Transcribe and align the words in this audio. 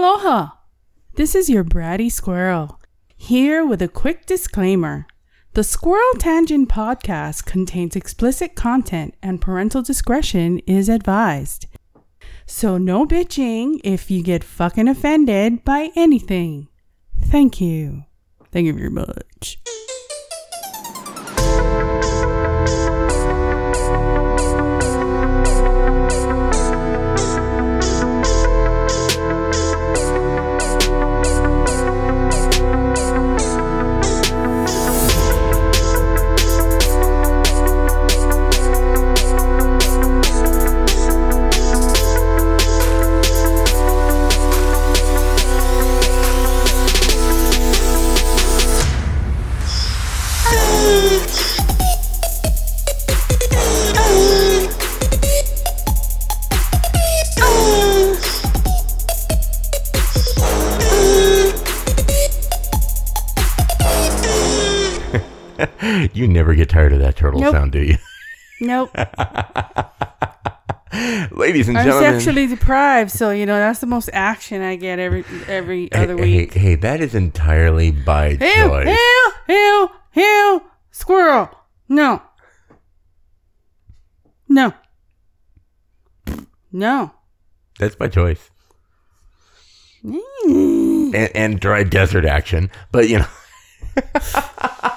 Aloha! 0.00 0.52
This 1.16 1.34
is 1.34 1.50
your 1.50 1.62
bratty 1.62 2.10
squirrel, 2.10 2.80
here 3.18 3.66
with 3.66 3.82
a 3.82 3.86
quick 3.86 4.24
disclaimer. 4.24 5.06
The 5.52 5.62
Squirrel 5.62 6.14
Tangent 6.16 6.70
podcast 6.70 7.44
contains 7.44 7.94
explicit 7.94 8.54
content 8.54 9.14
and 9.22 9.42
parental 9.42 9.82
discretion 9.82 10.60
is 10.60 10.88
advised. 10.88 11.66
So, 12.46 12.78
no 12.78 13.04
bitching 13.04 13.78
if 13.84 14.10
you 14.10 14.22
get 14.22 14.42
fucking 14.42 14.88
offended 14.88 15.66
by 15.66 15.90
anything. 15.94 16.68
Thank 17.26 17.60
you. 17.60 18.04
Thank 18.50 18.68
you 18.68 18.72
very 18.72 18.88
much. 18.88 19.58
You 66.12 66.28
never 66.28 66.54
get 66.54 66.68
tired 66.68 66.92
of 66.92 66.98
that 67.00 67.16
turtle 67.16 67.40
Nope. 67.40 67.52
sound, 67.52 67.72
do 67.72 67.82
you? 67.82 67.96
Nope. 68.62 68.90
Ladies 68.94 69.08
and 70.92 71.30
gentlemen. 71.32 71.76
I'm 71.76 71.76
gentlemen. 71.76 72.20
sexually 72.20 72.46
deprived, 72.46 73.10
so 73.10 73.30
you 73.30 73.46
know 73.46 73.56
that's 73.56 73.78
the 73.78 73.86
most 73.86 74.10
action 74.12 74.60
I 74.60 74.76
get 74.76 74.98
every 74.98 75.24
every 75.48 75.88
hey, 75.90 76.02
other 76.02 76.18
hey, 76.18 76.36
week. 76.40 76.52
hey, 76.52 76.74
that 76.74 77.00
is 77.00 77.14
entirely 77.14 77.90
by 77.90 78.32
Ew, 78.32 78.36
choice. 78.38 78.86
ew, 78.88 79.32
ew, 79.48 79.88
ew, 80.14 80.62
squirrel. 80.90 81.48
No. 81.88 82.20
No. 84.46 84.74
No. 86.70 87.14
That's 87.78 87.96
by 87.96 88.08
choice. 88.08 88.50
Mm. 90.04 91.14
And, 91.14 91.30
and 91.36 91.60
dry 91.60 91.82
desert 91.84 92.26
action. 92.26 92.70
But, 92.92 93.08
you 93.08 93.20
know, 93.20 93.26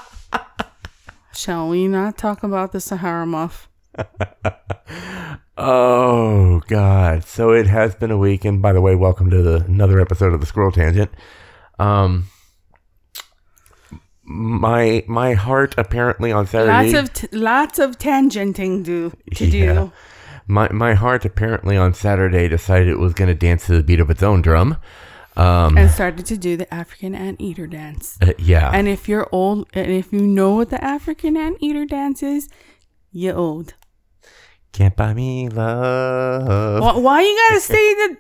Shall 1.36 1.70
we 1.70 1.88
not 1.88 2.18
talk 2.18 2.44
about 2.44 2.72
the 2.72 2.80
Sahara 2.80 3.26
muff? 3.26 3.70
oh, 5.58 6.62
God. 6.68 7.24
So 7.24 7.52
it 7.52 7.68
has 7.68 7.96
been 7.96 8.12
a 8.12 8.18
week. 8.18 8.46
And 8.46 8.62
by 8.62 8.74
the 8.74 8.82
way, 8.82 8.96
welcome 8.96 9.30
to 9.32 9.42
the, 9.42 9.66
another 9.66 10.00
episode 10.00 10.34
of 10.34 10.40
the 10.40 10.46
Squirrel 10.46 10.72
Tangent. 10.72 11.12
Um, 11.80 12.28
my 14.26 15.04
my 15.08 15.34
heart 15.34 15.76
apparently 15.78 16.32
on 16.32 16.48
Saturday. 16.48 16.92
Lots 16.94 17.10
of 17.10 17.14
t- 17.14 17.28
lots 17.38 17.80
of 17.80 17.98
tangenting 17.98 18.84
do 18.84 19.12
to 19.36 19.46
Yeah. 19.46 19.74
do. 19.74 19.92
my 20.48 20.70
my 20.72 20.94
heart 20.94 21.26
apparently 21.26 21.76
on 21.76 21.94
Saturday 21.94 22.48
decided 22.48 22.88
it 22.88 23.00
was 23.00 23.14
going 23.14 23.28
to 23.28 23.36
dance 23.36 23.66
to 23.66 23.76
the 23.76 23.84
beat 23.84 24.00
of 24.00 24.10
its 24.10 24.24
own 24.24 24.42
drum. 24.42 24.78
Um, 25.36 25.78
And 25.78 25.90
started 25.90 26.26
to 26.28 26.38
do 26.38 26.56
the 26.58 26.72
African 26.74 27.16
anteater 27.16 27.66
dance. 27.68 28.18
uh, 28.22 28.34
yeah, 28.38 28.70
And 28.74 28.88
if 28.88 29.10
you're 29.10 29.28
old, 29.32 29.68
and 29.74 29.92
if 29.92 30.14
you 30.14 30.22
know 30.28 30.56
what 30.56 30.70
the 30.70 30.84
African 30.84 31.36
anteater 31.38 31.86
dance 31.86 32.22
is, 32.22 32.50
you're 33.12 33.36
old. 33.38 33.74
can't 34.74 34.96
buy 34.96 35.14
me 35.14 35.50
love. 35.50 36.82
Why, 36.82 36.98
why 36.98 37.22
you 37.22 37.36
gotta 37.50 37.60
say 37.76 37.94
that? 37.96 38.16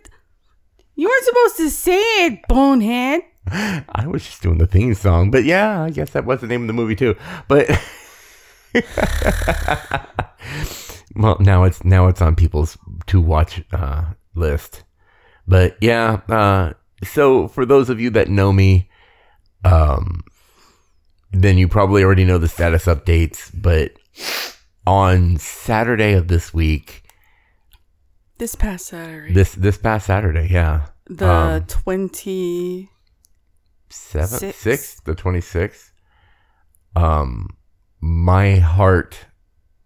You 0.95 1.07
weren't 1.07 1.25
supposed 1.25 1.57
to 1.57 1.69
say 1.69 2.01
it, 2.25 2.39
bonehead. 2.47 3.21
I 3.47 4.05
was 4.07 4.23
just 4.23 4.41
doing 4.41 4.57
the 4.59 4.67
theme 4.67 4.93
song, 4.93 5.31
but 5.31 5.43
yeah, 5.43 5.81
I 5.83 5.89
guess 5.89 6.11
that 6.11 6.25
was 6.25 6.41
the 6.41 6.47
name 6.47 6.61
of 6.61 6.67
the 6.67 6.73
movie 6.73 6.95
too. 6.95 7.15
But 7.47 7.67
well, 11.15 11.37
now 11.39 11.63
it's 11.63 11.83
now 11.83 12.07
it's 12.07 12.21
on 12.21 12.35
people's 12.35 12.77
to 13.07 13.21
watch 13.21 13.61
uh, 13.71 14.05
list. 14.35 14.83
But 15.47 15.77
yeah, 15.81 16.21
uh, 16.29 16.73
so 17.03 17.47
for 17.47 17.65
those 17.65 17.89
of 17.89 17.99
you 17.99 18.09
that 18.11 18.29
know 18.29 18.51
me, 18.53 18.89
um, 19.63 20.23
then 21.31 21.57
you 21.57 21.67
probably 21.67 22.03
already 22.03 22.25
know 22.25 22.37
the 22.37 22.47
status 22.47 22.85
updates. 22.85 23.49
But 23.53 23.93
on 24.85 25.37
Saturday 25.37 26.13
of 26.13 26.27
this 26.27 26.53
week, 26.53 27.03
This 28.37 28.55
past 28.55 28.87
Saturday, 28.87 29.33
this 29.33 29.53
this 29.53 29.77
past 29.77 30.07
Saturday, 30.07 30.47
yeah, 30.51 30.87
the 31.07 31.29
um, 31.29 31.63
twenty. 31.65 32.89
seventh, 33.89 34.39
Six. 34.39 34.57
sixth, 34.57 35.03
the 35.05 35.15
twenty 35.15 35.41
sixth. 35.41 35.91
Um, 36.95 37.49
my 38.01 38.55
heart 38.57 39.17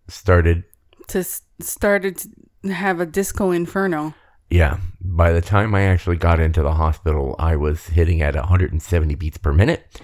started. 0.07 0.63
to 1.07 1.23
started 1.61 2.17
to 2.63 2.73
have 2.73 2.99
a 2.99 3.05
disco 3.05 3.51
inferno. 3.51 4.13
Yeah, 4.50 4.78
by 5.02 5.31
the 5.34 5.41
time 5.41 5.75
I 5.75 5.81
actually 5.84 6.16
got 6.18 6.40
into 6.40 6.62
the 6.63 6.74
hospital, 6.74 7.35
I 7.38 7.56
was 7.58 7.88
hitting 7.88 8.22
at 8.22 8.35
170 8.35 9.16
beats 9.16 9.38
per 9.38 9.52
minute. 9.52 10.02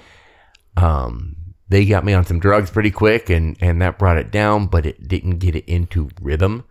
Um, 0.76 1.36
they 1.70 1.86
got 1.86 2.04
me 2.04 2.14
on 2.14 2.26
some 2.26 2.40
drugs 2.40 2.70
pretty 2.70 2.92
quick, 2.92 3.30
and 3.30 3.56
and 3.62 3.82
that 3.82 3.98
brought 3.98 4.18
it 4.18 4.32
down, 4.32 4.68
but 4.68 4.86
it 4.86 5.08
didn't 5.08 5.40
get 5.40 5.56
it 5.56 5.66
into 5.66 6.10
rhythm. 6.22 6.66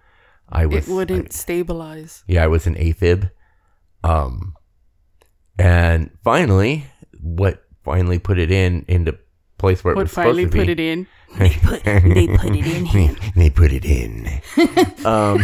I 0.51 0.67
was 0.67 0.87
It 0.87 0.93
wouldn't 0.93 1.33
stabilize. 1.33 2.25
Yeah, 2.27 2.45
I 2.45 2.49
was 2.49 2.67
an 2.67 2.75
AFib. 2.75 3.31
Um, 4.05 4.55
and 5.59 6.11
finally, 6.23 6.85
what 7.21 7.63
finally 7.85 8.19
put 8.19 8.39
it 8.39 8.51
in 8.51 8.85
into 8.87 9.17
place 9.57 9.83
where 9.83 9.95
it 9.95 9.97
What 9.97 10.05
was 10.05 10.13
finally 10.13 10.45
supposed 10.45 10.53
to 10.53 10.59
put 10.59 10.67
be. 10.67 10.73
it 10.73 10.81
in? 10.81 11.07
they 11.39 11.51
put- 11.51 11.85
they 11.85 12.27
put 12.37 12.55
it 12.55 12.67
in 12.67 12.85
him. 12.95 13.17
they 13.35 13.49
put 13.51 13.73
it 13.73 13.85
in. 13.87 14.27
um, 15.07 15.43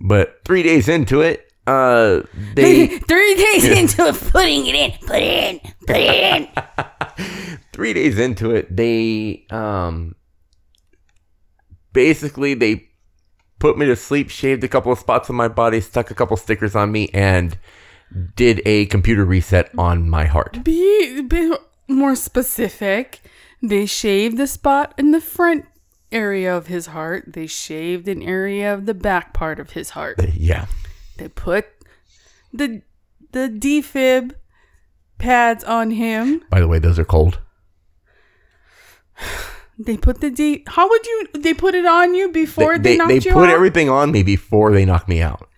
but 0.00 0.40
three 0.44 0.62
days 0.62 0.88
into 0.88 1.20
it, 1.20 1.50
uh, 1.66 2.20
they 2.54 2.86
Three 3.08 3.34
days 3.34 3.64
into 3.64 4.06
it, 4.06 4.14
putting 4.30 4.66
it 4.66 4.74
in, 4.74 4.92
put 5.06 5.16
it 5.16 5.54
in, 5.54 5.60
put 5.86 5.96
it 5.96 6.48
in. 7.26 7.58
three 7.72 7.94
days 7.94 8.18
into 8.18 8.50
it, 8.50 8.74
they 8.74 9.46
um, 9.50 10.14
basically 11.92 12.54
they 12.54 12.88
put 13.58 13.78
me 13.78 13.86
to 13.86 13.96
sleep, 13.96 14.28
shaved 14.28 14.62
a 14.62 14.68
couple 14.68 14.92
of 14.92 14.98
spots 14.98 15.30
on 15.30 15.36
my 15.36 15.48
body, 15.48 15.80
stuck 15.80 16.10
a 16.10 16.14
couple 16.14 16.36
stickers 16.36 16.74
on 16.76 16.92
me, 16.92 17.08
and 17.14 17.58
did 18.36 18.60
a 18.66 18.86
computer 18.86 19.24
reset 19.24 19.70
on 19.78 20.08
my 20.08 20.26
heart. 20.26 20.62
Be, 20.62 21.22
be 21.22 21.54
more 21.88 22.14
specific. 22.14 23.20
They 23.62 23.86
shaved 23.86 24.36
the 24.36 24.46
spot 24.46 24.94
in 24.98 25.12
the 25.12 25.20
front 25.20 25.64
area 26.14 26.56
of 26.56 26.68
his 26.68 26.86
heart. 26.86 27.32
They 27.34 27.46
shaved 27.46 28.08
an 28.08 28.22
area 28.22 28.72
of 28.72 28.86
the 28.86 28.94
back 28.94 29.34
part 29.34 29.58
of 29.60 29.72
his 29.72 29.90
heart. 29.90 30.18
Yeah. 30.34 30.66
They 31.18 31.28
put 31.28 31.66
the 32.52 32.82
the 33.32 33.48
defib 33.48 34.32
pads 35.18 35.64
on 35.64 35.90
him. 35.90 36.44
By 36.50 36.60
the 36.60 36.68
way, 36.68 36.78
those 36.78 36.98
are 36.98 37.04
cold. 37.04 37.40
They 39.78 39.96
put 39.96 40.20
the 40.20 40.30
D. 40.30 40.62
How 40.68 40.88
would 40.88 41.04
you? 41.04 41.26
They 41.34 41.52
put 41.54 41.74
it 41.74 41.84
on 41.84 42.14
you 42.14 42.30
before 42.30 42.78
they, 42.78 42.92
they, 42.92 42.96
knocked 42.96 43.08
they 43.08 43.18
you 43.18 43.32
put 43.32 43.50
everything 43.50 43.90
on 43.90 44.12
me 44.12 44.22
before 44.22 44.72
they 44.72 44.84
knocked 44.84 45.08
me 45.08 45.20
out. 45.20 45.48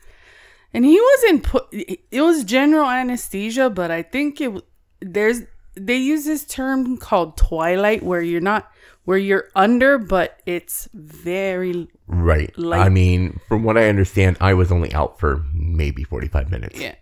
and 0.73 0.85
he 0.85 1.01
wasn't 1.01 1.43
put. 1.43 1.67
It 1.73 2.23
was 2.23 2.45
general 2.45 2.89
anesthesia, 2.89 3.69
but 3.71 3.91
I 3.91 4.03
think 4.03 4.41
it. 4.41 4.63
There's 5.01 5.43
they 5.75 5.97
use 5.97 6.25
this 6.25 6.47
term 6.47 6.97
called 6.97 7.37
twilight, 7.37 8.03
where 8.03 8.23
you're 8.23 8.41
not 8.41 8.71
where 9.07 9.17
you're 9.19 9.49
under, 9.55 9.97
but 9.99 10.41
it's 10.45 10.89
very 10.93 11.89
Right. 12.07 12.57
Like- 12.59 12.81
I 12.81 12.89
mean, 12.91 13.41
from 13.49 13.65
what 13.65 13.79
I 13.79 13.89
understand, 13.89 14.37
I 14.41 14.53
was 14.55 14.71
only 14.71 14.93
out 14.93 15.19
for 15.19 15.43
maybe 15.55 16.05
45 16.05 16.51
minutes. 16.51 16.79
yeah. 16.79 16.95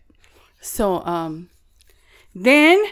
So 0.61 1.05
um, 1.05 1.51
then 2.35 2.83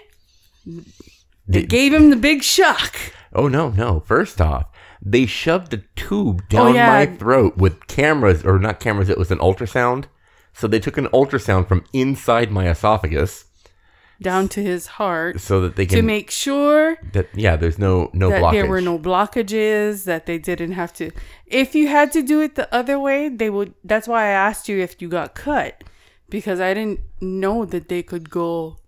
they 1.47 1.63
gave 1.63 1.93
him 1.95 2.11
the 2.11 2.17
big 2.17 2.43
shock. 2.43 2.97
Oh, 3.35 3.49
no, 3.49 3.71
no. 3.71 4.01
First 4.01 4.41
off, 4.41 4.67
they 5.01 5.25
shoved 5.27 5.73
a 5.73 5.79
tube 5.97 6.49
down 6.49 6.69
Oh, 6.69 6.75
yeah. 6.75 6.89
my 6.89 7.07
throat 7.07 7.57
with 7.57 7.87
cameras, 7.87 8.45
or 8.45 8.59
not 8.59 8.79
cameras, 8.79 9.09
it 9.09 9.17
was 9.19 9.31
an 9.31 9.39
ultrasound. 9.39 10.05
So 10.53 10.67
they 10.69 10.79
took 10.81 10.99
an 10.99 11.07
ultrasound 11.09 11.67
from 11.67 11.85
inside 11.95 12.51
my 12.51 12.69
esophagus 12.69 13.47
down 14.23 14.49
to 14.49 14.63
his 14.63 14.87
heart 14.99 15.41
so 15.41 15.61
that 15.61 15.77
they 15.77 15.87
can 15.87 15.97
to 15.97 16.03
make 16.03 16.31
sure 16.31 16.97
that 17.13 17.29
yeah, 17.35 17.57
there's 17.57 17.79
no 17.79 18.11
no 18.13 18.31
that 18.31 18.41
blockage. 18.43 18.53
there 18.53 18.67
were 18.67 18.81
no 18.81 18.99
blockages 18.99 20.05
that 20.05 20.27
they 20.27 20.39
didn't 20.39 20.73
have 20.73 20.93
to 20.95 21.11
if 21.47 21.75
you 21.75 21.89
had 21.89 22.13
to 22.13 22.23
do 22.23 22.41
it 22.41 22.55
the 22.55 22.73
other 22.75 22.99
way 22.99 23.29
they 23.29 23.51
would 23.51 23.75
that's 23.85 24.07
why 24.09 24.23
i 24.25 24.29
asked 24.31 24.69
you 24.69 24.79
if 24.81 25.01
you 25.03 25.09
got 25.09 25.35
cut 25.35 25.85
because 26.31 26.61
I 26.61 26.73
didn't 26.73 27.01
know 27.21 27.67
that 27.67 27.89
they 27.91 28.03
could 28.03 28.31
go 28.31 28.79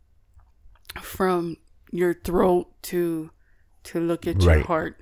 from 1.01 1.57
your 1.91 2.15
throat 2.15 2.67
to 2.83 3.31
to 3.85 4.01
look 4.01 4.27
at 4.27 4.41
your 4.43 4.61
heart 4.61 5.01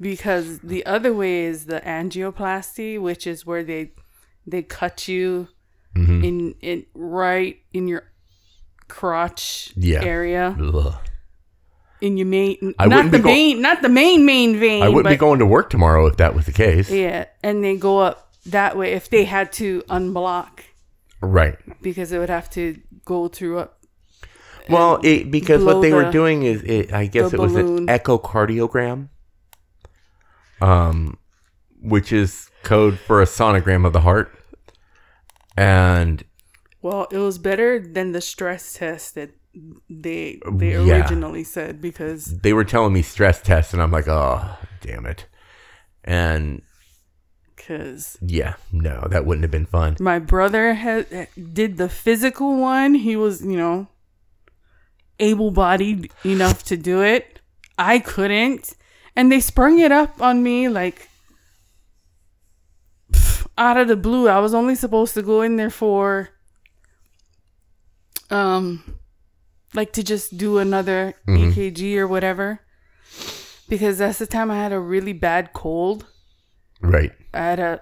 because 0.00 0.60
the 0.60 0.86
other 0.86 1.12
way 1.12 1.44
is 1.44 1.66
the 1.66 1.80
angioplasty 1.80 3.00
which 3.00 3.26
is 3.26 3.44
where 3.44 3.64
they 3.64 3.92
they 4.46 4.62
cut 4.62 5.08
you 5.08 5.48
Mhm. 5.96 6.24
in 6.24 6.54
in 6.60 6.86
right 6.94 7.58
in 7.72 7.88
your 7.88 8.04
crotch 8.90 9.72
Yeah. 9.76 10.02
area 10.04 10.56
Ugh. 10.60 10.94
in 12.00 12.16
your 12.16 12.26
main 12.26 12.74
I 12.78 12.86
not 12.86 13.10
the 13.10 13.18
go- 13.18 13.28
main 13.30 13.62
not 13.62 13.80
the 13.82 13.88
main 13.88 14.24
main 14.26 14.58
vein 14.58 14.82
I 14.82 14.88
wouldn't 14.88 15.04
but 15.04 15.10
be 15.10 15.16
going 15.16 15.38
to 15.38 15.46
work 15.46 15.70
tomorrow 15.70 16.06
if 16.06 16.16
that 16.18 16.34
was 16.34 16.44
the 16.46 16.52
case. 16.52 16.90
yeah 16.90 17.24
and 17.42 17.62
they 17.64 17.76
go 17.76 17.98
up 18.00 18.32
that 18.46 18.76
way 18.76 18.92
if 18.92 19.08
they 19.10 19.24
had 19.24 19.52
to 19.54 19.82
unblock 19.88 20.60
Right. 21.22 21.56
because 21.82 22.12
it 22.12 22.18
would 22.18 22.30
have 22.30 22.48
to 22.50 22.80
go 23.04 23.28
through 23.28 23.58
a 23.60 23.68
Well, 24.70 25.00
it, 25.02 25.30
because 25.30 25.62
what 25.64 25.80
they 25.82 25.92
were 25.92 26.10
doing 26.10 26.44
is, 26.44 26.62
it, 26.62 26.92
I 26.92 27.06
guess 27.06 27.30
the 27.32 27.36
it 27.36 27.40
was 27.40 27.54
an 27.56 27.86
echocardiogram, 27.88 29.08
um, 30.62 31.18
which 31.82 32.12
is 32.12 32.50
code 32.62 32.98
for 32.98 33.20
a 33.20 33.24
sonogram 33.26 33.84
of 33.86 33.92
the 33.92 34.00
heart, 34.00 34.32
and 35.56 36.22
Well, 36.82 37.06
it 37.10 37.18
was 37.18 37.38
better 37.38 37.78
than 37.78 38.12
the 38.12 38.20
stress 38.20 38.74
test 38.74 39.14
that 39.16 39.30
they 39.88 40.40
they 40.52 40.72
Yeah. 40.72 41.00
originally 41.00 41.44
said 41.44 41.80
because 41.80 42.40
they 42.40 42.52
were 42.52 42.64
telling 42.64 42.92
me 42.92 43.02
stress 43.02 43.40
test, 43.42 43.72
and 43.74 43.82
I'm 43.82 43.90
like, 43.90 44.08
oh, 44.08 44.56
damn 44.80 45.04
it, 45.06 45.26
and 46.04 46.62
cause 47.56 48.16
yeah, 48.22 48.54
no, 48.72 49.06
that 49.10 49.26
wouldn't 49.26 49.42
have 49.44 49.50
been 49.50 49.66
fun. 49.66 49.96
my 50.00 50.18
brother 50.18 50.74
had 50.74 51.28
did 51.52 51.76
the 51.76 51.88
physical 51.88 52.56
one. 52.56 52.94
He 52.94 53.16
was, 53.16 53.42
you 53.42 53.56
know, 53.58 53.88
able-bodied 55.18 56.10
enough 56.24 56.62
to 56.64 56.76
do 56.76 57.02
it. 57.02 57.40
I 57.76 57.98
couldn't, 57.98 58.74
and 59.16 59.30
they 59.30 59.40
sprung 59.40 59.78
it 59.80 59.92
up 59.92 60.22
on 60.22 60.42
me 60.42 60.68
like 60.68 61.08
out 63.58 63.76
of 63.76 63.88
the 63.88 63.96
blue. 63.96 64.28
I 64.28 64.38
was 64.38 64.54
only 64.54 64.74
supposed 64.74 65.14
to 65.14 65.22
go 65.22 65.42
in 65.42 65.56
there 65.56 65.70
for 65.70 66.30
um 68.30 68.96
like 69.74 69.92
to 69.92 70.02
just 70.02 70.36
do 70.36 70.58
another 70.58 71.14
Mhm. 71.28 71.52
EKG 71.52 71.96
or 71.98 72.06
whatever. 72.08 72.60
Because 73.68 73.98
that's 73.98 74.18
the 74.18 74.26
time 74.26 74.50
I 74.50 74.56
had 74.56 74.72
a 74.72 74.80
really 74.80 75.12
bad 75.12 75.52
cold. 75.52 76.06
Right. 76.80 77.12
I 77.32 77.38
had 77.38 77.60
a 77.60 77.80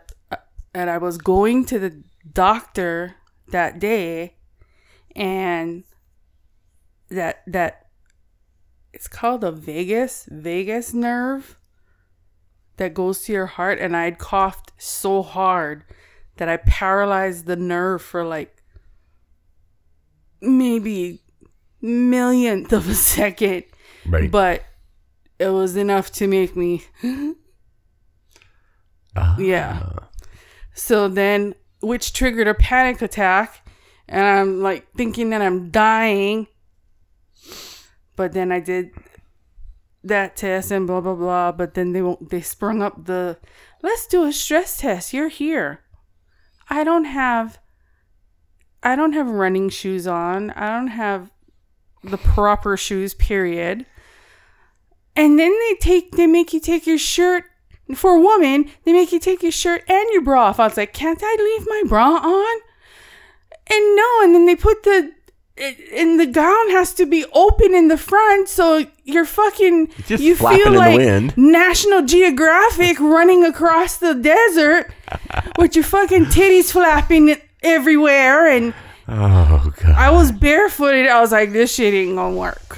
and 0.75 0.91
I 0.91 0.99
was 0.99 1.17
going 1.19 1.65
to 1.67 1.79
the 1.79 2.03
doctor 2.31 3.15
that 3.49 3.79
day 3.79 4.37
and 5.17 5.85
that 7.09 7.43
that 7.47 7.87
it's 8.93 9.09
called 9.09 9.43
a 9.45 9.51
vagus 9.51 10.29
vagus 10.31 10.93
nerve 10.93 11.59
that 12.77 12.93
goes 12.95 13.23
to 13.23 13.33
your 13.33 13.47
heart 13.47 13.79
and 13.79 13.97
I'd 13.97 14.19
coughed 14.19 14.73
so 14.77 15.23
hard 15.23 15.85
that 16.37 16.49
I 16.51 16.59
paralyzed 16.59 17.47
the 17.47 17.57
nerve 17.57 18.03
for 18.03 18.25
like 18.25 18.58
maybe 20.41 21.23
millionth 21.81 22.73
of 22.73 22.89
a 22.89 22.95
second 22.95 23.65
Right. 24.07 24.31
but 24.31 24.65
it 25.39 25.49
was 25.49 25.77
enough 25.77 26.11
to 26.13 26.27
make 26.27 26.57
me 26.57 26.83
Ah. 29.17 29.37
yeah. 29.39 29.83
So 30.75 31.09
then, 31.09 31.55
which 31.81 32.13
triggered 32.13 32.47
a 32.47 32.55
panic 32.55 33.03
attack, 33.03 33.67
and 34.09 34.25
I'm 34.25 34.61
like 34.63 34.93
thinking 34.97 35.31
that 35.31 35.43
I'm 35.43 35.71
dying. 35.71 36.47
But 38.17 38.33
then 38.33 38.53
I 38.53 38.61
did 38.61 38.91
that 40.05 40.37
test 40.37 40.71
and 40.71 40.87
blah 40.87 41.01
blah 41.01 41.15
blah. 41.15 41.53
But 41.53 41.75
then 41.75 41.93
they 41.93 42.03
won't. 42.03 42.31
They 42.31 42.41
sprung 42.43 42.81
up 42.83 43.07
the 43.07 43.39
let's 43.83 44.07
do 44.07 44.25
a 44.25 44.33
stress 44.33 44.79
test. 44.79 45.13
You're 45.13 45.29
here. 45.29 45.81
I 46.71 46.85
don't 46.85 47.05
have. 47.07 47.59
I 48.83 48.97
don't 48.97 49.13
have 49.13 49.29
running 49.29 49.69
shoes 49.69 50.07
on. 50.07 50.51
I 50.51 50.71
don't 50.71 50.89
have 50.89 51.31
the 52.03 52.19
proper 52.19 52.77
shoes. 52.77 53.15
Period. 53.15 53.87
And 55.17 55.39
then 55.39 55.51
they 55.51 55.75
take. 55.81 56.13
They 56.13 56.27
make 56.27 56.53
you 56.53 56.61
take 56.61 56.87
your 56.87 56.99
shirt 56.99 57.45
for 57.95 58.17
a 58.17 58.21
woman, 58.21 58.71
they 58.85 58.93
make 58.93 59.13
you 59.13 59.19
take 59.19 59.43
your 59.43 59.53
shirt 59.53 59.83
and 59.89 60.07
your 60.13 60.23
bra 60.23 60.49
off. 60.49 60.61
I 60.61 60.67
was 60.67 60.77
like, 60.77 60.93
can't 60.93 61.21
I 61.23 61.37
leave 61.39 61.67
my 61.67 61.83
bra 61.89 62.17
on? 62.17 62.61
And 63.71 63.97
no, 63.97 64.23
and 64.23 64.35
then 64.35 64.47
they 64.47 64.57
put 64.57 64.83
the 64.83 65.13
and 65.93 66.21
the 66.21 66.27
gown 66.27 66.71
has 66.71 66.95
to 66.95 67.05
be 67.05 67.25
open 67.33 67.75
in 67.75 67.89
the 67.89 67.97
front, 67.97 68.49
so 68.49 68.87
you're 69.03 69.25
fucking 69.25 69.89
Just 70.07 70.23
you 70.23 70.37
feel 70.37 70.73
like 70.73 70.97
wind. 70.97 71.37
National 71.37 72.03
Geographic 72.03 73.01
running 73.01 73.45
across 73.45 73.97
the 73.97 74.15
desert 74.15 74.93
with 75.59 75.75
your 75.75 75.85
fucking 75.85 76.27
titties 76.27 76.71
flapping 76.71 77.37
everywhere 77.63 78.49
and 78.49 78.75
Oh 79.11 79.73
god. 79.83 79.95
I 79.95 80.11
was 80.11 80.31
barefooted. 80.33 81.07
I 81.07 81.21
was 81.23 81.33
like, 81.33 81.53
this 81.53 81.75
shit 81.75 81.95
ain't 81.95 82.15
gonna 82.15 82.37
work. 82.37 82.61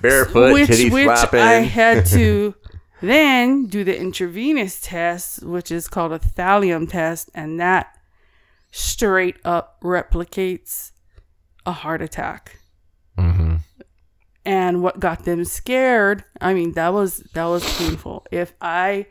Barefoot, 0.00 0.52
which 0.52 0.70
titties 0.70 0.92
which 0.92 1.04
flapping. 1.04 1.40
I 1.40 1.54
had 1.62 2.06
to 2.06 2.54
then 3.00 3.66
do 3.66 3.82
the 3.82 3.98
intravenous 3.98 4.80
test, 4.80 5.42
which 5.42 5.72
is 5.72 5.88
called 5.88 6.12
a 6.12 6.20
thallium 6.20 6.88
test, 6.88 7.28
and 7.34 7.58
that 7.58 7.88
straight 8.70 9.38
up 9.44 9.80
replicates 9.82 10.92
a 11.66 11.72
heart 11.72 12.00
attack. 12.00 12.60
hmm 13.18 13.56
And 14.44 14.80
what 14.80 15.00
got 15.00 15.24
them 15.24 15.44
scared? 15.44 16.24
I 16.40 16.54
mean, 16.54 16.74
that 16.74 16.92
was 16.92 17.18
that 17.34 17.46
was 17.46 17.64
painful. 17.78 18.26
If 18.30 18.52
I 18.60 19.06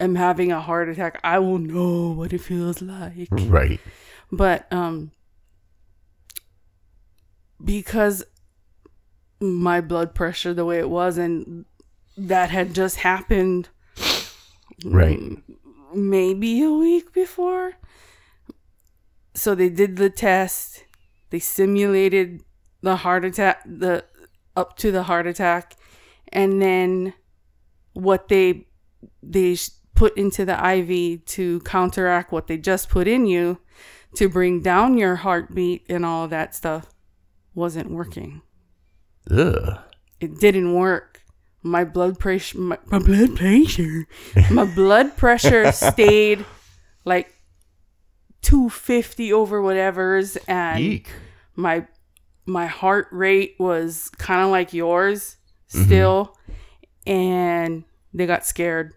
am 0.00 0.14
having 0.14 0.52
a 0.52 0.60
heart 0.60 0.88
attack, 0.88 1.20
I 1.24 1.38
will 1.38 1.58
know 1.58 2.10
what 2.10 2.32
it 2.32 2.40
feels 2.40 2.80
like. 2.82 3.28
Right. 3.30 3.80
But 4.30 4.70
um 4.72 5.10
because 7.62 8.24
my 9.40 9.80
blood 9.80 10.14
pressure 10.14 10.54
the 10.54 10.64
way 10.64 10.78
it 10.78 10.88
was 10.90 11.18
and 11.18 11.64
that 12.16 12.50
had 12.50 12.74
just 12.74 12.96
happened 12.96 13.68
Right. 14.84 15.20
maybe 15.94 16.62
a 16.62 16.70
week 16.70 17.12
before 17.12 17.72
so 19.34 19.54
they 19.54 19.68
did 19.68 19.96
the 19.96 20.10
test 20.10 20.84
they 21.30 21.38
simulated 21.40 22.42
the 22.82 22.96
heart 22.96 23.24
attack 23.24 23.62
the 23.66 24.04
up 24.56 24.76
to 24.78 24.92
the 24.92 25.04
heart 25.04 25.26
attack 25.26 25.74
and 26.32 26.60
then 26.62 27.12
what 27.92 28.28
they 28.28 28.66
they 29.22 29.56
put 29.98 30.16
into 30.16 30.44
the 30.44 30.54
IV 30.54 31.24
to 31.24 31.58
counteract 31.60 32.30
what 32.30 32.46
they 32.46 32.56
just 32.56 32.88
put 32.88 33.08
in 33.08 33.26
you 33.26 33.58
to 34.14 34.28
bring 34.28 34.62
down 34.62 34.96
your 34.96 35.16
heartbeat 35.16 35.84
and 35.88 36.06
all 36.06 36.28
that 36.28 36.54
stuff 36.54 36.86
wasn't 37.52 37.90
working. 37.90 38.40
Ugh. 39.28 39.76
It 40.20 40.38
didn't 40.38 40.72
work. 40.72 41.22
My 41.64 41.82
blood 41.82 42.20
pressure, 42.20 42.58
my, 42.58 42.78
my 42.86 43.00
blood 43.00 43.34
pressure, 43.34 44.06
my 44.52 44.64
blood 44.64 45.16
pressure 45.16 45.72
stayed 45.72 46.44
like 47.04 47.34
250 48.42 49.32
over 49.32 49.60
whatever's, 49.60 50.36
and 50.46 50.78
Eek. 50.78 51.10
my 51.56 51.84
my 52.46 52.66
heart 52.66 53.08
rate 53.10 53.56
was 53.58 54.10
kind 54.10 54.42
of 54.42 54.50
like 54.50 54.72
yours 54.72 55.36
mm-hmm. 55.70 55.84
still, 55.84 56.36
and 57.04 57.82
they 58.14 58.26
got 58.26 58.46
scared 58.46 58.94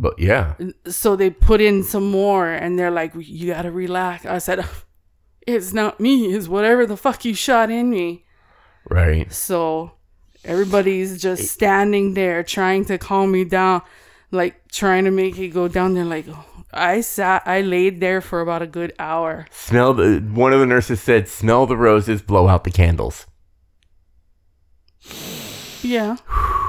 But 0.00 0.18
yeah. 0.18 0.54
so 0.86 1.16
they 1.16 1.30
put 1.30 1.60
in 1.60 1.82
some 1.82 2.08
more 2.10 2.48
and 2.48 2.78
they're 2.78 2.90
like 2.90 3.12
you 3.16 3.52
gotta 3.52 3.70
relax 3.72 4.24
i 4.24 4.38
said 4.38 4.64
it's 5.46 5.72
not 5.72 5.98
me 5.98 6.34
it's 6.34 6.46
whatever 6.46 6.86
the 6.86 6.96
fuck 6.96 7.24
you 7.24 7.34
shot 7.34 7.70
in 7.70 7.90
me 7.90 8.24
Right. 8.88 9.30
so 9.32 9.92
everybody's 10.44 11.20
just 11.20 11.50
standing 11.52 12.14
there 12.14 12.42
trying 12.44 12.84
to 12.86 12.96
calm 12.96 13.32
me 13.32 13.44
down 13.44 13.82
like 14.30 14.68
trying 14.70 15.04
to 15.04 15.10
make 15.10 15.36
it 15.38 15.48
go 15.48 15.66
down 15.68 15.94
there 15.94 16.04
like 16.04 16.26
i 16.72 17.00
sat 17.00 17.42
i 17.44 17.60
laid 17.60 18.00
there 18.00 18.20
for 18.20 18.40
about 18.40 18.62
a 18.62 18.66
good 18.66 18.92
hour 18.98 19.46
Smell 19.50 19.94
the 19.94 20.20
one 20.32 20.52
of 20.52 20.60
the 20.60 20.66
nurses 20.66 21.00
said, 21.00 21.28
smell 21.28 21.66
the 21.66 21.76
roses, 21.76 22.22
blow 22.22 22.46
out 22.46 22.62
the 22.64 22.70
candles. 22.70 23.26
yeah 25.82 26.16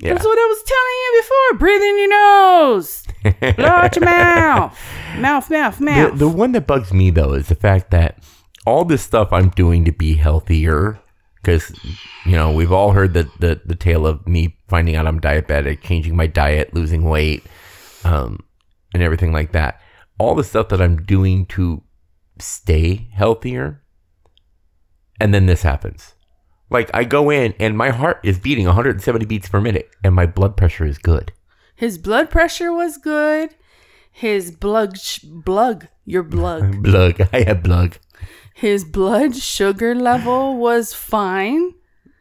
Yeah. 0.00 0.14
that's 0.14 0.24
what 0.24 0.38
i 0.38 0.46
was 0.46 0.62
telling 0.74 0.98
you 1.04 1.10
before 1.22 1.58
breathe 1.58 1.82
in 1.82 1.98
your 1.98 2.08
nose 2.08 3.02
blow 3.56 3.68
out 3.68 3.96
your 3.96 4.04
mouth 4.04 4.78
mouth 5.18 5.50
mouth 5.50 5.78
The, 5.78 5.84
mouth 5.84 6.18
the 6.18 6.28
one 6.28 6.52
that 6.52 6.66
bugs 6.66 6.92
me 6.92 7.10
though 7.10 7.32
is 7.34 7.48
the 7.48 7.54
fact 7.54 7.90
that 7.90 8.18
all 8.66 8.84
this 8.84 9.02
stuff 9.02 9.32
I'm 9.32 9.48
doing 9.50 9.84
to 9.86 9.92
be 9.92 10.14
healthier, 10.16 11.00
because 11.36 11.72
you 12.26 12.32
know 12.32 12.52
we've 12.52 12.70
all 12.70 12.92
heard 12.92 13.14
the, 13.14 13.24
the 13.38 13.60
the 13.64 13.74
tale 13.74 14.06
of 14.06 14.26
me 14.28 14.58
finding 14.68 14.96
out 14.96 15.06
I'm 15.06 15.18
diabetic, 15.18 15.80
changing 15.82 16.14
my 16.14 16.26
diet, 16.26 16.74
losing 16.74 17.04
weight, 17.04 17.42
um, 18.04 18.38
and 18.92 19.02
everything 19.02 19.32
like 19.32 19.52
that. 19.52 19.80
all 20.18 20.34
the 20.34 20.44
stuff 20.44 20.68
that 20.68 20.80
I'm 20.82 20.98
doing 21.02 21.46
to 21.56 21.82
stay 22.38 23.08
healthier. 23.14 23.82
And 25.18 25.32
then 25.34 25.46
this 25.46 25.62
happens. 25.62 26.14
Like 26.70 26.90
I 26.94 27.04
go 27.04 27.30
in 27.30 27.54
and 27.58 27.76
my 27.76 27.90
heart 27.90 28.20
is 28.22 28.38
beating 28.38 28.66
170 28.66 29.26
beats 29.26 29.48
per 29.48 29.60
minute 29.60 29.90
and 30.04 30.14
my 30.14 30.26
blood 30.26 30.56
pressure 30.56 30.84
is 30.86 30.98
good. 30.98 31.32
His 31.74 31.98
blood 31.98 32.30
pressure 32.30 32.72
was 32.72 32.96
good. 32.96 33.54
His 34.12 34.50
blood, 34.50 34.98
sh- 34.98 35.20
blood, 35.24 35.88
your 36.04 36.22
blood, 36.22 36.82
Blood. 36.82 37.28
I 37.32 37.42
have 37.42 37.62
blood. 37.62 37.98
his 38.54 38.84
blood 38.84 39.34
sugar 39.36 39.94
level 39.94 40.56
was 40.56 40.92
fine, 40.92 41.72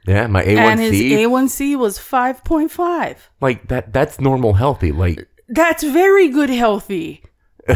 Yeah, 0.07 0.27
my 0.27 0.43
A1C. 0.43 0.57
and 0.57 0.79
his 0.79 0.93
A1C. 0.93 1.11
A1C 1.11 1.77
was 1.77 1.97
five 1.99 2.43
point 2.43 2.71
five. 2.71 3.29
like 3.41 3.67
that 3.67 3.91
that's 3.93 4.19
normal 4.21 4.53
healthy. 4.53 4.91
Like 4.91 5.27
That's 5.49 5.83
very 5.83 6.29
good, 6.29 6.49
healthy. 6.49 7.23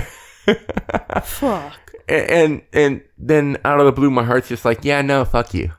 Fuck. 1.24 1.92
a- 2.10 2.32
and 2.32 2.62
and 2.74 3.01
then 3.18 3.58
out 3.65 3.80
of 3.80 3.86
the 3.86 3.92
blue 3.92 4.10
my 4.12 4.24
heart's 4.24 4.48
just 4.50 4.65
like, 4.65 4.84
yeah, 4.86 5.01
no, 5.01 5.25
fuck 5.25 5.53
you. 5.53 5.72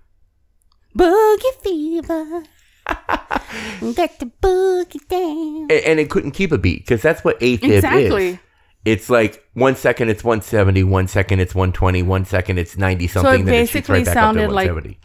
Boogie 0.96 1.62
fever. 1.62 2.42
Got 2.86 4.18
the 4.18 4.30
boogie 4.42 5.08
down. 5.08 5.68
A- 5.70 5.88
And, 5.88 5.98
it 6.00 6.10
couldn't 6.10 6.32
keep 6.32 6.52
a 6.52 6.58
beat 6.58 6.80
because 6.84 7.02
that's 7.02 7.24
what 7.24 7.38
AFib 7.40 7.64
Exactly. 7.76 8.28
is. 8.28 8.38
It's 8.84 9.08
like 9.08 9.42
one 9.54 9.76
second 9.76 10.10
it's 10.10 10.22
170, 10.22 10.84
one 10.84 11.08
second 11.08 11.40
it's 11.40 11.54
120, 11.54 12.02
one 12.02 12.24
second 12.26 12.58
it's 12.58 12.76
90 12.76 13.06
something. 13.08 13.44
then 13.46 13.54
it 13.54 13.58
shoots 13.68 13.88
basically 13.88 13.94
right 14.00 14.04
back 14.04 14.16
up 14.16 14.34
to 14.34 14.40
sounded 14.40 14.52
like- 14.52 14.98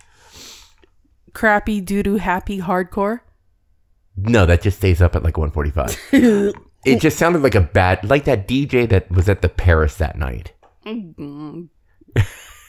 Crappy 1.33 1.79
doo 1.79 2.03
doo 2.03 2.17
happy 2.17 2.59
hardcore. 2.59 3.21
No, 4.17 4.45
that 4.45 4.61
just 4.61 4.77
stays 4.79 5.01
up 5.01 5.15
at 5.15 5.23
like 5.23 5.37
145. 5.37 5.97
it 6.85 6.99
just 6.99 7.17
sounded 7.17 7.41
like 7.41 7.55
a 7.55 7.61
bad, 7.61 8.03
like 8.09 8.25
that 8.25 8.47
DJ 8.47 8.89
that 8.89 9.09
was 9.09 9.29
at 9.29 9.41
the 9.41 9.47
Paris 9.47 9.95
that 9.95 10.17
night. 10.17 10.51
Mm. 10.85 11.69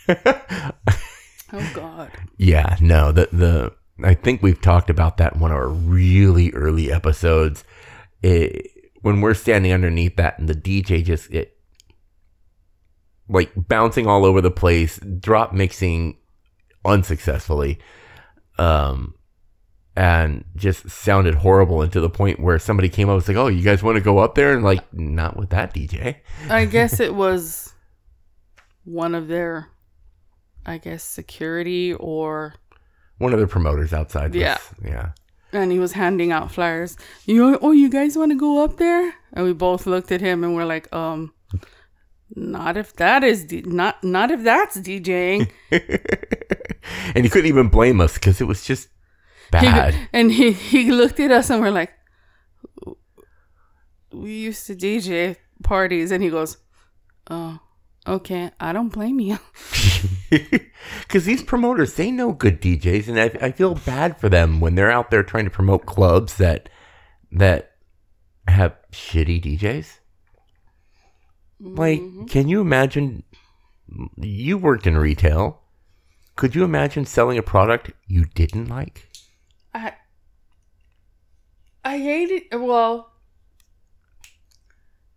oh 1.53 1.71
God. 1.75 2.11
Yeah, 2.37 2.77
no, 2.81 3.13
the 3.13 3.29
the 3.33 3.73
I 4.03 4.15
think 4.15 4.43
we've 4.43 4.61
talked 4.61 4.91
about 4.91 5.19
that 5.19 5.35
in 5.35 5.41
one 5.41 5.51
of 5.51 5.57
our 5.57 5.69
really 5.69 6.51
early 6.53 6.93
episodes. 6.93 7.65
It, 8.23 8.67
when 9.03 9.21
we're 9.21 9.35
standing 9.35 9.73
underneath 9.73 10.17
that 10.17 10.39
and 10.39 10.49
the 10.49 10.55
DJ 10.55 11.05
just 11.05 11.31
it 11.31 11.57
like 13.29 13.51
bouncing 13.57 14.07
all 14.07 14.25
over 14.25 14.41
the 14.41 14.51
place, 14.51 14.99
drop 14.99 15.53
mixing 15.53 16.17
unsuccessfully. 16.85 17.79
Um 18.59 19.15
and 19.97 20.45
just 20.57 20.89
sounded 20.89 21.35
horrible 21.35 21.83
and 21.83 21.93
to 21.93 22.01
the 22.01 22.09
point 22.09 22.41
where 22.41 22.59
somebody 22.59 22.89
came 22.89 23.09
up 23.09 23.13
and 23.13 23.17
was 23.17 23.29
like, 23.29 23.37
"Oh, 23.37 23.49
you 23.49 23.63
guys 23.63 23.83
want 23.83 23.97
to 23.97 24.03
go 24.03 24.19
up 24.19 24.35
there?" 24.35 24.55
and 24.55 24.63
like, 24.63 24.81
"Not 24.95 25.37
with 25.37 25.51
that 25.51 25.75
DJ." 25.75 26.17
I 26.49 26.65
guess 26.65 27.01
it 27.01 27.15
was 27.15 27.75
one 28.85 29.15
of 29.15 29.29
their, 29.29 29.69
I 30.67 30.79
guess, 30.79 31.03
security 31.03 31.95
or, 31.95 32.55
One 33.19 33.33
of 33.33 33.41
the 33.41 33.47
promoters 33.47 33.93
outside. 33.93 34.31
Was, 34.35 34.41
Yeah. 34.43 34.59
yeah. 34.85 35.13
and 35.53 35.73
he 35.73 35.79
was 35.79 35.93
handing 35.93 36.33
out 36.33 36.51
flyers. 36.53 36.97
You, 37.27 37.59
oh, 37.63 37.73
you 37.73 37.89
guys 37.91 38.17
want 38.17 38.31
to 38.33 38.39
go 38.39 38.63
up 38.65 38.77
there? 38.77 39.15
And 39.33 39.45
we 39.45 39.53
both 39.53 39.87
looked 39.87 40.13
at 40.13 40.21
him 40.21 40.45
and 40.45 40.55
we're 40.55 40.65
like, 40.67 40.93
um, 40.95 41.33
not 42.37 42.77
if 42.77 42.95
that 42.97 43.25
is 43.25 43.45
D- 43.45 43.63
not 43.67 44.03
not 44.05 44.31
if 44.31 44.43
that's 44.45 44.77
DJing. 44.77 45.51
and 47.15 47.25
he 47.25 47.29
couldn't 47.29 47.49
even 47.49 47.69
blame 47.69 48.01
us 48.01 48.15
because 48.15 48.41
it 48.41 48.45
was 48.47 48.63
just 48.65 48.89
He- 49.47 49.67
bad. 49.67 49.95
and 50.13 50.31
he 50.31 50.53
he 50.53 50.93
looked 50.93 51.19
at 51.21 51.33
us 51.33 51.51
and 51.51 51.61
we're 51.61 51.73
like, 51.73 51.91
we 54.13 54.33
used 54.33 54.67
to 54.67 54.75
DJ 54.77 55.37
parties, 55.63 56.11
and 56.11 56.23
he 56.23 56.31
goes, 56.31 56.57
oh, 57.31 57.59
okay, 58.07 58.51
I 58.59 58.73
don't 58.73 58.89
blame 58.89 59.21
you. 59.21 59.39
Because 61.03 61.25
these 61.25 61.43
promoters, 61.43 61.95
they 61.95 62.11
know 62.11 62.33
good 62.33 62.61
DJs, 62.61 63.09
and 63.09 63.21
I, 63.21 63.47
I 63.47 63.51
feel 63.53 63.75
bad 63.75 64.19
for 64.19 64.29
them 64.29 64.61
when 64.61 64.75
they're 64.75 64.91
out 64.91 65.11
there 65.11 65.23
trying 65.23 65.45
to 65.45 65.51
promote 65.51 65.87
clubs 65.87 66.37
that 66.37 66.69
that 67.33 67.73
have 68.47 68.77
shitty 68.93 69.43
DJs. 69.43 69.99
Like, 71.61 72.01
mm-hmm. 72.01 72.27
can 72.27 72.49
you 72.49 72.61
imagine? 72.61 73.25
You 74.17 74.57
worked 74.57 74.87
in 74.87 74.97
retail. 74.97 75.61
Could 76.37 76.55
you 76.55 76.65
imagine 76.65 77.05
selling 77.05 77.39
a 77.39 77.43
product 77.43 77.91
you 78.07 78.25
didn't 78.25 78.69
like? 78.69 79.11
I 79.75 79.95
I 81.85 81.99
hate 81.99 82.31
it. 82.31 82.59
Well, 82.59 83.13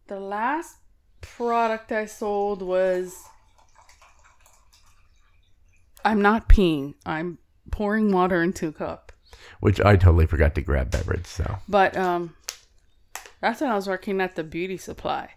the 0.08 0.20
last 0.20 0.78
product 1.24 1.92
I 1.92 2.06
sold 2.06 2.62
was 2.62 3.18
I'm 6.06 6.22
not 6.22 6.50
peeing. 6.50 6.96
I'm 7.06 7.38
pouring 7.72 8.12
water 8.12 8.44
into 8.44 8.68
a 8.68 8.74
cup. 8.74 9.12
Which 9.60 9.80
I 9.82 9.96
totally 9.96 10.26
forgot 10.26 10.56
to 10.56 10.62
grab 10.62 10.92
beverage. 10.92 11.26
So 11.26 11.58
But 11.68 11.98
um 11.98 12.36
that's 13.42 13.62
when 13.62 13.72
I 13.72 13.76
was 13.76 13.88
working 13.88 14.22
at 14.22 14.36
the 14.36 14.44
beauty 14.44 14.78
supply. 14.78 15.32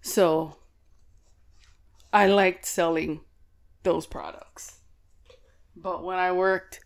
So 0.00 0.56
I 2.12 2.26
liked 2.26 2.66
selling 2.66 3.20
those 3.82 4.06
products. 4.06 4.80
But 5.76 6.04
when 6.04 6.18
I 6.18 6.32
worked 6.32 6.80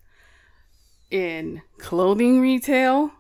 in 1.10 1.62
clothing 1.78 2.40
retail, 2.40 3.12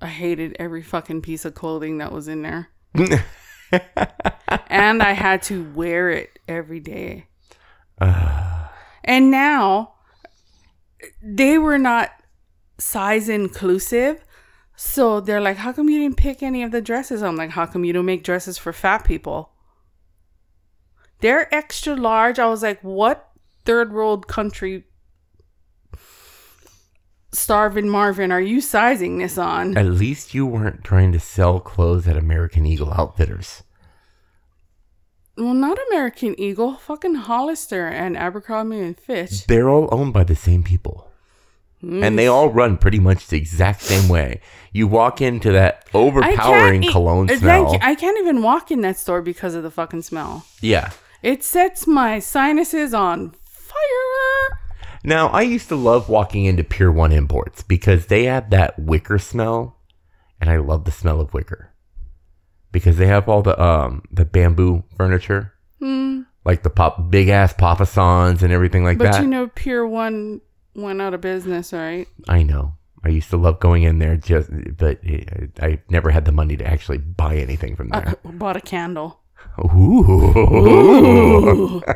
I 0.00 0.08
hated 0.08 0.56
every 0.58 0.82
fucking 0.82 1.22
piece 1.22 1.44
of 1.44 1.54
clothing 1.54 1.98
that 1.98 2.12
was 2.12 2.28
in 2.28 2.42
there. 2.42 2.68
and 4.68 5.02
I 5.02 5.12
had 5.12 5.42
to 5.44 5.64
wear 5.72 6.10
it 6.10 6.38
every 6.48 6.80
day. 6.80 7.26
and 8.00 9.30
now 9.30 9.94
they 11.22 11.58
were 11.58 11.78
not 11.78 12.10
size 12.78 13.28
inclusive. 13.28 14.24
So 14.76 15.20
they're 15.20 15.40
like, 15.40 15.58
how 15.58 15.72
come 15.72 15.88
you 15.88 16.00
didn't 16.00 16.16
pick 16.16 16.42
any 16.42 16.62
of 16.62 16.72
the 16.72 16.82
dresses? 16.82 17.22
I'm 17.22 17.36
like, 17.36 17.50
how 17.50 17.66
come 17.66 17.84
you 17.84 17.92
don't 17.92 18.06
make 18.06 18.24
dresses 18.24 18.58
for 18.58 18.72
fat 18.72 19.04
people? 19.04 19.50
They're 21.20 21.52
extra 21.54 21.94
large. 21.94 22.38
I 22.38 22.46
was 22.46 22.62
like, 22.62 22.80
what 22.82 23.30
third 23.64 23.92
world 23.92 24.26
country 24.26 24.84
starving 27.34 27.88
Marvin 27.88 28.30
are 28.32 28.40
you 28.40 28.60
sizing 28.60 29.18
this 29.18 29.36
on? 29.38 29.76
at 29.76 29.86
least 29.86 30.34
you 30.34 30.46
weren't 30.46 30.84
trying 30.84 31.12
to 31.12 31.20
sell 31.20 31.60
clothes 31.60 32.06
at 32.08 32.16
American 32.16 32.64
Eagle 32.66 32.92
Outfitters. 32.92 33.62
Well, 35.36 35.54
not 35.54 35.78
American 35.90 36.38
Eagle, 36.38 36.74
fucking 36.74 37.16
Hollister 37.16 37.88
and 37.88 38.16
Abercrombie 38.16 38.78
and 38.80 38.96
Fitch. 38.98 39.46
They're 39.48 39.68
all 39.68 39.88
owned 39.90 40.12
by 40.12 40.22
the 40.24 40.36
same 40.36 40.62
people. 40.62 41.10
And 41.82 42.18
they 42.18 42.26
all 42.26 42.48
run 42.48 42.78
pretty 42.78 42.98
much 42.98 43.26
the 43.26 43.36
exact 43.36 43.82
same 43.82 44.08
way. 44.08 44.40
You 44.72 44.86
walk 44.88 45.20
into 45.20 45.52
that 45.52 45.86
overpowering 45.92 46.84
e- 46.84 46.90
cologne 46.90 47.28
I 47.30 47.36
smell. 47.36 47.76
I 47.82 47.94
can't 47.94 48.16
even 48.20 48.40
walk 48.40 48.70
in 48.70 48.80
that 48.80 48.96
store 48.96 49.20
because 49.20 49.54
of 49.54 49.62
the 49.64 49.70
fucking 49.70 50.00
smell. 50.02 50.46
yeah. 50.62 50.92
It 51.22 51.42
sets 51.44 51.86
my 51.86 52.20
sinuses 52.20 52.94
on 52.94 53.32
fire. 53.42 54.58
Now, 55.04 55.28
I 55.28 55.42
used 55.42 55.68
to 55.68 55.76
love 55.76 56.08
walking 56.08 56.46
into 56.46 56.64
Pier 56.64 56.90
1 56.90 57.12
Imports 57.12 57.62
because 57.62 58.06
they 58.06 58.24
had 58.24 58.50
that 58.50 58.78
wicker 58.78 59.18
smell. 59.18 59.76
And 60.40 60.50
I 60.50 60.56
love 60.56 60.84
the 60.84 60.90
smell 60.90 61.20
of 61.20 61.34
wicker. 61.34 61.72
Because 62.72 62.96
they 62.96 63.06
have 63.06 63.28
all 63.28 63.42
the 63.42 63.60
um 63.62 64.02
the 64.10 64.24
bamboo 64.24 64.82
furniture. 64.96 65.52
Like 66.44 66.62
the 66.62 66.70
pop 66.70 67.10
big 67.10 67.28
ass 67.28 67.54
papasans 67.54 68.42
and 68.42 68.52
everything 68.52 68.84
like 68.84 68.98
But 68.98 69.04
that. 69.04 69.12
But 69.12 69.22
you 69.22 69.28
know, 69.28 69.46
Pier 69.48 69.86
One 69.86 70.40
went 70.74 71.00
out 71.00 71.14
of 71.14 71.20
business, 71.20 71.72
right? 71.72 72.08
I 72.28 72.42
know. 72.42 72.74
I 73.04 73.10
used 73.10 73.30
to 73.30 73.36
love 73.36 73.60
going 73.60 73.84
in 73.84 73.98
there 73.98 74.16
just 74.16 74.50
but 74.76 74.98
I, 75.06 75.48
I 75.60 75.78
never 75.88 76.10
had 76.10 76.24
the 76.24 76.32
money 76.32 76.56
to 76.56 76.66
actually 76.66 76.98
buy 76.98 77.36
anything 77.36 77.76
from 77.76 77.90
there. 77.90 78.16
I 78.24 78.30
bought 78.30 78.56
a 78.56 78.60
candle. 78.60 79.20
Ooh. 79.60 81.82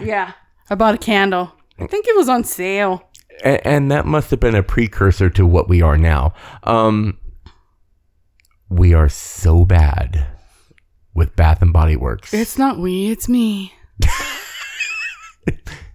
Yeah, 0.00 0.32
I 0.68 0.74
bought 0.74 0.94
a 0.94 0.98
candle. 0.98 1.52
I 1.78 1.86
think 1.86 2.06
it 2.08 2.16
was 2.16 2.28
on 2.28 2.44
sale. 2.44 3.08
and, 3.44 3.66
and 3.66 3.90
that 3.90 4.06
must 4.06 4.30
have 4.30 4.40
been 4.40 4.54
a 4.54 4.62
precursor 4.62 5.28
to 5.30 5.46
what 5.46 5.68
we 5.68 5.82
are 5.82 5.98
now. 5.98 6.32
Um, 6.62 7.18
we 8.68 8.94
are 8.94 9.08
so 9.08 9.64
bad 9.64 10.26
with 11.14 11.36
Bath 11.36 11.62
and 11.62 11.72
Body 11.72 11.96
Works. 11.96 12.32
It's 12.34 12.58
not 12.58 12.78
we, 12.78 13.10
it's 13.10 13.28
me. 13.28 13.72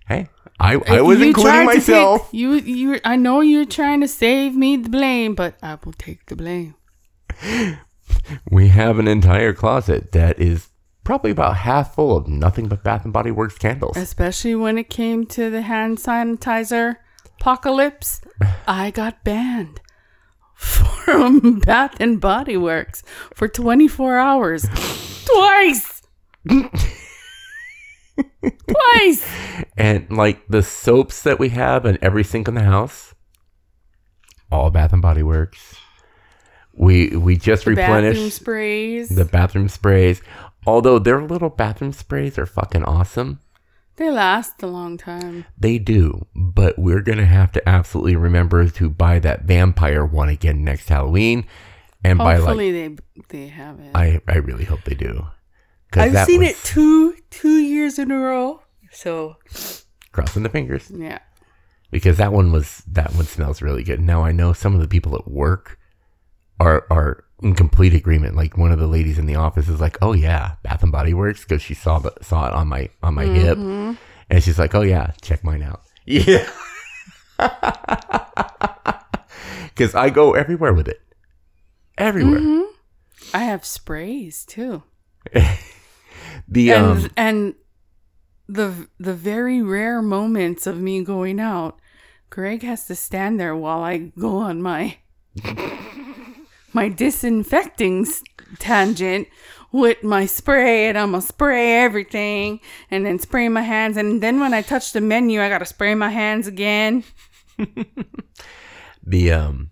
hey, 0.08 0.28
I, 0.60 0.76
I 0.88 1.02
was 1.02 1.20
You 1.20 1.26
including 1.28 1.66
myself. 1.66 2.26
take- 2.26 2.34
you, 2.40 2.54
you. 2.54 3.00
I 3.04 3.16
know 3.16 3.42
you're 3.42 3.66
trying 3.66 4.02
to 4.02 4.08
save 4.08 4.56
me 4.56 4.78
the 4.78 4.90
blame, 4.90 5.36
but 5.36 5.56
I 5.62 5.78
will 5.84 5.94
take 5.94 6.26
the 6.28 6.36
blame. 6.36 6.76
we 8.50 8.68
have 8.70 9.00
an 9.00 9.08
entire 9.08 9.54
closet 9.54 10.12
that 10.12 10.40
is 10.40 10.68
probably 11.04 11.32
about 11.32 11.58
half 11.58 11.96
full 11.96 12.16
of 12.16 12.28
nothing 12.28 12.68
but 12.68 12.84
Bath 12.84 13.04
and 13.04 13.14
Body 13.14 13.32
Works 13.32 13.58
candles. 13.58 13.98
Especially 13.98 14.56
when 14.56 14.78
it 14.78 14.90
came 14.90 15.26
to 15.28 15.50
the 15.50 15.62
hand 15.64 15.98
sanitizer 15.98 16.98
apocalypse, 17.40 18.22
I 18.68 18.92
got 18.92 19.24
banned 19.24 19.82
from 20.56 21.60
Bath 21.60 21.96
and 22.00 22.22
Body 22.22 22.58
Works 22.58 23.04
for 23.34 23.48
24 23.48 24.18
hours. 24.18 24.66
Twice. 25.26 26.02
Twice. 28.68 29.28
And 29.78 30.10
like 30.16 30.48
the 30.48 30.62
soaps 30.64 31.24
that 31.24 31.40
we 31.40 31.50
have 31.50 31.86
in 31.86 31.98
every 32.02 32.24
sink 32.24 32.48
in 32.48 32.56
the 32.56 32.64
house, 32.64 33.14
all 34.52 34.70
Bath 34.70 34.94
and 34.94 35.02
Body 35.02 35.24
Works. 35.24 35.76
We 36.74 37.10
we 37.10 37.36
just 37.38 37.66
The 37.66 37.76
bathroom 37.76 37.98
replenished 38.06 38.36
sprays. 38.36 39.10
the 39.10 39.26
bathroom 39.26 39.68
sprays. 39.68 40.22
Although 40.66 41.00
their 41.00 41.22
little 41.22 41.50
bathroom 41.50 41.92
sprays 41.92 42.38
are 42.38 42.46
fucking 42.46 42.84
awesome. 42.84 43.40
they 43.96 44.10
last 44.12 44.62
a 44.62 44.68
long 44.68 44.98
time. 44.98 45.46
They 45.58 45.80
do, 45.80 46.28
but 46.36 46.78
we're 46.78 47.02
gonna 47.02 47.26
have 47.26 47.52
to 47.54 47.70
absolutely 47.70 48.16
remember 48.16 48.68
to 48.68 48.90
buy 48.90 49.20
that 49.20 49.44
vampire 49.44 50.06
one 50.06 50.30
again 50.30 50.64
next 50.64 50.90
Halloween, 50.90 51.46
and 52.04 52.18
buy 52.18 52.38
like 52.38 52.46
Hopefully 52.46 52.72
they 52.72 52.96
they 53.30 53.48
have 53.48 53.80
it. 53.80 53.92
I 53.96 54.22
I 54.28 54.38
really 54.38 54.66
hope 54.66 54.84
they 54.84 54.96
do. 54.96 55.28
I've 55.94 56.26
seen 56.26 56.42
was 56.42 56.52
it 56.52 56.58
two 56.64 57.16
two 57.30 57.60
years 57.60 58.00
in 58.00 58.12
a 58.12 58.18
row. 58.18 58.62
So 58.92 59.38
Crossing 60.12 60.44
the 60.44 60.50
fingers 60.50 60.92
yeah. 60.94 61.20
because 61.90 62.18
that 62.18 62.34
one 62.34 62.52
was 62.52 62.84
that 62.88 63.14
one 63.16 63.26
smells 63.26 63.62
really 63.62 63.84
good. 63.84 64.02
Now 64.02 64.24
I 64.24 64.32
know 64.32 64.54
some 64.54 64.74
of 64.74 64.82
the 64.82 64.88
people 64.88 65.16
at 65.16 65.30
work 65.30 65.80
are 66.62 66.86
are 66.90 67.24
in 67.42 67.56
complete 67.56 67.94
agreement. 67.94 68.36
Like 68.36 68.58
one 68.58 68.72
of 68.72 68.80
the 68.80 68.88
ladies 68.88 69.18
in 69.18 69.26
the 69.26 69.36
office 69.36 69.68
is 69.68 69.82
like, 69.82 69.98
"Oh 70.02 70.14
yeah, 70.14 70.54
Bath 70.64 70.84
and 70.84 70.92
Body 70.92 71.14
Works," 71.14 71.42
because 71.44 71.62
she 71.62 71.74
saw 71.74 72.00
the 72.00 72.14
saw 72.22 72.48
it 72.48 72.54
on 72.54 72.68
my 72.68 72.90
on 73.04 73.16
my 73.16 73.26
hip, 73.26 73.58
Mm-hmm. 73.58 73.94
and 74.30 74.44
she's 74.44 74.60
like, 74.60 74.76
"Oh 74.76 74.82
yeah, 74.84 75.12
check 75.22 75.44
mine 75.44 75.64
out." 75.64 75.82
Yeah, 76.06 76.48
because 79.70 79.96
I 79.96 80.10
go 80.10 80.34
everywhere 80.34 80.74
with 80.74 80.88
it, 80.88 81.02
everywhere. 81.98 82.40
Mm-hmm. 82.40 82.62
I 83.34 83.44
have 83.46 83.66
sprays 83.66 84.46
too. 84.46 84.84
The 86.48 86.72
and 86.74 86.86
um, 86.86 87.10
and 87.16 87.56
the 88.48 88.88
the 89.00 89.14
very 89.14 89.62
rare 89.62 90.02
moments 90.02 90.66
of 90.68 90.80
me 90.82 91.04
going 91.04 91.40
out, 91.40 91.80
Greg 92.30 92.64
has 92.64 92.86
to 92.88 92.96
stand 92.96 93.40
there 93.40 93.56
while 93.56 93.84
I 93.84 94.12
go 94.20 94.38
on 94.38 94.62
my 94.62 94.98
my 96.74 96.90
disinfecting 96.90 98.08
tangent 98.60 99.28
with 99.72 100.04
my 100.04 100.26
spray, 100.26 100.90
and 100.90 100.98
I'm 100.98 101.12
gonna 101.12 101.22
spray 101.22 101.82
everything, 101.82 102.60
and 102.90 103.06
then 103.06 103.20
spray 103.20 103.48
my 103.50 103.62
hands, 103.62 103.98
and 103.98 104.22
then 104.22 104.40
when 104.40 104.54
I 104.54 104.62
touch 104.62 104.92
the 104.92 105.02
menu, 105.02 105.42
I 105.42 105.50
gotta 105.50 105.66
spray 105.66 105.96
my 105.96 106.10
hands 106.10 106.48
again. 106.48 107.04
the 109.04 109.32
um, 109.32 109.72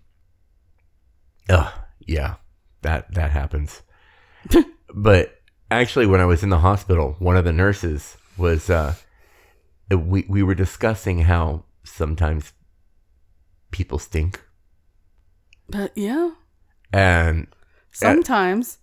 uh, 1.48 1.70
yeah, 2.06 2.36
that 2.82 3.12
that 3.14 3.30
happens. 3.30 3.82
but 4.94 5.40
actually, 5.70 6.06
when 6.06 6.20
I 6.20 6.26
was 6.26 6.42
in 6.42 6.48
the 6.50 6.58
hospital, 6.58 7.16
one 7.18 7.36
of 7.36 7.44
the 7.44 7.52
nurses 7.52 8.16
was 8.38 8.70
uh, 8.70 8.94
we 9.90 10.24
we 10.28 10.42
were 10.42 10.54
discussing 10.54 11.20
how 11.20 11.64
sometimes 11.84 12.52
people 13.70 13.98
stink, 13.98 14.40
But 15.68 15.92
yeah, 15.96 16.32
and 16.92 17.46
sometimes. 17.92 18.78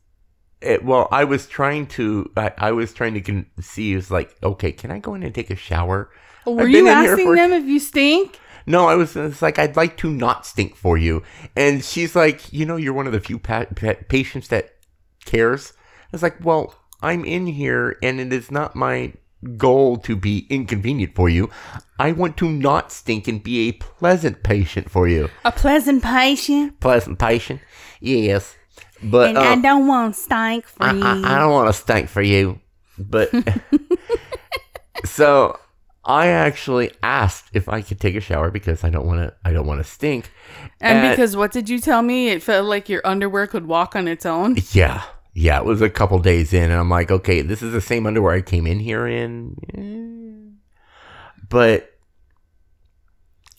it, 0.62 0.84
well, 0.84 1.08
I 1.12 1.24
was 1.24 1.48
trying 1.48 1.88
to 1.88 2.32
I, 2.36 2.52
I 2.58 2.72
was 2.72 2.94
trying 2.94 3.14
to 3.16 3.22
con- 3.22 3.48
see 3.60 3.94
is 3.94 4.10
like, 4.12 4.36
okay, 4.44 4.72
can 4.72 4.92
I 4.92 5.00
go 5.00 5.14
in 5.16 5.24
and 5.24 5.34
take 5.34 5.50
a 5.50 5.56
shower? 5.56 6.10
Were 6.46 6.62
I've 6.62 6.70
you 6.70 6.84
been 6.84 6.88
in 6.88 7.04
here 7.04 7.14
asking 7.14 7.36
them 7.36 7.54
if 7.54 7.66
you 7.66 7.80
stink? 7.80 8.40
No, 8.66 8.88
I 8.88 8.96
was 8.96 9.16
it's 9.16 9.42
like 9.42 9.60
I'd 9.60 9.76
like 9.78 9.98
to 9.98 10.12
not 10.12 10.46
stink 10.46 10.76
for 10.76 10.98
you, 10.98 11.24
and 11.56 11.84
she's 11.84 12.16
like, 12.16 12.52
you 12.52 12.66
know, 12.66 12.76
you're 12.76 12.94
one 12.94 13.08
of 13.08 13.14
the 13.14 13.20
few 13.20 13.40
pa- 13.40 13.66
pa- 13.76 13.96
patients 14.10 14.50
that 14.50 14.72
cares. 15.26 15.74
I 15.78 16.10
was 16.12 16.24
like, 16.24 16.44
well, 16.44 16.76
I'm 17.02 17.24
in 17.26 17.48
here, 17.48 17.98
and 18.04 18.20
it 18.20 18.34
is 18.34 18.52
not 18.52 18.76
my 18.76 19.14
goal 19.56 19.98
to 19.98 20.16
be 20.16 20.48
inconvenient 20.50 21.16
for 21.16 21.30
you. 21.30 21.50
I 22.00 22.12
want 22.12 22.38
to 22.38 22.50
not 22.50 22.92
stink 22.92 23.28
and 23.28 23.42
be 23.42 23.70
a 23.70 23.74
pleasant 23.74 24.44
patient 24.44 24.90
for 24.90 25.08
you. 25.08 25.30
A 25.46 25.52
pleasant 25.52 26.04
patient, 26.04 26.80
Pleasant 26.80 27.20
patient, 27.20 27.62
yes, 28.00 28.56
but 29.04 29.30
and 29.30 29.38
I 29.38 29.54
um, 29.54 29.62
don't 29.62 29.88
want 29.88 30.16
to 30.16 30.22
stank 30.22 30.66
for 30.68 30.84
I, 30.84 30.94
you. 30.94 31.04
I, 31.04 31.36
I 31.36 31.40
don't 31.40 31.52
want 31.52 31.68
to 31.74 31.74
stink 31.74 32.10
for 32.10 32.22
you, 32.22 32.60
but 32.98 33.32
so 35.06 35.60
I 36.04 36.28
actually 36.28 36.92
asked 37.04 37.50
if 37.54 37.68
I 37.68 37.82
could 37.82 38.00
take 38.00 38.16
a 38.16 38.22
shower 38.22 38.50
because 38.50 38.84
I 38.84 38.90
don't 38.90 39.06
want 39.06 39.20
to. 39.20 39.34
I 39.44 39.52
don't 39.52 39.68
want 39.68 39.80
to 39.80 39.84
stink. 39.84 40.32
And 40.80 41.00
And- 41.00 41.12
because 41.12 41.36
what 41.36 41.52
did 41.52 41.70
you 41.70 41.80
tell 41.80 42.02
me? 42.02 42.30
It 42.30 42.42
felt 42.42 42.66
like 42.66 42.88
your 42.90 43.06
underwear 43.06 43.46
could 43.48 43.68
walk 43.68 43.96
on 43.96 44.08
its 44.08 44.26
own. 44.26 44.56
Yeah, 44.72 45.04
yeah, 45.34 45.60
it 45.60 45.66
was 45.66 45.82
a 45.82 45.90
couple 45.90 46.18
days 46.20 46.54
in, 46.54 46.64
and 46.72 46.74
I'm 46.80 46.90
like, 46.90 47.12
okay, 47.12 47.42
this 47.42 47.62
is 47.62 47.74
the 47.74 47.82
same 47.82 48.08
underwear 48.08 48.34
I 48.34 48.42
came 48.42 48.66
in 48.66 48.80
here 48.80 49.06
in, 49.06 50.58
but. 51.50 51.94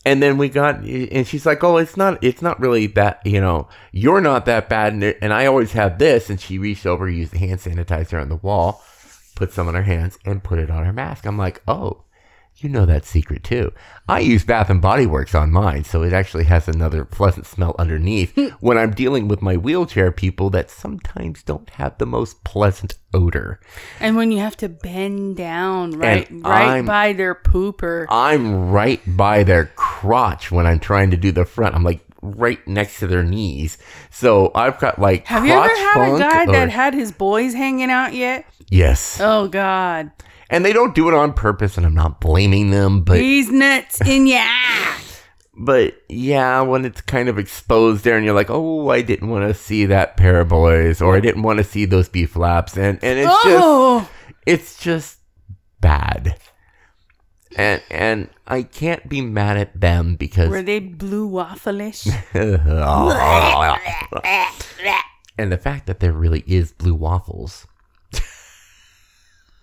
And 0.09 0.23
then 0.23 0.38
we 0.38 0.49
got, 0.49 0.77
and 0.77 1.27
she's 1.27 1.44
like, 1.44 1.62
"Oh, 1.62 1.77
it's 1.77 1.94
not, 1.94 2.25
it's 2.25 2.40
not 2.40 2.59
really 2.59 2.87
that, 2.87 3.21
you 3.27 3.42
know, 3.42 3.68
you're 3.92 4.23
not 4.23 4.47
that 4.47 4.71
bad." 4.71 4.94
And, 4.94 5.05
and 5.05 5.35
I 5.35 5.44
always 5.44 5.73
have 5.73 5.99
this. 5.99 6.31
And 6.31 6.40
she 6.40 6.59
reached 6.59 6.87
over, 6.87 7.07
used 7.11 7.33
the 7.33 7.38
hand 7.38 7.61
sanitizer 7.61 8.18
on 8.18 8.31
the 8.31 8.37
wall, 8.37 8.83
put 9.37 9.53
some 9.53 9.68
on 9.68 9.75
her 9.75 9.83
hands, 9.83 10.18
and 10.25 10.42
put 10.42 10.59
it 10.59 10.71
on 10.71 10.87
her 10.87 10.94
mask. 10.94 11.27
I'm 11.27 11.37
like, 11.37 11.61
"Oh, 11.68 12.05
you 12.62 12.68
know 12.68 12.87
that 12.87 13.05
secret 13.05 13.44
too." 13.44 13.73
I 14.09 14.21
use 14.21 14.42
Bath 14.44 14.71
and 14.71 14.81
Body 14.81 15.07
Works 15.07 15.35
on 15.35 15.51
mine, 15.51 15.85
so 15.85 16.03
it 16.03 16.12
actually 16.12 16.44
has 16.44 16.66
another 16.66 17.05
pleasant 17.05 17.47
smell 17.47 17.77
underneath 17.79 18.35
hmm. 18.35 18.49
when 18.61 18.79
I'm 18.79 18.92
dealing 18.92 19.29
with 19.29 19.42
my 19.42 19.57
wheelchair 19.57 20.11
people 20.11 20.49
that 20.51 20.71
sometimes 20.71 21.42
don't 21.42 21.68
have 21.71 21.99
the 21.99 22.07
most 22.07 22.42
pleasant 22.42 22.94
odor. 23.12 23.61
And 24.01 24.16
when 24.16 24.33
you 24.33 24.38
have 24.38 24.57
to 24.59 24.68
bend 24.68 25.37
down 25.37 25.92
right 25.92 26.29
And 26.31 26.44
right 26.44 26.68
I'm- 26.68 26.87
by 26.87 27.12
their 27.12 27.35
pooper. 27.35 28.07
I'm 28.09 28.71
right 28.71 29.01
by 29.07 29.42
their 29.42 29.66
crotch 29.77 30.51
when 30.51 30.66
I'm 30.66 30.81
trying 30.81 31.11
to 31.11 31.16
do 31.16 31.33
the 31.33 31.44
front. 31.44 31.75
I'm 31.75 31.85
like 31.85 32.01
right 32.23 32.66
next 32.66 32.99
to 32.99 33.07
their 33.07 33.23
knees. 33.23 33.79
So 34.11 34.51
I've 34.55 34.79
got 34.79 34.99
like 34.99 35.27
Have 35.27 35.44
you 35.44 35.53
ever 35.53 35.68
had 35.68 36.14
a 36.14 36.18
guy 36.18 36.44
or- 36.44 36.53
that 36.53 36.71
had 36.71 36.94
his 36.94 37.12
boys 37.12 37.55
hanging 37.55 37.90
out 37.90 38.14
yet? 38.14 38.47
Yes. 38.71 39.18
Oh 39.21 39.49
God. 39.49 40.11
And 40.51 40.65
they 40.65 40.73
don't 40.73 40.95
do 40.95 41.09
it 41.09 41.15
on 41.15 41.35
purpose 41.35 41.77
and 41.77 41.85
I'm 41.85 41.95
not 41.95 42.21
blaming 42.21 42.71
them, 42.71 43.03
but 43.03 43.19
These 43.19 43.51
nuts 43.51 44.01
in 44.01 44.27
your 44.27 44.41
eye. 44.41 45.01
but 45.59 45.95
yeah, 46.09 46.63
when 46.63 46.85
it's 46.85 47.03
kind 47.03 47.29
of 47.29 47.39
exposed 47.39 48.05
there 48.05 48.17
and 48.17 48.25
you're 48.25 48.35
like, 48.35 48.49
"Oh, 48.49 48.91
I 48.91 49.03
didn't 49.03 49.29
want 49.29 49.47
to 49.47 49.55
see 49.55 49.87
that 49.87 50.17
pair 50.17 50.41
of 50.41 50.49
boys 50.49 51.03
or 51.03 51.17
I 51.17 51.21
didn't 51.21 51.43
want 51.43 51.59
to 51.59 51.65
see 51.65 51.85
those 51.85 52.09
beef 52.09 52.31
flaps." 52.31 52.77
And 52.77 52.99
and 53.03 53.19
it's 53.19 53.45
just 53.45 53.63
Oh 53.63 54.09
it's 54.49 54.81
just 54.81 55.19
bad. 55.81 56.37
And 57.57 57.83
and 57.91 58.31
I 58.47 58.63
can't 58.63 59.09
be 59.09 59.21
mad 59.21 59.59
at 59.59 59.79
them 59.79 60.17
because 60.17 60.49
were 60.49 60.63
they 60.63 60.81
blue 60.81 61.29
waffleish? 61.29 62.07
and 65.39 65.53
the 65.53 65.59
fact 65.59 65.87
that 65.87 66.01
there 66.01 66.13
really 66.13 66.45
is 66.47 66.73
blue 66.73 66.95
waffles. 66.95 67.67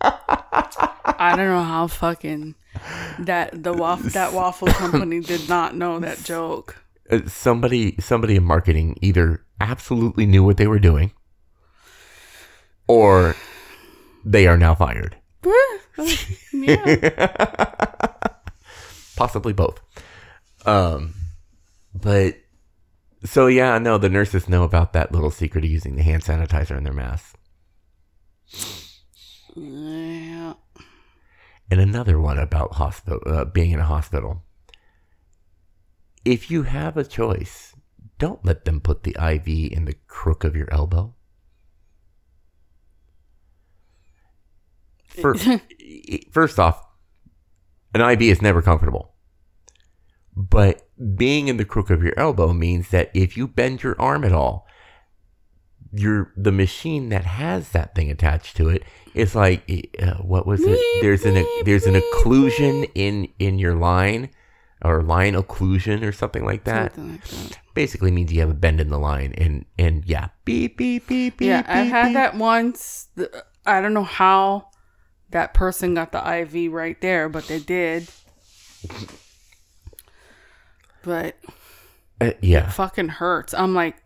I 0.02 1.34
don't 1.36 1.48
know 1.48 1.64
how 1.64 1.88
fucking 1.88 2.56
that 3.20 3.64
the 3.64 3.74
waff 3.74 4.02
that 4.02 4.34
waffle 4.34 4.68
company 4.74 5.22
did 5.22 5.48
not 5.50 5.76
know 5.76 6.00
that 6.00 6.24
joke. 6.24 6.82
Uh, 7.10 7.22
Somebody 7.28 7.96
somebody 8.00 8.36
in 8.36 8.44
marketing 8.44 8.98
either 9.02 9.46
absolutely 9.62 10.26
knew 10.26 10.44
what 10.44 10.58
they 10.58 10.68
were 10.68 10.80
doing 10.80 11.12
or 12.88 13.36
they 14.26 14.48
are 14.48 14.58
now 14.58 14.76
fired. 14.76 15.16
Possibly 19.16 19.54
both. 19.54 19.80
Um 20.66 21.14
but 21.94 22.38
so 23.24 23.48
yeah, 23.48 23.78
no, 23.80 23.98
the 23.98 24.10
nurses 24.10 24.50
know 24.50 24.64
about 24.64 24.94
that 24.94 25.12
little 25.12 25.32
secret 25.32 25.64
of 25.64 25.70
using 25.70 25.96
the 25.96 26.04
hand 26.04 26.24
sanitizer 26.24 26.78
in 26.78 26.84
their 26.84 26.94
masks. 26.94 27.34
Yeah. 29.56 30.54
And 31.72 31.82
another 31.82 32.20
one 32.20 32.38
about 32.38 32.76
hospital 32.76 33.20
uh, 33.26 33.46
being 33.46 33.72
in 33.72 33.80
a 33.80 33.86
hospital. 33.86 34.44
If 36.24 36.52
you 36.52 36.64
have 36.64 36.98
a 36.98 37.04
choice, 37.04 37.76
don't 38.18 38.44
let 38.46 38.66
them 38.66 38.80
put 38.80 39.04
the 39.04 39.16
IV 39.20 39.48
in 39.72 39.86
the 39.86 39.96
crook 40.08 40.44
of 40.44 40.56
your 40.56 40.72
elbow. 40.72 41.14
First, 45.08 45.48
first 46.32 46.60
off, 46.60 46.86
an 47.94 48.02
IV 48.02 48.22
is 48.22 48.42
never 48.42 48.62
comfortable. 48.62 49.14
But 50.36 50.88
being 51.16 51.48
in 51.48 51.58
the 51.58 51.66
crook 51.66 51.90
of 51.90 52.04
your 52.04 52.18
elbow 52.18 52.54
means 52.54 52.90
that 52.90 53.10
if 53.14 53.38
you 53.38 53.48
bend 53.48 53.84
your 53.84 54.00
arm 54.00 54.24
at 54.26 54.34
all, 54.34 54.65
your 55.96 56.32
the 56.36 56.52
machine 56.52 57.10
that 57.10 57.26
has 57.26 57.70
that 57.70 57.96
thing 57.96 58.12
attached 58.12 58.58
to 58.58 58.70
it. 58.70 58.84
it 59.14 59.22
is 59.22 59.36
like 59.36 59.64
uh, 60.02 60.16
what 60.16 60.46
was 60.46 60.62
it? 60.64 60.80
There's 61.02 61.24
an 61.26 61.46
there's 61.64 61.86
an 61.86 61.96
occlusion 61.96 62.90
in 62.96 63.30
in 63.40 63.58
your 63.60 63.76
line 63.76 64.30
or 64.84 65.02
line 65.02 65.34
occlusion 65.34 66.04
or 66.04 66.12
something 66.12 66.44
like 66.44 66.66
that. 66.66 66.96
Something 66.96 67.14
like 67.14 67.24
that. 67.24 67.60
Basically 67.74 68.12
means 68.12 68.32
you 68.32 68.42
have 68.42 68.50
a 68.50 68.54
bend 68.54 68.80
in 68.82 68.90
the 68.90 69.00
line, 69.00 69.34
and 69.38 69.66
and 69.78 70.04
yeah, 70.06 70.30
beep 70.44 70.78
beep 70.78 71.08
beep 71.08 71.38
beep. 71.38 71.48
Yeah, 71.48 71.64
I 71.68 71.84
beep, 71.84 71.92
had 71.92 72.06
beep. 72.08 72.14
that 72.16 72.36
once. 72.36 73.08
I 73.66 73.82
don't 73.82 73.94
know 73.94 74.04
how 74.04 74.70
that 75.32 75.54
person 75.54 75.94
got 75.96 76.12
the 76.12 76.40
IV 76.42 76.72
right 76.72 77.00
there, 77.02 77.30
but 77.30 77.48
they 77.48 77.60
did. 77.60 78.08
But 81.04 81.36
Uh, 82.22 82.32
yeah, 82.42 82.70
fucking 82.70 83.10
hurts. 83.10 83.54
I'm 83.54 83.74
like, 83.74 83.98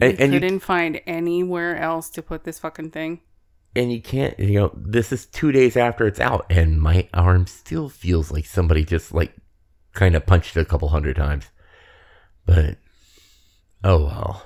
you 0.00 0.08
And- 0.08 0.20
and 0.20 0.32
you- 0.34 0.40
couldn't 0.40 0.60
find 0.60 1.00
anywhere 1.06 1.76
else 1.76 2.10
to 2.10 2.22
put 2.22 2.44
this 2.44 2.58
fucking 2.58 2.90
thing. 2.90 3.20
and 3.74 3.92
you 3.92 4.00
can't. 4.00 4.38
You 4.38 4.60
know, 4.60 4.70
this 4.74 5.12
is 5.12 5.26
two 5.26 5.52
days 5.52 5.76
after 5.76 6.06
it's 6.06 6.20
out, 6.20 6.46
and 6.48 6.80
my 6.80 7.08
arm 7.12 7.46
still 7.46 7.90
feels 7.90 8.30
like 8.32 8.46
somebody 8.46 8.84
just 8.84 9.12
like 9.12 9.34
kind 9.92 10.14
of 10.16 10.24
punched 10.24 10.56
it 10.56 10.60
a 10.60 10.64
couple 10.64 10.88
hundred 10.88 11.16
times. 11.16 11.50
But 12.46 12.78
oh 13.84 14.06
well. 14.06 14.42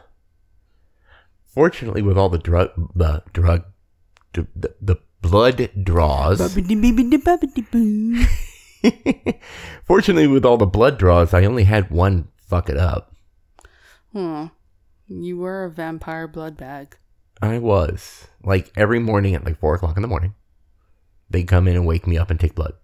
Fortunately, 1.47 2.03
with 2.03 2.17
all 2.19 2.29
the 2.29 2.39
drug, 2.39 2.71
the 2.95 3.23
drug, 3.33 3.65
the, 4.33 4.47
the 4.81 4.97
blood 5.21 5.71
draws. 5.83 6.41
Fortunately, 9.85 10.27
with 10.27 10.45
all 10.45 10.57
the 10.57 10.67
blood 10.67 10.99
draws, 10.99 11.35
I 11.35 11.45
only 11.45 11.65
had 11.65 11.91
one 11.91 12.29
fuck 12.49 12.69
it 12.69 12.77
up. 12.77 13.15
Hmm. 14.13 14.47
You 15.13 15.39
were 15.39 15.65
a 15.65 15.71
vampire 15.71 16.29
blood 16.29 16.57
bag. 16.57 16.97
I 17.43 17.59
was 17.59 18.29
like 18.45 18.71
every 18.77 19.01
morning 19.01 19.35
at 19.35 19.45
like 19.45 19.59
four 19.59 19.75
o'clock 19.75 19.97
in 19.97 20.03
the 20.03 20.09
morning. 20.09 20.35
They 21.29 21.43
come 21.43 21.67
in 21.67 21.75
and 21.75 21.85
wake 21.85 22.07
me 22.07 22.17
up 22.17 22.31
and 22.31 22.39
take 22.39 22.55
blood. 22.55 22.75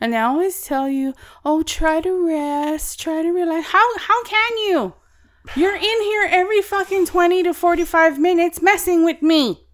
And 0.00 0.14
I 0.14 0.22
always 0.22 0.62
tell 0.62 0.88
you, 0.88 1.14
oh, 1.44 1.64
try 1.64 2.00
to 2.00 2.26
rest, 2.26 3.00
try 3.00 3.22
to 3.22 3.30
relax. 3.30 3.70
How 3.70 3.98
how 3.98 4.22
can 4.22 4.58
you? 4.58 4.94
You're 5.56 5.74
in 5.74 5.82
here 5.82 6.28
every 6.30 6.62
fucking 6.62 7.06
twenty 7.06 7.42
to 7.42 7.52
forty 7.52 7.84
five 7.84 8.20
minutes 8.20 8.62
messing 8.62 9.04
with 9.04 9.20
me. 9.20 9.66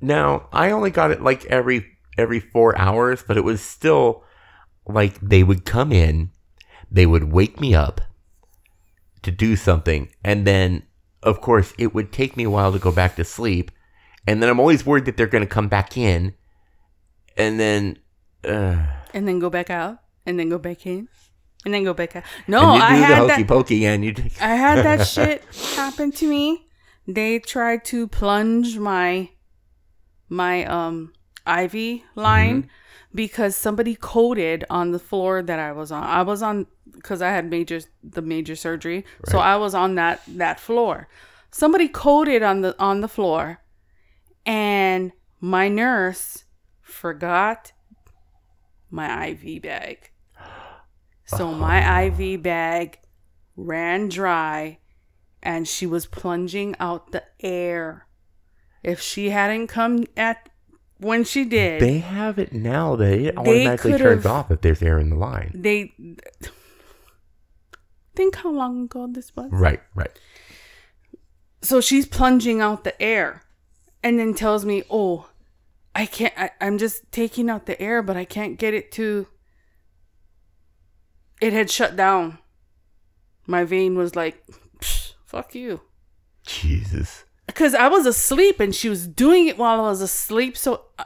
Now 0.00 0.48
I 0.52 0.72
only 0.72 0.90
got 0.90 1.12
it 1.12 1.22
like 1.22 1.44
every 1.44 1.86
every 2.18 2.40
four 2.40 2.76
hours, 2.76 3.22
but 3.24 3.36
it 3.36 3.44
was 3.44 3.60
still 3.60 4.24
like 4.84 5.20
they 5.20 5.44
would 5.44 5.64
come 5.64 5.92
in, 5.92 6.32
they 6.90 7.06
would 7.06 7.32
wake 7.32 7.60
me 7.60 7.72
up 7.72 8.00
to 9.24 9.30
do 9.30 9.56
something, 9.56 10.08
and 10.22 10.46
then 10.46 10.82
of 11.22 11.40
course 11.40 11.72
it 11.78 11.94
would 11.94 12.12
take 12.12 12.36
me 12.36 12.44
a 12.44 12.50
while 12.50 12.72
to 12.72 12.78
go 12.78 12.92
back 12.92 13.16
to 13.16 13.24
sleep, 13.24 13.70
and 14.26 14.42
then 14.42 14.48
I'm 14.50 14.60
always 14.60 14.86
worried 14.86 15.04
that 15.06 15.16
they're 15.16 15.26
going 15.26 15.44
to 15.44 15.48
come 15.48 15.68
back 15.68 15.96
in, 15.96 16.34
and 17.36 17.58
then. 17.58 17.98
Uh, 18.46 18.86
And 19.14 19.26
then 19.28 19.38
go 19.38 19.48
back 19.50 19.70
out, 19.70 19.98
and 20.26 20.38
then 20.38 20.48
go 20.48 20.58
back 20.58 20.86
in, 20.86 21.08
and 21.64 21.72
then 21.74 21.84
go 21.84 21.94
back 21.94 22.14
out. 22.16 22.24
No, 22.46 22.60
and 22.60 22.74
you 22.74 22.80
do 22.80 22.84
I 22.84 22.98
the 22.98 23.04
had 23.04 23.18
hokey 23.18 23.42
that. 23.42 23.48
pokey, 23.48 23.86
and 23.86 24.04
you. 24.04 24.14
I 24.40 24.54
had 24.54 24.84
that 24.84 25.06
shit 25.14 25.44
happen 25.76 26.12
to 26.12 26.28
me. 26.28 26.66
They 27.06 27.38
tried 27.38 27.84
to 27.86 28.06
plunge 28.08 28.78
my 28.78 29.30
my 30.28 30.64
um 30.66 31.12
IV 31.46 32.00
line 32.16 32.68
because 33.14 33.54
somebody 33.54 33.94
coded 33.94 34.64
on 34.68 34.92
the 34.92 34.98
floor 34.98 35.42
that 35.42 35.58
I 35.58 35.72
was 35.72 35.92
on. 35.92 36.02
I 36.02 36.22
was 36.22 36.42
on 36.42 36.66
because 36.92 37.22
I 37.22 37.30
had 37.30 37.48
major 37.48 37.80
the 38.02 38.22
major 38.22 38.56
surgery, 38.56 39.04
so 39.26 39.38
I 39.38 39.56
was 39.56 39.74
on 39.74 39.94
that 39.94 40.22
that 40.28 40.58
floor. 40.58 41.08
Somebody 41.50 41.88
coded 41.88 42.42
on 42.42 42.62
the 42.62 42.74
on 42.78 43.00
the 43.00 43.08
floor, 43.08 43.60
and 44.44 45.12
my 45.40 45.68
nurse 45.68 46.44
forgot 46.82 47.72
my 48.90 49.26
IV 49.26 49.62
bag. 49.62 50.10
So 51.26 51.48
oh. 51.48 51.54
my 51.54 52.04
IV 52.04 52.42
bag 52.42 52.98
ran 53.56 54.08
dry 54.08 54.78
and 55.42 55.68
she 55.68 55.86
was 55.86 56.06
plunging 56.06 56.74
out 56.80 57.12
the 57.12 57.24
air. 57.40 58.06
If 58.82 59.00
she 59.00 59.30
hadn't 59.30 59.68
come 59.68 60.04
at 60.16 60.48
when 60.98 61.24
she 61.24 61.44
did, 61.44 61.80
They 61.80 61.98
have 61.98 62.38
it 62.38 62.52
now 62.52 62.96
that 62.96 63.12
it 63.12 63.34
They 63.34 63.36
automatically 63.36 63.98
turns 63.98 64.26
off 64.26 64.50
if 64.50 64.60
there's 64.60 64.82
air 64.82 64.98
in 64.98 65.10
the 65.10 65.16
line. 65.16 65.50
they 65.54 65.92
think 68.14 68.36
how 68.36 68.50
long 68.50 68.84
ago 68.84 69.08
this 69.10 69.34
was. 69.34 69.50
Right, 69.50 69.80
right. 69.94 70.18
So 71.62 71.80
she's 71.80 72.06
plunging 72.06 72.60
out 72.60 72.84
the 72.84 73.00
air 73.02 73.42
and 74.02 74.18
then 74.18 74.34
tells 74.34 74.64
me, 74.64 74.82
"Oh, 74.90 75.28
I 75.94 76.06
can't 76.06 76.34
I, 76.36 76.50
I'm 76.60 76.78
just 76.78 77.10
taking 77.10 77.48
out 77.50 77.66
the 77.66 77.80
air, 77.80 78.02
but 78.02 78.16
I 78.16 78.24
can't 78.24 78.58
get 78.58 78.74
it 78.74 78.92
to 78.92 79.26
It 81.40 81.52
had 81.52 81.70
shut 81.70 81.96
down. 81.96 82.38
My 83.46 83.64
vein 83.64 83.96
was 83.96 84.14
like, 84.14 84.42
"Psh, 84.78 85.14
"Fuck 85.24 85.54
you." 85.54 85.80
Jesus. 86.46 87.23
Because 87.46 87.74
I 87.74 87.88
was 87.88 88.06
asleep 88.06 88.60
and 88.60 88.74
she 88.74 88.88
was 88.88 89.06
doing 89.06 89.48
it 89.48 89.58
while 89.58 89.80
I 89.80 89.88
was 89.88 90.00
asleep. 90.00 90.56
So 90.56 90.82
uh, 90.98 91.04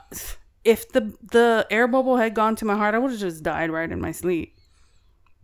if 0.65 0.91
the 0.93 1.15
the 1.31 1.67
air 1.71 1.89
bubble 1.89 2.17
had 2.17 2.35
gone 2.35 2.57
to 2.57 2.65
my 2.65 2.77
heart, 2.77 2.95
I 2.95 2.99
would 2.99 3.11
have 3.11 3.21
just 3.21 3.43
died 3.43 3.71
right 3.71 3.91
in 3.91 4.01
my 4.01 4.13
sleep. 4.13 4.57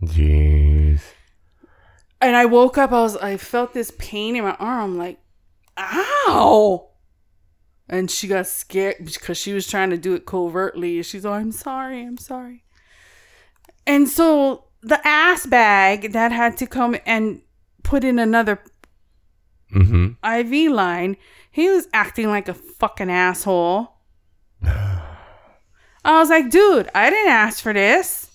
Jeez. 0.02 1.00
And 2.20 2.37
I 2.37 2.46
woke 2.46 2.78
up. 2.78 2.92
I 2.92 3.00
was 3.00 3.16
I 3.16 3.37
felt 3.37 3.74
this 3.74 3.92
pain 3.98 4.37
in 4.37 4.44
my 4.44 4.54
arm, 4.54 4.96
like, 4.96 5.18
ow. 5.78 6.90
And 7.88 8.11
she 8.11 8.28
got 8.28 8.46
scared 8.46 8.96
because 9.04 9.37
she 9.37 9.52
was 9.52 9.68
trying 9.68 9.90
to 9.90 9.98
do 9.98 10.14
it 10.14 10.24
covertly. 10.24 11.02
She's, 11.02 11.26
oh, 11.26 11.33
I'm 11.33 11.52
sorry, 11.52 12.02
I'm 12.02 12.16
sorry. 12.16 12.64
And 13.87 14.09
so 14.09 14.64
the 14.80 15.07
ass 15.07 15.44
bag 15.46 16.12
that 16.12 16.33
had 16.33 16.57
to 16.59 16.66
come 16.66 16.96
and 17.04 17.42
put 17.83 18.02
in 18.02 18.18
another 18.18 18.59
Mm-hmm. 19.74 20.24
IV 20.24 20.72
line, 20.72 21.16
he 21.50 21.68
was 21.68 21.88
acting 21.92 22.28
like 22.28 22.48
a 22.48 22.54
fucking 22.54 23.10
asshole. 23.10 23.92
I 24.66 26.18
was 26.20 26.30
like, 26.30 26.50
dude, 26.50 26.90
I 26.94 27.10
didn't 27.10 27.32
ask 27.32 27.62
for 27.62 27.72
this. 27.72 28.30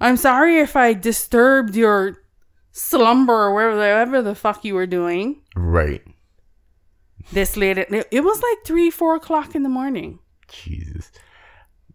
I'm 0.00 0.16
sorry 0.16 0.58
if 0.58 0.76
I 0.76 0.92
disturbed 0.92 1.74
your 1.74 2.18
slumber 2.72 3.32
or 3.32 3.54
whatever 3.54 4.22
the 4.22 4.34
fuck 4.34 4.64
you 4.64 4.74
were 4.74 4.86
doing. 4.86 5.42
Right. 5.56 6.02
This 7.32 7.56
late, 7.56 7.78
at, 7.78 7.92
it 7.92 8.24
was 8.24 8.42
like 8.42 8.64
three, 8.64 8.90
four 8.90 9.14
o'clock 9.14 9.54
in 9.54 9.62
the 9.62 9.68
morning. 9.68 10.18
Jesus. 10.48 11.10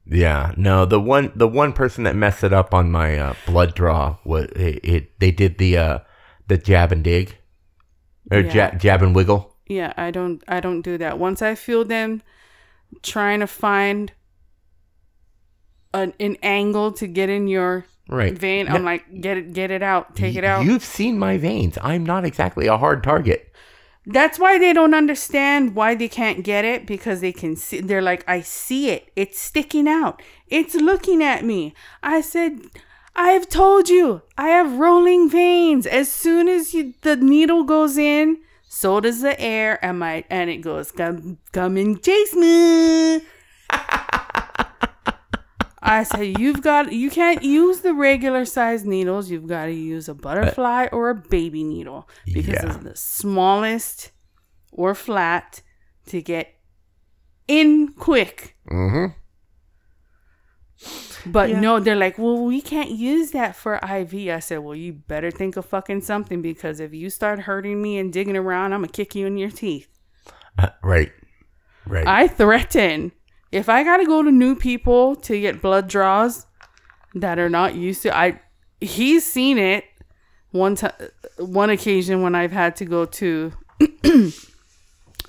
Yeah. 0.05 0.53
No, 0.57 0.86
the 0.86 0.99
one 0.99 1.31
the 1.36 1.47
one 1.47 1.73
person 1.73 2.03
that 2.03 2.15
messed 2.15 2.43
it 2.43 2.53
up 2.53 2.73
on 2.73 2.91
my 2.91 3.17
uh, 3.17 3.33
blood 3.45 3.73
draw 3.73 4.17
was 4.25 4.45
it, 4.55 4.79
it. 4.83 5.19
They 5.19 5.31
did 5.31 5.57
the 5.57 5.77
uh 5.77 5.99
the 6.47 6.57
jab 6.57 6.91
and 6.91 7.03
dig, 7.03 7.38
or 8.31 8.39
Yeah. 8.39 8.51
jab, 8.51 8.79
jab 8.79 9.01
and 9.03 9.15
wiggle. 9.15 9.55
Yeah, 9.67 9.93
I 9.97 10.12
don't, 10.12 10.43
I 10.47 10.59
don't 10.59 10.81
do 10.81 10.97
that. 10.97 11.17
Once 11.19 11.41
I 11.41 11.55
feel 11.55 11.86
them 11.86 12.21
trying 13.01 13.39
to 13.39 13.47
find 13.47 14.12
an, 15.93 16.13
an 16.19 16.38
angle 16.43 16.91
to 16.93 17.07
get 17.07 17.29
in 17.29 17.47
your 17.47 17.86
Right. 18.09 18.33
vein, 18.38 18.67
I'm 18.67 18.83
like, 18.83 19.21
get 19.21 19.38
it, 19.38 19.53
get 19.53 19.71
it 19.71 19.81
out, 19.81 20.15
take 20.15 20.36
it 20.36 20.43
out. 20.43 20.65
You've 20.65 20.83
seen 20.83 21.17
my 21.17 21.38
veins. 21.38 21.77
I'm 21.81 22.05
not 22.05 22.25
exactly 22.25 22.67
a 22.67 22.77
hard 22.77 23.01
target. 23.01 23.49
That's 24.05 24.38
why 24.38 24.59
they 24.59 24.73
don't 24.73 24.93
understand 24.93 25.75
why 25.75 25.95
they 25.95 26.09
can't 26.09 26.43
get 26.43 26.65
it 26.65 26.86
because 26.86 27.21
they 27.21 27.31
can 27.31 27.55
see. 27.55 27.79
They're 27.79 28.01
like, 28.01 28.25
I 28.27 28.41
see 28.41 28.89
it. 28.89 29.09
It's 29.15 29.39
sticking 29.39 29.88
out. 29.88 30.21
It's 30.49 30.75
looking 30.75 31.23
at 31.23 31.45
me. 31.45 31.73
I 32.03 32.19
said, 32.19 32.59
I've 33.15 33.47
told 33.47 33.89
you, 33.89 34.21
I 34.38 34.47
have 34.49 34.73
rolling 34.80 35.30
veins. 35.30 35.86
As 35.86 36.12
soon 36.12 36.47
as 36.47 36.73
you, 36.73 36.93
the 37.02 37.15
needle 37.15 37.63
goes 37.63 37.97
in, 37.97 38.38
so 38.67 38.99
does 38.99 39.21
the 39.21 39.39
air, 39.39 39.84
and 39.86 39.99
my 39.99 40.23
and 40.30 40.49
it 40.49 40.58
goes, 40.58 40.91
come, 40.91 41.38
come 41.52 41.78
and 41.78 42.02
chase 42.04 42.34
me. 42.36 43.21
I 45.86 46.04
said, 46.04 46.39
you've 46.39 46.62
got, 46.62 46.93
you 46.93 47.10
can't 47.12 47.43
use 47.43 47.82
the 47.82 47.93
regular 47.93 48.45
size 48.45 48.86
needles. 48.86 49.30
You've 49.30 49.47
got 49.47 49.65
to 49.65 49.73
use 49.73 50.08
a 50.08 50.13
butterfly 50.13 50.88
or 50.93 51.10
a 51.10 51.15
baby 51.15 51.63
needle 51.63 52.08
because 52.26 52.54
Yeah. 52.54 52.67
it's 52.67 52.78
the 52.78 52.95
smallest 52.95 54.12
or 54.71 54.95
flat 54.95 55.62
to 56.08 56.21
get 56.21 56.54
in 57.49 57.89
quick. 57.93 58.56
Mm-hmm. 58.71 59.08
But 61.25 61.49
Yeah. 61.49 61.59
no, 61.59 61.79
they're 61.79 61.95
like, 61.95 62.17
well, 62.17 62.43
we 62.43 62.62
can't 62.62 62.91
use 62.91 63.31
that 63.31 63.55
for 63.55 63.75
IV. 63.75 64.13
I 64.29 64.39
said, 64.39 64.59
well, 64.59 64.75
you 64.75 64.93
better 64.93 65.31
think 65.31 65.55
of 65.57 65.65
fucking 65.65 66.01
something 66.01 66.41
because 66.41 66.79
if 66.79 66.93
you 66.93 67.09
start 67.09 67.39
hurting 67.41 67.81
me 67.81 67.97
and 67.97 68.12
digging 68.12 68.36
around, 68.38 68.73
I'm 68.73 68.81
gonna 68.81 68.91
kick 68.91 69.15
you 69.15 69.25
in 69.25 69.38
your 69.38 69.49
teeth. 69.51 69.88
Uh, 70.57 70.69
right. 70.83 71.12
Right. 71.88 72.05
I 72.07 72.27
threaten 72.27 73.12
if 73.51 73.69
I 73.69 73.83
gotta 73.83 74.05
go 74.05 74.23
to 74.23 74.31
new 74.31 74.55
people 74.55 75.15
to 75.17 75.39
get 75.39 75.62
blood 75.62 75.88
draws 75.88 76.45
that 77.15 77.39
are 77.39 77.49
not 77.49 77.75
used 77.75 78.01
to. 78.03 78.15
I 78.15 78.39
he's 78.81 79.25
seen 79.25 79.57
it 79.57 79.86
one 80.51 80.75
time, 80.75 80.91
one 81.38 81.69
occasion 81.69 82.21
when 82.21 82.36
I've 82.36 82.51
had 82.51 82.75
to 82.77 82.86
go 82.86 83.05
to 83.05 83.53
the 84.03 84.33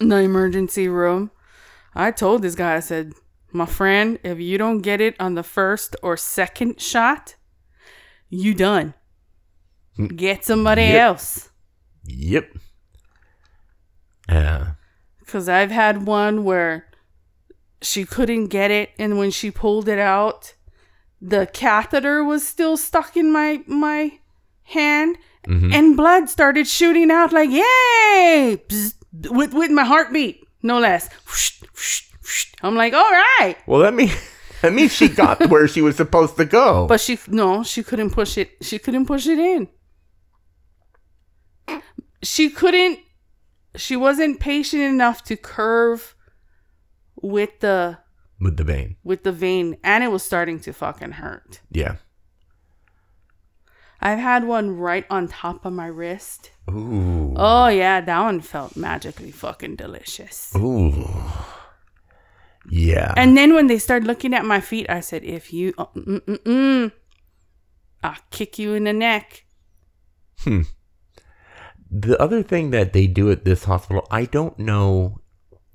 emergency 0.01 0.89
room. 0.89 1.31
I 1.95 2.11
told 2.11 2.43
this 2.43 2.55
guy, 2.55 2.75
I 2.77 2.81
said, 2.81 3.13
my 3.55 3.67
friend, 3.67 4.19
if 4.25 4.39
you 4.41 4.59
don't 4.59 4.81
get 4.81 5.01
it 5.01 5.15
on 5.21 5.35
the 5.35 5.43
first 5.43 5.95
or 6.03 6.17
second 6.17 6.81
shot, 6.81 7.37
you 8.29 8.53
done. 8.55 8.95
Get 10.17 10.45
somebody 10.45 10.83
Yep. 10.83 11.01
else. 11.01 11.51
Yep. 12.07 12.57
Yeah. 14.29 14.73
Because 15.21 15.49
I've 15.49 15.71
had 15.71 16.07
one 16.07 16.45
where 16.45 16.87
she 17.81 18.05
couldn't 18.05 18.49
get 18.49 18.71
it, 18.71 18.91
and 18.99 19.19
when 19.19 19.31
she 19.31 19.51
pulled 19.51 19.89
it 19.89 19.99
out, 19.99 20.55
the 21.21 21.47
catheter 21.47 22.25
was 22.25 22.47
still 22.47 22.77
stuck 22.77 23.17
in 23.17 23.31
my 23.33 23.63
my 23.67 24.19
hand, 24.65 25.17
Mhm. 25.47 25.73
and 25.75 25.97
blood 25.97 26.29
started 26.29 26.67
shooting 26.67 27.11
out 27.11 27.33
like 27.33 27.51
yay, 27.51 28.61
with 29.31 29.53
with 29.55 29.71
my 29.71 29.85
heartbeat, 29.85 30.43
no 30.63 30.79
less. 30.79 31.09
Whoosh, 31.27 31.61
whoosh, 31.63 31.63
whoosh. 31.73 32.03
I'm 32.63 32.75
like, 32.75 32.93
all 32.95 33.11
right, 33.11 33.57
Well, 33.67 33.81
that 33.81 33.95
means 33.95 34.13
that 34.63 34.73
means 34.73 34.93
she 34.93 35.09
got 35.09 35.49
where 35.51 35.69
she 35.69 35.83
was 35.83 35.97
supposed 35.97 36.37
to 36.37 36.45
go. 36.45 36.85
Oh. 36.85 36.87
but 36.87 37.01
she 37.01 37.19
no, 37.29 37.63
she 37.63 37.83
couldn't 37.83 38.11
push 38.11 38.39
it. 38.39 38.51
She 38.63 38.79
couldn't 38.79 39.07
push 39.07 39.27
it 39.27 39.39
in. 39.39 39.69
She 42.23 42.51
couldn't. 42.51 42.99
She 43.77 43.97
wasn't 43.97 44.41
patient 44.41 44.83
enough 44.83 45.25
to 45.25 45.37
curve 45.37 46.15
with 47.21 47.61
the 47.61 47.99
with 48.41 48.57
the 48.57 48.65
vein. 48.65 48.97
with 49.05 49.25
the 49.25 49.33
vein 49.33 49.77
and 49.83 50.05
it 50.05 50.11
was 50.11 50.23
starting 50.23 50.61
to 50.61 50.73
fucking 50.73 51.13
hurt. 51.13 51.61
Yeah. 51.71 51.97
I've 54.01 54.19
had 54.19 54.45
one 54.45 54.77
right 54.77 55.07
on 55.09 55.29
top 55.29 55.65
of 55.65 55.73
my 55.73 55.87
wrist. 55.87 56.51
Ooh. 56.71 57.33
Oh 57.37 57.69
yeah, 57.69 58.01
that 58.01 58.21
one 58.21 58.41
felt 58.41 58.77
magically 58.77 59.31
fucking 59.31 59.77
delicious. 59.77 60.53
Ooh. 60.57 61.09
Yeah. 62.69 63.13
And 63.17 63.37
then 63.37 63.55
when 63.55 63.67
they 63.67 63.79
started 63.79 64.07
looking 64.07 64.35
at 64.35 64.45
my 64.45 64.61
feet, 64.61 64.87
I 64.89 65.01
said, 65.01 65.25
"If 65.25 65.53
you, 65.53 65.75
uh, 65.77 65.87
mm, 65.97 66.21
mm, 66.21 66.39
mm, 66.39 66.93
I'll 68.03 68.17
kick 68.31 68.59
you 68.59 68.75
in 68.75 68.85
the 68.85 68.93
neck." 68.93 69.45
the 71.91 72.21
other 72.21 72.43
thing 72.43 72.71
that 72.71 72.93
they 72.93 73.07
do 73.07 73.31
at 73.31 73.45
this 73.45 73.65
hospital, 73.65 74.07
I 74.11 74.25
don't 74.25 74.59
know 74.59 75.21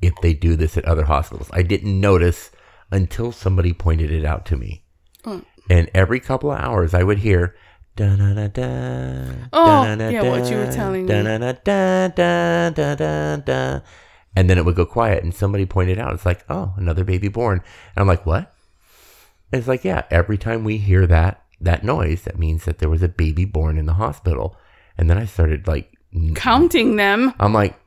if 0.01 0.13
they 0.21 0.33
do 0.33 0.55
this 0.55 0.77
at 0.77 0.85
other 0.85 1.05
hospitals. 1.05 1.49
I 1.53 1.61
didn't 1.63 1.99
notice 1.99 2.51
until 2.91 3.31
somebody 3.31 3.73
pointed 3.73 4.11
it 4.11 4.25
out 4.25 4.45
to 4.47 4.57
me. 4.57 4.83
Mm. 5.23 5.45
And 5.69 5.89
every 5.93 6.19
couple 6.19 6.51
of 6.51 6.59
hours, 6.59 6.93
I 6.93 7.03
would 7.03 7.19
hear. 7.19 7.55
"Da-na-na-da, 7.95 9.49
Oh, 9.51 9.83
yeah, 9.83 10.21
what 10.23 10.49
you 10.49 10.57
were 10.57 10.71
telling 10.71 11.05
me. 11.05 11.09
da-na-na-da, 11.09 12.07
da-da-da-da." 12.07 13.81
And 14.35 14.49
then 14.49 14.57
it 14.57 14.65
would 14.65 14.75
go 14.75 14.85
quiet, 14.85 15.23
and 15.23 15.33
somebody 15.33 15.65
pointed 15.65 15.99
out, 15.99 16.13
it's 16.13 16.25
like, 16.25 16.45
oh, 16.49 16.73
another 16.77 17.03
baby 17.03 17.27
born. 17.27 17.63
And 17.95 18.01
I'm 18.01 18.07
like, 18.07 18.25
what? 18.25 18.53
And 19.51 19.59
it's 19.59 19.67
like, 19.67 19.83
yeah, 19.83 20.03
every 20.11 20.37
time 20.37 20.63
we 20.63 20.77
hear 20.77 21.07
that 21.07 21.43
that 21.61 21.83
noise, 21.83 22.23
that 22.23 22.39
means 22.39 22.65
that 22.65 22.79
there 22.79 22.89
was 22.89 23.03
a 23.03 23.09
baby 23.09 23.45
born 23.45 23.77
in 23.77 23.85
the 23.85 23.93
hospital. 23.93 24.55
And 24.97 25.09
then 25.09 25.17
I 25.17 25.25
started 25.25 25.67
like, 25.67 25.93
Counting 26.33 26.95
them, 26.95 27.33
I'm 27.39 27.53
like, 27.53 27.79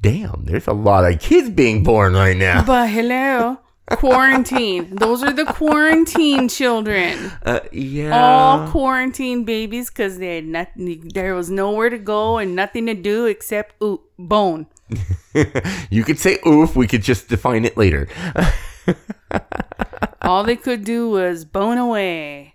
damn, 0.00 0.44
there's 0.46 0.66
a 0.66 0.72
lot 0.72 1.10
of 1.10 1.20
kids 1.20 1.50
being 1.50 1.82
born 1.82 2.14
right 2.14 2.36
now. 2.36 2.64
but 2.64 2.88
hello, 2.88 3.58
quarantine. 3.90 4.96
Those 4.96 5.22
are 5.22 5.32
the 5.32 5.44
quarantine 5.44 6.48
children. 6.48 7.32
Uh, 7.44 7.60
yeah. 7.72 8.18
All 8.18 8.68
quarantine 8.68 9.44
babies 9.44 9.90
because 9.90 10.18
they 10.18 10.36
had 10.36 10.46
nothing. 10.46 11.10
There 11.12 11.34
was 11.34 11.50
nowhere 11.50 11.90
to 11.90 11.98
go 11.98 12.38
and 12.38 12.56
nothing 12.56 12.86
to 12.86 12.94
do 12.94 13.26
except 13.26 13.74
ooh, 13.82 14.00
bone. 14.18 14.66
you 15.90 16.04
could 16.04 16.18
say 16.18 16.38
oof. 16.46 16.76
We 16.76 16.86
could 16.86 17.02
just 17.02 17.28
define 17.28 17.64
it 17.64 17.76
later. 17.76 18.08
All 20.22 20.44
they 20.44 20.56
could 20.56 20.84
do 20.84 21.10
was 21.10 21.44
bone 21.44 21.78
away. 21.78 22.54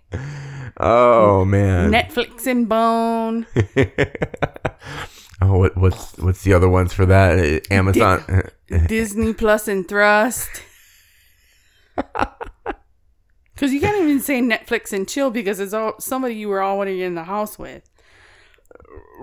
Oh 0.78 1.44
man. 1.44 1.90
Netflix 1.90 2.46
and 2.46 2.68
bone. 2.68 3.46
oh, 5.42 5.58
what, 5.58 5.76
what's 5.76 6.16
what's 6.18 6.42
the 6.42 6.54
other 6.54 6.68
ones 6.68 6.92
for 6.92 7.06
that? 7.06 7.66
Amazon. 7.70 8.50
Disney 8.86 9.32
Plus 9.32 9.68
and 9.68 9.86
Thrust. 9.86 10.62
Because 13.54 13.72
you 13.72 13.80
can't 13.80 14.02
even 14.02 14.20
say 14.20 14.40
Netflix 14.40 14.92
and 14.92 15.08
chill 15.08 15.30
because 15.30 15.60
it's 15.60 15.74
all 15.74 15.94
somebody 16.00 16.34
you 16.34 16.48
were 16.48 16.62
already 16.62 17.02
in 17.02 17.14
the 17.14 17.24
house 17.24 17.58
with. 17.58 17.88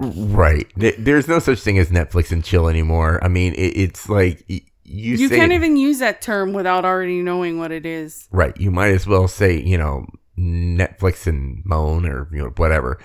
Right. 0.01 0.67
There's 0.75 1.27
no 1.27 1.39
such 1.39 1.59
thing 1.59 1.77
as 1.77 1.89
Netflix 1.89 2.31
and 2.31 2.43
chill 2.43 2.67
anymore. 2.67 3.23
I 3.23 3.27
mean, 3.27 3.53
it, 3.53 3.77
it's 3.77 4.09
like 4.09 4.43
you, 4.47 4.61
You 4.83 5.29
can't 5.29 5.51
even 5.51 5.77
use 5.77 5.99
that 5.99 6.21
term 6.21 6.53
without 6.53 6.85
already 6.85 7.21
knowing 7.21 7.59
what 7.59 7.71
it 7.71 7.85
is. 7.85 8.27
right. 8.31 8.55
You 8.59 8.71
might 8.71 8.91
as 8.93 9.05
well 9.07 9.27
say 9.27 9.61
you 9.61 9.77
know 9.77 10.05
Netflix 10.37 11.27
and 11.27 11.61
moan 11.65 12.05
or 12.05 12.27
you 12.31 12.39
know 12.43 12.51
whatever. 12.55 12.99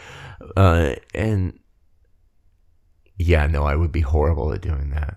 Uh, 0.56 0.94
and 1.14 1.58
yeah, 3.18 3.46
no, 3.46 3.64
I 3.64 3.76
would 3.76 3.92
be 3.92 4.00
horrible 4.00 4.52
at 4.52 4.60
doing 4.62 4.90
that. 4.90 5.16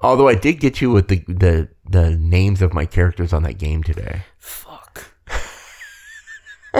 Although 0.00 0.28
I 0.28 0.34
did 0.34 0.60
get 0.60 0.80
you 0.80 0.90
with 0.90 1.08
the 1.08 1.24
the 1.28 1.68
the 1.88 2.10
names 2.16 2.60
of 2.62 2.74
my 2.74 2.86
characters 2.86 3.32
on 3.32 3.42
that 3.44 3.58
game 3.58 3.82
today. 3.82 4.22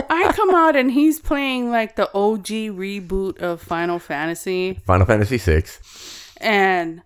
I 0.09 0.31
come 0.33 0.53
out 0.53 0.75
and 0.75 0.91
he's 0.91 1.19
playing 1.19 1.71
like 1.71 1.95
the 1.95 2.09
OG 2.13 2.47
reboot 2.77 3.39
of 3.39 3.61
Final 3.61 3.99
Fantasy. 3.99 4.79
Final 4.85 5.05
Fantasy 5.05 5.37
VI. 5.37 5.63
and 6.41 7.01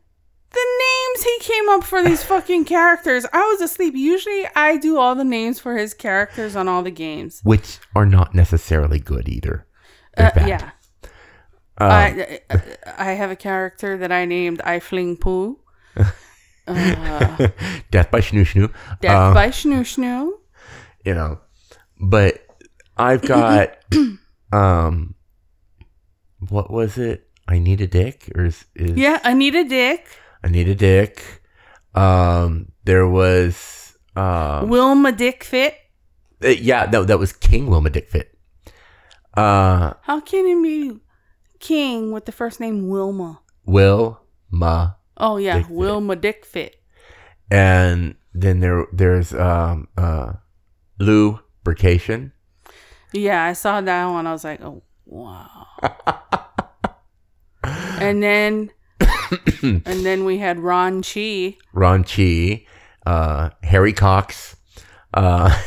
the 0.52 0.68
names 0.80 1.24
he 1.24 1.38
came 1.42 1.70
up 1.70 1.84
for 1.84 2.02
these 2.04 2.24
fucking 2.24 2.66
characters. 2.66 3.26
I 3.32 3.42
was 3.52 3.62
asleep. 3.62 3.94
Usually 3.96 4.48
I 4.56 4.78
do 4.78 4.98
all 4.98 5.14
the 5.14 5.24
names 5.24 5.60
for 5.60 5.78
his 5.78 5.94
characters 5.94 6.56
on 6.56 6.68
all 6.68 6.82
the 6.82 6.90
games. 6.92 7.42
which 7.44 7.78
are 7.96 8.06
not 8.06 8.34
necessarily 8.34 9.00
good 9.00 9.30
either. 9.30 9.68
Uh, 10.18 10.32
yeah. 10.36 10.72
Um, 11.82 11.92
I, 11.92 12.40
I 12.50 12.62
I 12.98 13.12
have 13.14 13.32
a 13.32 13.36
character 13.38 13.98
that 13.98 14.12
I 14.12 14.26
named 14.26 14.60
I 14.62 14.80
Fling 14.80 15.18
Poo. 15.18 15.60
Uh, 16.68 17.48
Death 17.90 18.12
by 18.12 18.20
Schnoo 18.20 18.42
Schnoo. 18.46 18.72
Death 19.02 19.12
Um, 19.16 19.34
by 19.34 19.48
Schnoo 19.50 19.82
Schnoo. 19.82 20.34
you 21.04 21.16
know, 21.16 21.40
but 22.00 22.46
I've 23.00 23.22
got 23.22 23.78
um, 24.52 25.16
what 26.50 26.70
was 26.72 26.98
it? 26.98 27.28
I 27.48 27.58
need 27.60 27.82
a 27.82 27.88
dick, 27.88 28.30
or 28.36 28.46
is, 28.46 28.66
is 28.76 28.92
Yeah, 28.98 29.20
a 29.24 29.64
Dick. 29.64 30.08
I 30.44 30.48
need 30.50 30.68
a 30.70 30.76
dick. 30.76 31.42
Um, 31.96 32.72
there 32.84 33.08
was 33.08 33.98
uh, 34.16 34.64
Wilma 34.68 35.12
Dick 35.12 35.44
Fit. 35.44 35.76
uh, 36.44 36.50
yeah, 36.50 36.88
no, 36.92 37.04
that 37.04 37.18
was 37.18 37.34
King 37.34 37.68
Wilma 37.68 37.90
Dick 37.90 38.10
Fit. 38.10 38.38
Uh, 39.36 39.94
How 40.02 40.20
can 40.22 40.46
it 40.46 40.62
be 40.64 41.00
King 41.60 42.12
with 42.12 42.26
the 42.26 42.32
first 42.32 42.60
name 42.60 42.88
Wilma? 42.90 43.42
Wilma, 43.66 44.98
Oh 45.18 45.38
yeah, 45.38 45.58
Dick 45.58 45.68
Fit. 45.68 45.76
Wilma 45.76 46.16
Dick 46.16 46.46
Fit. 46.46 46.76
and 47.52 48.16
then 48.34 48.60
there 48.60 48.86
there's 48.94 49.34
um 49.34 49.88
uh, 49.98 50.34
lubrication. 51.00 52.32
Yeah, 53.14 53.44
I 53.44 53.54
saw 53.54 53.82
that 53.82 54.06
one. 54.06 54.28
I 54.28 54.32
was 54.32 54.44
like, 54.44 54.62
oh 54.62 54.84
wow. 55.06 55.68
and 57.64 58.22
then, 58.22 58.72
and 59.62 59.84
then 59.84 60.26
we 60.26 60.38
had 60.38 60.60
Ron 60.60 61.02
Chi. 61.02 61.58
Ron 61.74 62.04
Chi, 62.04 62.66
uh, 63.06 63.50
Harry 63.64 63.94
Cox. 63.94 64.56
Uh, 65.14 65.58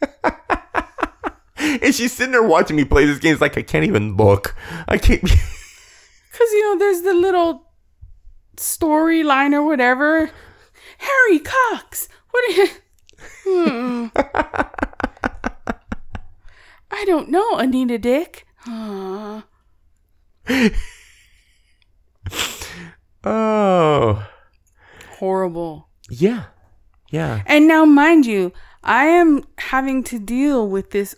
and 1.56 1.94
she's 1.94 2.12
sitting 2.12 2.32
there 2.32 2.42
watching 2.42 2.76
me 2.76 2.84
play 2.84 3.06
this 3.06 3.18
game. 3.18 3.32
It's 3.32 3.40
like 3.40 3.56
I 3.56 3.62
can't 3.62 3.86
even 3.86 4.16
look. 4.16 4.54
I 4.86 4.98
can't. 4.98 5.22
Cause 5.22 6.52
you 6.52 6.62
know, 6.62 6.78
there's 6.78 7.02
the 7.02 7.14
little 7.14 7.72
storyline 8.56 9.52
or 9.54 9.64
whatever. 9.64 10.30
Harry 10.98 11.38
Cox. 11.38 12.08
What? 12.30 12.44
Are 12.44 12.52
you, 12.52 12.68
hmm. 13.44 14.06
I 16.90 17.04
don't 17.04 17.28
know, 17.30 17.56
Anita 17.58 17.98
Dick. 17.98 18.46
Oh, 23.24 24.26
horrible. 25.18 25.88
yeah, 26.08 26.44
yeah. 27.10 27.42
And 27.46 27.66
now, 27.66 27.84
mind 27.84 28.26
you, 28.26 28.52
I 28.84 29.06
am 29.06 29.44
having 29.58 30.04
to 30.04 30.18
deal 30.18 30.66
with 30.68 30.90
this 30.92 31.14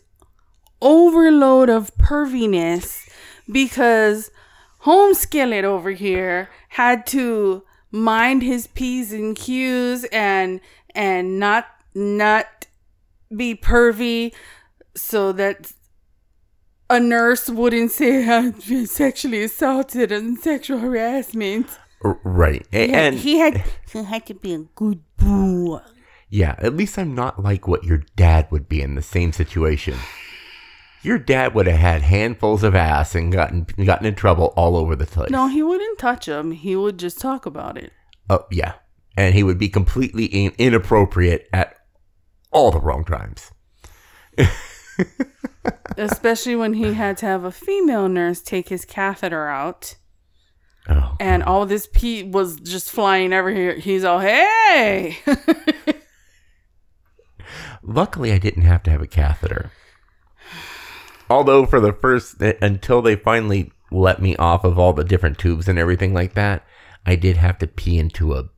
overload 0.81 1.69
of 1.69 1.95
perviness 1.99 3.09
because 3.51 4.31
Home 4.81 5.13
Skillet 5.15 5.65
over 5.65 5.91
here 5.91 6.49
had 6.71 7.07
to 7.09 7.63
mind 7.91 8.43
his 8.43 8.67
P's 8.69 9.13
and 9.13 9.37
Q's 9.37 10.05
and 10.05 10.61
and 10.95 11.39
not 11.39 11.67
not 11.95 12.67
be 13.37 13.55
pervy 13.55 14.33
so 14.95 15.33
that 15.33 15.73
a 16.89 16.99
nurse 17.01 17.49
wouldn't 17.49 17.91
say 17.93 18.29
I've 18.37 18.67
been 18.67 18.87
sexually 18.87 19.43
assaulted 19.45 20.11
and 20.13 20.39
sexual 20.39 20.79
harassment. 20.79 21.67
Right. 22.03 22.67
A- 22.73 22.87
He 22.87 22.93
had- 22.93 23.05
and 23.13 23.17
he 23.21 23.39
had 23.39 23.65
he 23.93 24.03
had 24.05 24.27
to 24.27 24.35
be 24.35 24.55
a 24.55 24.59
good 24.75 25.03
boy. 25.19 25.81
yeah, 26.29 26.55
at 26.59 26.75
least 26.77 26.99
I'm 26.99 27.15
not 27.15 27.43
like 27.43 27.69
what 27.69 27.85
your 27.85 28.03
dad 28.17 28.49
would 28.51 28.69
be 28.69 28.81
in 28.83 28.95
the 28.95 29.03
same 29.03 29.33
situation. 29.33 29.97
your 31.03 31.19
dad 31.19 31.55
would 31.55 31.67
have 31.67 31.79
had 31.79 32.03
handfuls 32.03 32.63
of 32.63 32.75
ass 32.75 33.15
and 33.15 33.33
gotten 33.33 33.67
gotten 33.85 34.07
in 34.07 34.15
trouble 34.15 34.53
all 34.57 34.77
over 34.77 34.97
the 34.97 35.07
place. 35.07 35.31
No, 35.31 35.49
he 35.49 35.63
wouldn't 35.63 35.99
touch 35.99 36.27
him. 36.27 36.51
He 36.53 36.75
would 36.77 36.99
just 36.99 37.21
talk 37.21 37.47
about 37.47 37.77
it. 37.79 37.93
Oh 38.29 38.45
yeah, 38.51 38.75
and 39.17 39.35
he 39.35 39.43
would 39.43 39.59
be 39.59 39.69
completely 39.69 40.25
in- 40.27 40.55
inappropriate 40.59 41.49
at 41.53 41.75
all 42.51 42.71
the 42.71 42.81
wrong 42.81 43.05
times. 43.05 43.51
Especially 45.97 46.57
when 46.57 46.75
he 46.75 46.95
had 46.95 47.17
to 47.19 47.27
have 47.27 47.45
a 47.45 47.53
female 47.53 48.09
nurse 48.09 48.41
take 48.41 48.69
his 48.69 48.85
catheter 48.85 49.49
out. 49.49 49.97
Oh, 50.89 51.17
And 51.21 51.43
all 51.43 51.67
this 51.67 51.89
pee 51.93 52.23
was 52.23 52.59
just 52.61 52.91
flying 52.91 53.33
over 53.33 53.51
here. 53.51 53.75
He's 53.75 54.03
all, 54.05 54.21
hey! 54.21 55.19
luckily 57.83 58.33
I 58.33 58.39
didn't 58.39 58.63
have 58.63 58.83
to 58.85 58.91
have 58.91 59.03
a 59.03 59.07
catheter. 59.07 59.71
Although 61.29 61.67
for 61.67 61.81
the 61.81 61.93
first 61.93 62.43
eh, 62.43 62.55
until 62.61 63.03
they 63.03 63.17
finally 63.17 63.73
let 63.91 64.21
me 64.23 64.37
off 64.37 64.65
of 64.65 64.79
all 64.79 64.93
the 64.93 65.05
different 65.05 65.39
tubes 65.39 65.69
and 65.69 65.79
everything 65.79 66.15
like 66.15 66.35
that, 66.35 66.65
I 67.07 67.17
did 67.17 67.37
have 67.37 67.59
to 67.59 67.67
pee 67.67 67.99
into 67.99 68.35
a 68.35 68.49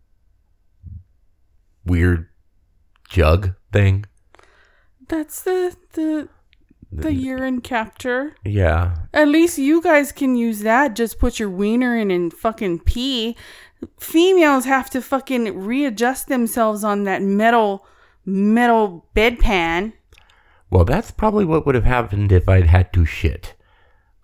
weird 1.84 2.28
jug 3.08 3.54
thing. 3.72 4.06
That's 5.12 5.42
the, 5.42 5.76
the, 5.92 6.28
the 6.90 7.12
urine 7.12 7.60
capture. 7.60 8.34
Yeah, 8.46 8.96
At 9.12 9.28
least 9.28 9.58
you 9.58 9.82
guys 9.82 10.10
can 10.10 10.36
use 10.36 10.60
that. 10.60 10.96
Just 10.96 11.18
put 11.18 11.38
your 11.38 11.50
wiener 11.50 11.98
in 11.98 12.10
and 12.10 12.32
fucking 12.32 12.78
pee. 12.80 13.36
Females 14.00 14.64
have 14.64 14.88
to 14.88 15.02
fucking 15.02 15.66
readjust 15.66 16.28
themselves 16.28 16.82
on 16.82 17.04
that 17.04 17.20
metal 17.20 17.86
metal 18.24 19.06
bedpan. 19.14 19.92
Well, 20.70 20.86
that's 20.86 21.10
probably 21.10 21.44
what 21.44 21.66
would 21.66 21.74
have 21.74 21.84
happened 21.84 22.32
if 22.32 22.48
I'd 22.48 22.68
had 22.68 22.90
to 22.94 23.04
shit. 23.04 23.54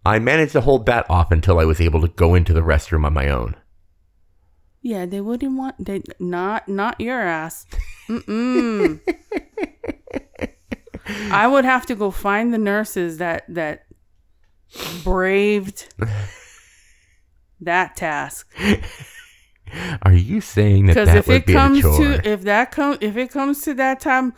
I 0.07 0.19
managed 0.19 0.53
to 0.53 0.63
hold 0.63 0.87
that 0.87 1.05
off 1.11 1.31
until 1.31 1.59
I 1.59 1.67
was 1.67 1.83
able 1.83 2.01
to 2.01 2.09
go 2.09 2.35
into 2.35 2.55
the 2.55 2.63
restroom 2.63 3.05
on 3.05 3.13
my 3.13 3.29
own. 3.29 3.57
Yeah, 4.81 5.05
they 5.05 5.21
wouldn't 5.21 5.59
want 5.59 5.85
they 5.85 6.01
not 6.19 6.67
not 6.67 6.99
your 6.99 7.21
ass. 7.21 7.67
Mm-mm. 8.09 9.01
I 11.31 11.47
would 11.47 11.65
have 11.65 11.87
to 11.87 11.95
go 11.95 12.11
find 12.11 12.53
the 12.53 12.59
nurses 12.59 13.19
that 13.19 13.45
that 13.49 13.87
braved 15.05 15.95
that 17.61 17.97
task. 17.97 18.53
Are 20.03 20.13
you 20.13 20.41
saying 20.41 20.87
that 20.87 20.95
that 20.95 21.17
if 21.17 21.27
would 21.29 21.37
it 21.37 21.47
be 21.47 21.53
comes 21.53 21.79
a 21.79 21.83
chore? 21.83 21.99
to 21.99 22.29
if 22.29 22.43
that 22.43 22.71
come 22.71 22.99
if 23.01 23.17
it 23.17 23.31
comes 23.31 23.63
to 23.63 23.75
that 23.75 24.01
time 24.01 24.35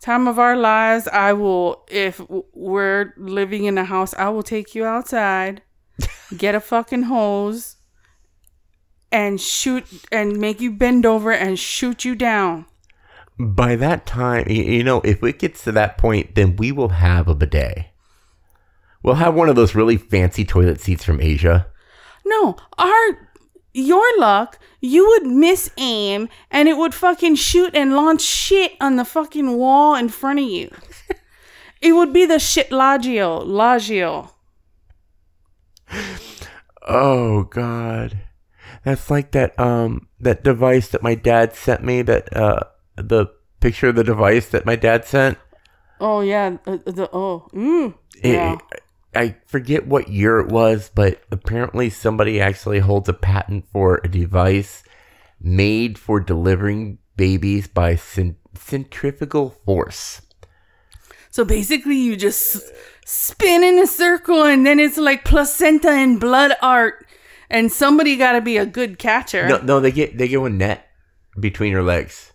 time 0.00 0.26
of 0.26 0.38
our 0.38 0.56
lives, 0.56 1.08
I 1.08 1.32
will 1.32 1.84
if 1.88 2.20
we're 2.54 3.14
living 3.16 3.64
in 3.64 3.76
a 3.78 3.84
house, 3.84 4.14
I 4.14 4.30
will 4.30 4.42
take 4.42 4.74
you 4.74 4.84
outside, 4.84 5.62
get 6.36 6.54
a 6.54 6.60
fucking 6.60 7.04
hose, 7.04 7.76
and 9.12 9.40
shoot 9.40 9.84
and 10.10 10.38
make 10.38 10.60
you 10.60 10.70
bend 10.70 11.04
over 11.04 11.32
and 11.32 11.58
shoot 11.58 12.04
you 12.04 12.14
down. 12.14 12.66
By 13.40 13.74
that 13.76 14.04
time, 14.04 14.46
you 14.48 14.84
know, 14.84 15.00
if 15.00 15.22
it 15.22 15.38
gets 15.38 15.64
to 15.64 15.72
that 15.72 15.96
point, 15.96 16.34
then 16.34 16.56
we 16.56 16.72
will 16.72 16.90
have 16.90 17.26
a 17.26 17.34
bidet. 17.34 17.86
We'll 19.02 19.14
have 19.14 19.34
one 19.34 19.48
of 19.48 19.56
those 19.56 19.74
really 19.74 19.96
fancy 19.96 20.44
toilet 20.44 20.78
seats 20.78 21.04
from 21.04 21.22
Asia. 21.22 21.66
No, 22.26 22.56
our 22.76 23.30
your 23.72 24.04
luck, 24.18 24.58
you 24.80 25.06
would 25.06 25.26
miss 25.26 25.70
aim 25.78 26.28
and 26.50 26.68
it 26.68 26.76
would 26.76 26.92
fucking 26.92 27.36
shoot 27.36 27.74
and 27.74 27.94
launch 27.94 28.20
shit 28.20 28.72
on 28.78 28.96
the 28.96 29.06
fucking 29.06 29.56
wall 29.56 29.94
in 29.94 30.10
front 30.10 30.38
of 30.38 30.44
you. 30.44 30.70
it 31.80 31.92
would 31.92 32.12
be 32.12 32.26
the 32.26 32.38
shit 32.38 32.68
lagio, 32.70 33.42
lagio. 33.46 34.32
Oh 36.82 37.44
God, 37.44 38.18
that's 38.84 39.10
like 39.10 39.30
that 39.30 39.58
um 39.58 40.08
that 40.18 40.44
device 40.44 40.88
that 40.88 41.02
my 41.02 41.14
dad 41.14 41.54
sent 41.54 41.82
me. 41.82 42.02
That 42.02 42.36
uh 42.36 42.64
the 43.02 43.26
picture 43.60 43.88
of 43.88 43.96
the 43.96 44.04
device 44.04 44.48
that 44.48 44.66
my 44.66 44.76
dad 44.76 45.04
sent. 45.04 45.38
Oh 46.00 46.20
yeah, 46.20 46.56
uh, 46.66 46.78
the 46.84 47.08
oh, 47.12 47.48
mm, 47.52 47.94
It- 48.22 48.32
yeah. 48.34 48.56
I 49.12 49.34
forget 49.46 49.88
what 49.88 50.08
year 50.08 50.38
it 50.38 50.48
was, 50.52 50.88
but 50.94 51.20
apparently 51.32 51.90
somebody 51.90 52.40
actually 52.40 52.78
holds 52.78 53.08
a 53.08 53.12
patent 53.12 53.64
for 53.72 54.00
a 54.04 54.08
device 54.08 54.84
made 55.40 55.98
for 55.98 56.20
delivering 56.20 56.98
babies 57.16 57.66
by 57.66 57.96
cent- 57.96 58.36
centrifugal 58.54 59.50
force. 59.50 60.22
So 61.28 61.44
basically, 61.44 61.96
you 61.96 62.16
just 62.16 62.62
spin 63.04 63.64
in 63.64 63.78
a 63.80 63.86
circle, 63.86 64.44
and 64.44 64.64
then 64.64 64.78
it's 64.78 64.96
like 64.96 65.24
placenta 65.24 65.90
and 65.90 66.20
blood 66.20 66.52
art, 66.62 67.04
and 67.50 67.70
somebody 67.72 68.16
got 68.16 68.32
to 68.32 68.40
be 68.40 68.56
a 68.58 68.66
good 68.66 68.98
catcher. 68.98 69.48
No, 69.48 69.58
no, 69.58 69.80
they 69.80 69.90
get 69.90 70.16
they 70.18 70.28
get 70.28 70.40
a 70.40 70.48
net 70.50 70.86
between 71.38 71.72
your 71.72 71.82
legs. 71.82 72.29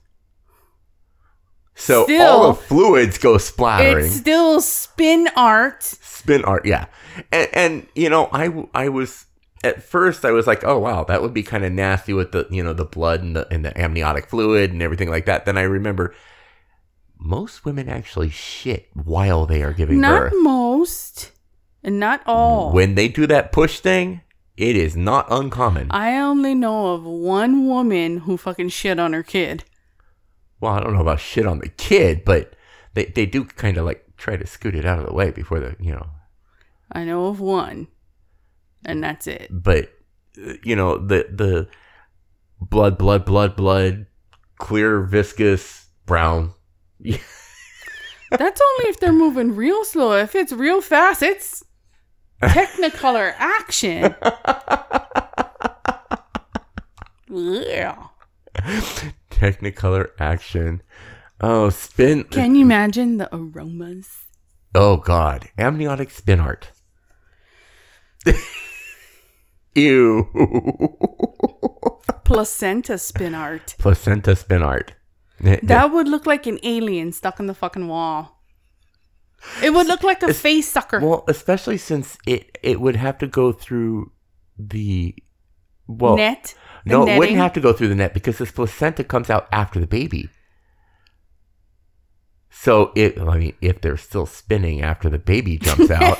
So 1.75 2.05
Still, 2.05 2.21
all 2.27 2.53
the 2.53 2.61
fluids 2.61 3.17
go 3.17 3.37
splattering. 3.37 4.05
it's 4.05 4.15
still 4.15 4.61
spin 4.61 5.27
art. 5.35 5.83
Spin 5.83 6.43
art, 6.45 6.65
yeah. 6.65 6.85
And, 7.31 7.49
and 7.53 7.87
you 7.95 8.09
know, 8.09 8.29
I 8.31 8.65
I 8.73 8.89
was 8.89 9.25
at 9.63 9.83
first 9.83 10.23
I 10.23 10.31
was 10.31 10.47
like, 10.47 10.63
oh 10.63 10.79
wow, 10.79 11.03
that 11.03 11.21
would 11.21 11.33
be 11.33 11.43
kind 11.43 11.65
of 11.65 11.71
nasty 11.73 12.13
with 12.13 12.31
the 12.31 12.47
you 12.49 12.63
know 12.63 12.73
the 12.73 12.85
blood 12.85 13.21
and 13.21 13.35
the 13.35 13.45
and 13.51 13.65
the 13.65 13.77
amniotic 13.79 14.27
fluid 14.29 14.71
and 14.71 14.81
everything 14.81 15.09
like 15.09 15.25
that. 15.25 15.45
Then 15.45 15.57
I 15.57 15.63
remember 15.63 16.13
most 17.17 17.65
women 17.65 17.89
actually 17.89 18.29
shit 18.29 18.89
while 18.93 19.45
they 19.45 19.61
are 19.63 19.73
giving 19.73 19.99
Not 19.99 20.31
birth. 20.31 20.33
most, 20.41 21.31
and 21.83 21.99
not 21.99 22.21
all. 22.25 22.71
When 22.71 22.95
they 22.95 23.07
do 23.07 23.27
that 23.27 23.51
push 23.51 23.79
thing, 23.79 24.21
it 24.57 24.75
is 24.75 24.95
not 24.95 25.27
uncommon. 25.29 25.87
I 25.91 26.17
only 26.19 26.55
know 26.55 26.93
of 26.93 27.03
one 27.03 27.67
woman 27.67 28.19
who 28.19 28.37
fucking 28.37 28.69
shit 28.69 28.99
on 28.99 29.13
her 29.13 29.23
kid. 29.23 29.63
Well, 30.59 30.73
I 30.73 30.79
don't 30.81 30.93
know 30.93 31.01
about 31.01 31.19
shit 31.19 31.45
on 31.45 31.59
the 31.59 31.69
kid, 31.69 32.23
but 32.25 32.53
they 32.93 33.05
they 33.05 33.25
do 33.25 33.45
kind 33.45 33.77
of 33.77 33.85
like 33.85 34.05
try 34.17 34.37
to 34.37 34.47
scoot 34.47 34.75
it 34.75 34.85
out 34.85 34.99
of 34.99 35.05
the 35.05 35.13
way 35.13 35.31
before 35.31 35.59
the 35.59 35.75
you 35.79 35.91
know. 35.91 36.07
I 36.91 37.03
know 37.03 37.27
of 37.27 37.39
one, 37.39 37.87
and 38.85 39.03
that's 39.03 39.27
it. 39.27 39.47
But 39.51 39.91
you 40.63 40.75
know 40.75 40.97
the 40.97 41.27
the 41.31 41.67
blood, 42.59 42.97
blood, 42.97 43.25
blood, 43.25 43.55
blood, 43.55 44.07
clear, 44.57 45.01
viscous, 45.01 45.89
brown. 46.05 46.53
That's 48.31 48.61
only 48.61 48.89
if 48.89 48.99
they're 48.99 49.13
moving 49.13 49.55
real 49.55 49.85
slow. 49.85 50.13
If 50.13 50.35
it's 50.35 50.51
real 50.51 50.81
fast, 50.81 51.21
it's 51.21 51.63
Technicolor 52.41 53.33
action. 53.37 54.15
yeah. 57.29 58.07
Technicolor 59.35 60.11
action. 60.19 60.81
Oh, 61.41 61.69
spin. 61.69 62.23
Can 62.23 62.55
you 62.55 62.61
imagine 62.61 63.17
the 63.17 63.27
aromas? 63.35 64.27
Oh 64.73 64.97
God, 64.97 65.49
amniotic 65.57 66.09
spin 66.09 66.39
art. 66.39 66.69
Ew. 69.75 70.29
Placenta 72.23 72.97
spin 72.97 73.35
art. 73.35 73.75
Placenta 73.77 74.35
spin 74.35 74.61
art. 74.61 74.93
That 75.39 75.91
would 75.91 76.07
look 76.07 76.25
like 76.25 76.47
an 76.47 76.59
alien 76.63 77.11
stuck 77.11 77.39
in 77.39 77.47
the 77.47 77.53
fucking 77.53 77.89
wall. 77.89 78.41
It 79.61 79.71
would 79.73 79.87
look 79.87 80.01
like 80.01 80.23
a 80.23 80.33
face 80.33 80.71
sucker. 80.71 80.99
Well, 80.99 81.25
especially 81.27 81.77
since 81.77 82.17
it 82.25 82.57
it 82.63 82.79
would 82.79 82.95
have 82.95 83.17
to 83.19 83.27
go 83.27 83.51
through 83.51 84.11
the 84.57 85.13
well 85.87 86.15
Net. 86.17 86.55
no, 86.85 87.07
it 87.07 87.17
wouldn't 87.17 87.37
have 87.37 87.53
to 87.53 87.59
go 87.61 87.73
through 87.73 87.89
the 87.89 87.95
net 87.95 88.13
because 88.13 88.37
this 88.37 88.51
placenta 88.51 89.03
comes 89.03 89.29
out 89.29 89.47
after 89.51 89.79
the 89.79 89.87
baby. 89.87 90.29
So 92.49 92.91
it 92.95 93.19
I 93.19 93.37
mean 93.37 93.53
if 93.61 93.81
they're 93.81 93.97
still 93.97 94.25
spinning 94.25 94.81
after 94.81 95.09
the 95.09 95.19
baby 95.19 95.57
jumps 95.57 95.91
out. 95.91 96.17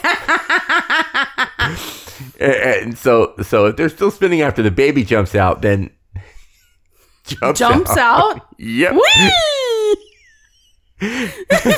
and 2.40 2.98
so 2.98 3.34
so 3.42 3.66
if 3.68 3.76
they're 3.78 3.90
still 3.90 4.12
spinning 4.12 4.42
after 4.42 4.62
the 4.62 4.72
baby 4.72 5.04
jumps 5.04 5.34
out, 5.36 5.62
then 5.62 5.90
jumps, 7.26 7.60
Jumps 7.60 7.98
out. 7.98 8.42
Yep. 8.58 8.94
Whee! 8.94 9.96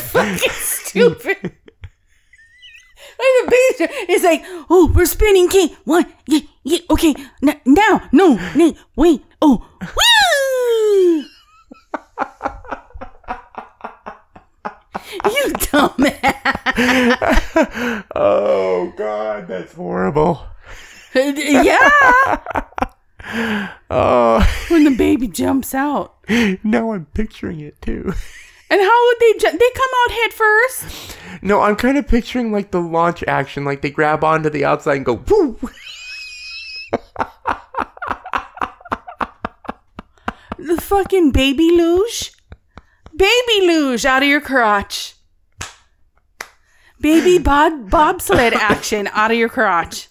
fucking 0.02 0.50
stupid. 0.52 1.52
Like 3.20 3.46
the 3.46 3.52
baby, 3.52 3.94
it's 4.14 4.24
like, 4.24 4.44
oh, 4.70 4.92
we're 4.94 5.06
spinning. 5.06 5.48
Okay, 5.48 5.76
one, 5.86 6.06
yeah, 6.28 6.42
yeah, 6.64 6.80
okay, 6.92 7.16
n- 7.42 7.60
now, 7.66 8.08
no, 8.12 8.38
no, 8.56 8.74
wait, 8.96 9.24
oh, 9.42 9.66
woo! 9.82 11.24
you 15.32 15.54
dumbass. 15.54 16.34
Oh 18.16 18.94
God, 18.98 19.48
that's 19.48 19.74
horrible. 19.74 20.46
yeah, 21.16 22.38
Oh, 23.90 24.66
when 24.70 24.84
the 24.84 24.96
baby 24.96 25.28
jumps 25.28 25.74
out. 25.74 26.16
now 26.64 26.92
I'm 26.92 27.06
picturing 27.14 27.60
it 27.62 27.82
too. 27.82 28.14
And 28.70 28.82
how 28.82 29.06
would 29.08 29.18
they? 29.20 29.34
Ju- 29.34 29.58
they 29.58 29.70
come 29.76 29.90
out 30.04 30.12
head 30.12 30.34
first. 30.34 31.18
No, 31.42 31.62
I'm 31.62 31.76
kind 31.76 31.98
of 31.98 32.08
picturing 32.08 32.52
like 32.52 32.72
the 32.72 32.82
launch 32.82 33.24
action, 33.28 33.64
like 33.64 33.82
they 33.82 33.90
grab 33.92 34.24
onto 34.24 34.50
the 34.50 34.66
outside 34.66 34.98
and 34.98 35.06
go 35.06 35.14
woo. 35.28 35.58
The 40.60 40.82
fucking 40.82 41.32
baby 41.32 41.70
luge, 41.72 42.34
baby 43.16 43.68
luge 43.68 44.06
out 44.06 44.24
of 44.24 44.28
your 44.28 44.42
crotch. 44.42 45.14
Baby 47.00 47.38
bod 47.38 47.90
bobsled 47.92 48.54
action 48.54 49.08
out 49.14 49.30
of 49.32 49.38
your 49.38 49.50
crotch. 49.50 50.10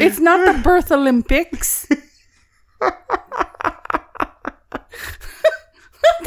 It's 0.00 0.20
not 0.20 0.44
the 0.46 0.60
birth 0.62 0.92
Olympics. 0.92 1.88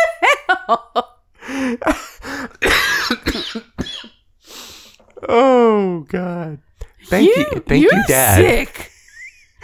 Oh 5.24 6.00
God! 6.10 6.60
Thank 7.06 7.36
you, 7.36 7.46
thank 7.68 7.84
you, 7.84 7.92
Dad. 8.08 8.38
Sick. 8.38 8.92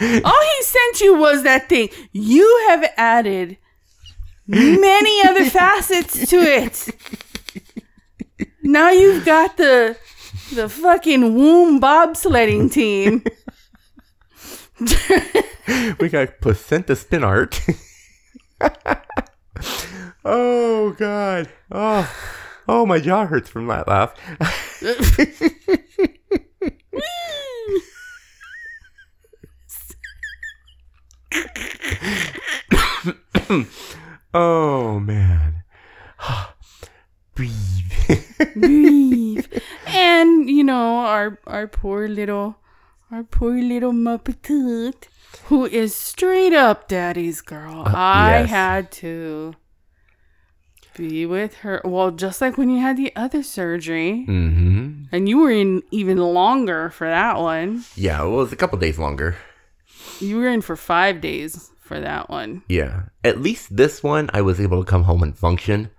All 0.00 0.42
he 0.42 0.62
sent 0.62 1.00
you 1.00 1.18
was 1.18 1.42
that 1.42 1.68
thing. 1.68 1.88
You 2.12 2.66
have 2.68 2.84
added 2.96 3.58
many 4.46 5.28
other 5.28 5.44
facets 5.44 6.28
to 6.30 6.36
it. 6.36 6.88
Now 8.62 8.90
you've 8.90 9.24
got 9.24 9.56
the 9.56 9.96
the 10.54 10.68
fucking 10.68 11.34
womb 11.34 11.80
bobsledding 11.80 12.70
team. 12.72 13.24
we 16.00 16.08
got 16.08 16.40
placenta 16.40 16.94
spin 16.94 17.24
art. 17.24 17.60
oh 20.24 20.94
God! 20.98 21.48
Oh, 21.70 22.10
oh, 22.68 22.86
my 22.86 22.98
jaw 22.98 23.26
hurts 23.26 23.48
from 23.48 23.66
that 23.68 23.88
laugh. 23.88 24.14
oh 34.34 35.00
man! 35.00 35.62
Breathe. 37.34 37.54
Breathe. 38.56 39.46
And 39.86 40.50
you 40.50 40.64
know, 40.64 40.98
our 40.98 41.38
our 41.46 41.68
poor 41.68 42.08
little 42.08 42.56
our 43.12 43.22
poor 43.22 43.54
little 43.54 43.92
Muppet 43.92 45.08
who 45.44 45.64
is 45.66 45.94
straight 45.94 46.52
up 46.52 46.88
daddy's 46.88 47.40
girl. 47.40 47.82
Uh, 47.86 47.92
I 47.94 48.40
yes. 48.40 48.50
had 48.50 48.92
to 48.92 49.54
be 50.98 51.24
with 51.24 51.54
her. 51.58 51.80
Well, 51.84 52.10
just 52.10 52.40
like 52.40 52.58
when 52.58 52.68
you 52.68 52.80
had 52.80 52.96
the 52.96 53.12
other 53.16 53.42
surgery. 53.42 54.26
mm-hmm. 54.28 55.04
And 55.10 55.28
you 55.28 55.38
were 55.38 55.50
in 55.50 55.82
even 55.90 56.18
longer 56.18 56.90
for 56.90 57.08
that 57.08 57.38
one. 57.38 57.84
Yeah, 57.94 58.22
well, 58.22 58.34
it 58.34 58.36
was 58.36 58.52
a 58.52 58.56
couple 58.56 58.78
days 58.78 58.98
longer. 58.98 59.36
You 60.20 60.38
were 60.38 60.48
in 60.48 60.60
for 60.60 60.76
five 60.76 61.20
days 61.20 61.70
for 61.80 62.00
that 62.00 62.28
one. 62.28 62.62
Yeah. 62.68 63.04
At 63.24 63.40
least 63.40 63.74
this 63.74 64.02
one, 64.02 64.28
I 64.34 64.42
was 64.42 64.60
able 64.60 64.84
to 64.84 64.90
come 64.90 65.04
home 65.04 65.22
and 65.22 65.36
function. 65.36 65.90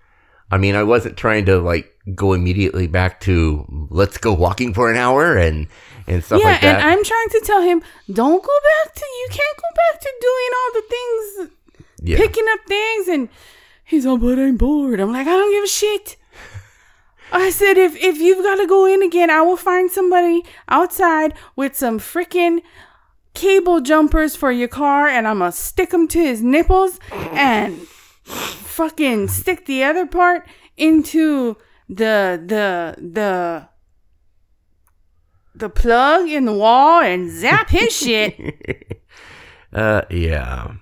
I 0.52 0.58
mean, 0.58 0.76
I 0.76 0.84
wasn't 0.84 1.18
trying 1.18 1.45
to 1.45 1.60
like 1.60 1.93
go 2.16 2.34
immediately 2.34 2.88
back 2.88 3.20
to 3.22 3.88
let's 3.89 4.18
go 4.18 4.34
walking 4.34 4.74
for 4.74 4.91
an 4.91 4.97
hour 4.97 5.38
and 5.38 5.68
and 6.08 6.24
stuff 6.24 6.41
yeah, 6.41 6.52
like 6.52 6.62
that. 6.62 6.82
and 6.82 6.89
I'm 6.89 7.04
trying 7.04 7.30
to 7.30 7.41
tell 7.45 7.62
him, 7.62 7.84
don't 8.12 8.43
go 8.43 8.58
back 8.84 8.95
to 8.95 9.06
you 9.06 9.28
can't 9.30 9.58
go 9.58 9.70
back 9.76 10.02
to 10.02 10.12
doing 10.22 10.50
all 10.58 10.74
the 10.74 10.88
things 10.89 11.52
yeah. 12.02 12.18
picking 12.18 12.45
up 12.52 12.60
things 12.68 13.08
and 13.08 13.30
he's 13.90 14.06
all 14.06 14.18
but 14.18 14.40
I'm 14.40 14.56
bored. 14.56 15.00
I'm 15.00 15.12
like, 15.12 15.28
I 15.28 15.32
don't 15.32 15.52
give 15.52 15.64
a 15.64 15.68
shit. 15.68 16.16
I 17.32 17.50
said 17.50 17.78
if 17.78 17.96
if 17.96 18.18
you've 18.18 18.44
got 18.44 18.56
to 18.56 18.68
go 18.68 18.86
in 18.86 19.04
again, 19.04 19.30
I 19.30 19.42
will 19.42 19.58
find 19.58 19.92
somebody 19.92 20.44
outside 20.68 21.34
with 21.56 21.76
some 21.76 22.00
freaking 22.00 22.62
cable 23.34 23.82
jumpers 23.82 24.36
for 24.36 24.52
your 24.52 24.68
car 24.68 25.08
and 25.08 25.28
I'm 25.28 25.40
gonna 25.40 25.52
stick 25.52 25.92
them 25.92 26.08
to 26.10 26.20
his 26.20 26.42
nipples 26.42 27.00
and 27.12 27.78
fucking 28.24 29.28
stick 29.28 29.66
the 29.66 29.84
other 29.84 30.06
part 30.06 30.48
into 30.78 31.56
the 31.88 32.42
the 32.44 32.96
the 32.98 33.70
the 35.56 35.70
plug 35.70 36.30
in 36.30 36.46
the 36.46 36.54
wall 36.54 37.02
and 37.02 37.30
zap 37.30 37.70
his 37.70 37.96
shit. 37.96 39.04
uh, 39.74 40.02
yeah. 40.10 40.74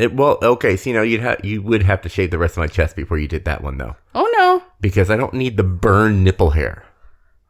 It 0.00 0.14
well, 0.14 0.38
okay. 0.42 0.76
So 0.76 0.90
you 0.90 0.96
know, 0.96 1.02
you'd 1.02 1.20
have 1.20 1.44
you 1.44 1.62
would 1.62 1.82
have 1.82 2.00
to 2.02 2.08
shave 2.08 2.30
the 2.30 2.38
rest 2.38 2.54
of 2.56 2.58
my 2.58 2.66
chest 2.66 2.96
before 2.96 3.18
you 3.18 3.28
did 3.28 3.44
that 3.44 3.62
one 3.62 3.78
though, 3.78 3.96
Oh 4.14 4.28
no. 4.36 4.62
because 4.80 5.10
I 5.10 5.16
don't 5.16 5.34
need 5.34 5.56
the 5.56 5.62
burn 5.64 6.24
nipple 6.24 6.50
hair. 6.50 6.84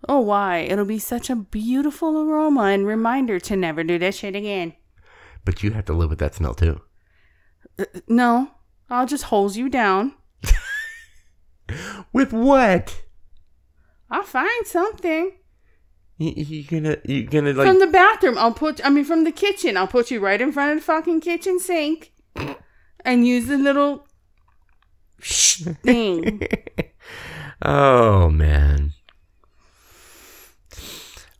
Oh, 0.09 0.21
why? 0.21 0.59
It'll 0.61 0.87
be 0.87 0.99
such 0.99 1.29
a 1.29 1.37
beautiful 1.37 2.19
aroma 2.19 2.63
and 2.65 2.87
reminder 2.87 3.39
to 3.41 3.55
never 3.57 3.85
do 3.85 3.99
that 3.99 4.15
shit 4.15 4.35
again. 4.35 4.73
But 5.45 5.63
you 5.63 5.73
have 5.73 5.85
to 5.87 5.93
live 5.93 6.09
with 6.11 6.19
that 6.21 6.35
smell 6.35 6.55
too. 6.55 6.81
Uh, 7.79 7.85
no, 8.09 8.51
I'll 8.89 9.07
just 9.07 9.25
hose 9.25 9.57
you 9.57 9.69
down. 9.69 10.15
With 12.13 12.33
what? 12.33 13.03
I'll 14.11 14.23
find 14.25 14.67
something 14.67 15.33
You, 16.19 16.33
you 16.37 16.65
gonna 16.65 16.97
you 17.05 17.25
gonna 17.25 17.53
like 17.53 17.69
from 17.69 17.79
the 17.79 17.87
bathroom. 17.87 18.37
I'll 18.39 18.53
put, 18.53 18.85
I 18.85 18.91
mean, 18.91 19.05
from 19.05 19.25
the 19.25 19.31
kitchen. 19.33 19.77
I'll 19.77 19.87
put 19.87 20.11
you 20.11 20.19
right 20.19 20.41
in 20.41 20.51
front 20.53 20.73
of 20.73 20.79
the 20.79 20.85
fucking 20.85 21.21
kitchen 21.21 21.61
sink 21.61 22.13
and 23.05 23.27
use 23.27 23.47
the 23.47 23.59
little 23.59 24.07
thing. 25.23 26.43
Oh 27.63 28.31
man. 28.31 28.95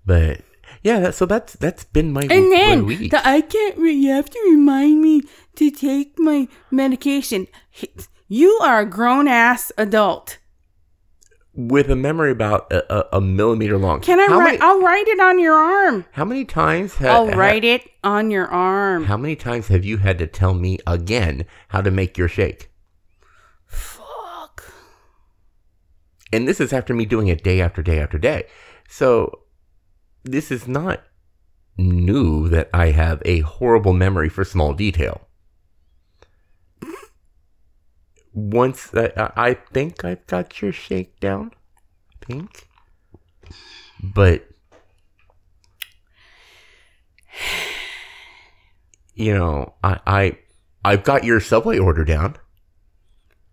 But 0.05 0.41
yeah, 0.83 1.01
that, 1.01 1.15
so 1.15 1.25
that's 1.27 1.55
that's 1.55 1.85
been 1.85 2.13
my, 2.13 2.23
And 2.29 2.51
my 2.51 2.57
then 2.57 2.87
week. 2.87 3.11
the, 3.11 3.27
I 3.27 3.41
can't. 3.41 3.79
Re- 3.79 3.93
you 3.93 4.11
have 4.11 4.29
to 4.29 4.41
remind 4.51 5.01
me 5.01 5.23
to 5.57 5.71
take 5.71 6.19
my 6.19 6.49
medication. 6.71 7.47
You 8.29 8.59
are 8.63 8.81
a 8.81 8.87
grown 8.87 9.29
ass 9.29 9.73
adult. 9.79 10.39
With 11.53 11.91
a 11.91 11.97
memory 11.97 12.31
about 12.31 12.71
a, 12.73 12.95
a, 12.95 13.19
a 13.19 13.21
millimeter 13.21 13.77
long. 13.77 14.01
Can 14.01 14.21
I 14.21 14.27
how 14.27 14.39
write? 14.39 14.45
Many, 14.45 14.59
I'll 14.61 14.81
write 14.81 15.09
it 15.09 15.21
on 15.21 15.39
your 15.39 15.55
arm. 15.55 16.07
how 16.13 16.25
many 16.25 16.45
times 16.45 16.95
ha, 16.95 17.07
I'll 17.07 17.31
ha- 17.31 17.37
write 17.37 17.65
it 17.65 17.89
on 18.05 18.31
your 18.31 18.47
arm. 18.47 19.05
How 19.05 19.17
many 19.17 19.37
times 19.37 19.69
have 19.69 19.85
you 19.85 19.99
had 19.99 20.19
to 20.19 20.27
tell 20.27 20.55
me 20.55 20.79
again 20.87 21.45
how 21.69 21.81
to 21.83 21.91
make 21.91 22.17
your 22.17 22.29
shake? 22.29 22.71
Fuck. 23.67 24.73
And 26.33 26.47
this 26.47 26.61
is 26.61 26.73
after 26.73 26.95
me 26.95 27.05
doing 27.05 27.27
it 27.27 27.43
day 27.43 27.61
after 27.61 27.83
day 27.83 27.99
after 27.99 28.19
day. 28.19 28.45
So 28.89 29.41
this 30.23 30.51
is 30.51 30.69
not 30.69 31.03
new 31.77 32.49
that 32.49 32.69
I 32.73 32.91
have 32.91 33.23
a 33.25 33.41
horrible 33.41 33.93
memory 33.93 34.29
for 34.29 34.45
small 34.45 34.75
detail. 34.75 35.27
Once 38.33 38.91
I, 38.95 39.31
I 39.37 39.55
think 39.55 40.05
I've 40.05 40.27
got 40.27 40.61
your 40.63 40.73
shake 40.73 41.19
down, 41.21 41.51
I 42.11 42.27
think, 42.27 42.69
but 44.03 44.47
you 49.15 49.35
know, 49.35 49.75
I 49.83 50.01
I 50.07 50.39
I've 50.85 51.05
got 51.05 51.25
your 51.25 51.41
subway 51.41 51.79
order 51.79 52.05
down. 52.05 52.37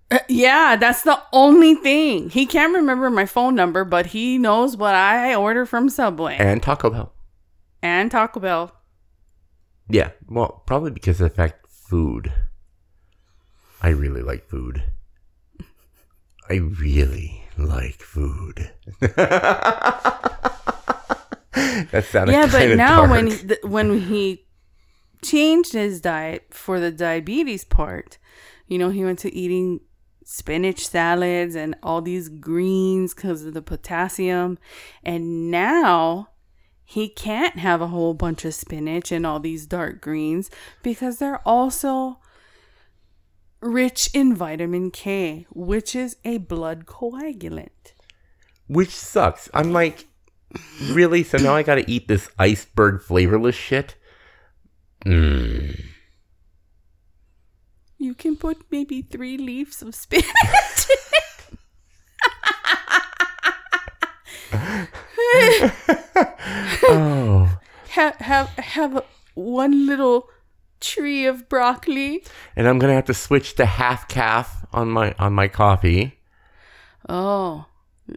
Uh, 0.09 0.19
yeah, 0.29 0.77
that's 0.77 1.01
the 1.01 1.21
only 1.33 1.75
thing. 1.75 2.29
He 2.29 2.45
can't 2.45 2.73
remember 2.73 3.09
my 3.09 3.25
phone 3.25 3.55
number, 3.55 3.83
but 3.83 4.07
he 4.07 4.37
knows 4.37 4.77
what 4.77 4.95
I 4.95 5.35
order 5.35 5.65
from 5.65 5.89
Subway 5.89 6.37
and 6.39 6.63
Taco 6.63 6.89
Bell. 6.89 7.13
and 7.81 8.09
Taco 8.09 8.39
Bell. 8.39 8.71
Yeah, 9.89 10.11
well, 10.27 10.63
probably 10.65 10.91
because 10.91 11.19
of 11.19 11.29
the 11.29 11.35
fact 11.35 11.65
food. 11.69 12.31
I 13.81 13.89
really 13.89 14.21
like 14.21 14.47
food. 14.47 14.83
I 16.49 16.55
really 16.55 17.43
like 17.57 18.01
food. 18.01 18.71
that 18.99 19.15
sounded 22.09 22.31
yeah, 22.31 22.45
but 22.45 22.59
kinda 22.59 22.75
now 22.75 22.97
dark. 22.97 23.11
when 23.11 23.27
he, 23.27 23.37
th- 23.37 23.63
when 23.63 24.01
he 24.01 24.45
changed 25.23 25.73
his 25.73 26.01
diet 26.01 26.47
for 26.51 26.79
the 26.79 26.91
diabetes 26.91 27.63
part, 27.63 28.17
you 28.67 28.77
know, 28.77 28.89
he 28.89 29.03
went 29.03 29.19
to 29.19 29.33
eating 29.33 29.81
spinach 30.23 30.87
salads 30.87 31.55
and 31.55 31.75
all 31.83 32.01
these 32.01 32.29
greens 32.29 33.13
because 33.13 33.45
of 33.45 33.53
the 33.53 33.61
potassium, 33.61 34.57
and 35.03 35.51
now 35.51 36.29
he 36.83 37.09
can't 37.09 37.57
have 37.57 37.81
a 37.81 37.87
whole 37.87 38.13
bunch 38.13 38.45
of 38.45 38.53
spinach 38.53 39.11
and 39.11 39.25
all 39.25 39.41
these 39.41 39.65
dark 39.65 39.99
greens 39.99 40.49
because 40.83 41.19
they're 41.19 41.45
also 41.45 42.19
rich 43.61 44.09
in 44.13 44.35
vitamin 44.35 44.91
K, 44.91 45.45
which 45.51 45.95
is 45.95 46.17
a 46.23 46.37
blood 46.37 46.85
coagulant. 46.85 47.93
which 48.67 48.89
sucks. 48.91 49.49
I'm 49.53 49.71
like, 49.73 50.05
really? 50.91 51.23
So 51.23 51.37
now 51.37 51.55
I 51.55 51.63
got 51.63 51.75
to 51.75 51.89
eat 51.89 52.07
this 52.07 52.29
iceberg 52.37 53.01
flavorless 53.01 53.55
shit? 53.55 53.95
Mm. 55.05 55.79
You 57.97 58.13
can 58.13 58.35
put 58.35 58.57
maybe 58.69 59.01
three 59.01 59.37
leaves 59.37 59.81
of 59.81 59.95
spinach. 59.95 60.27
in 60.89 60.97
it. 61.13 61.57
Oh. 66.89 67.59
have 67.89 68.15
have 68.17 68.47
have 68.49 69.03
one 69.35 69.85
little 69.87 70.29
tree 70.79 71.25
of 71.25 71.47
broccoli. 71.49 72.23
And 72.55 72.67
I'm 72.67 72.79
gonna 72.79 72.93
have 72.93 73.05
to 73.05 73.13
switch 73.13 73.55
to 73.55 73.65
half 73.65 74.07
caf 74.07 74.65
on 74.73 74.89
my 74.89 75.13
on 75.19 75.33
my 75.33 75.47
coffee 75.47 76.19
Oh, 77.09 77.65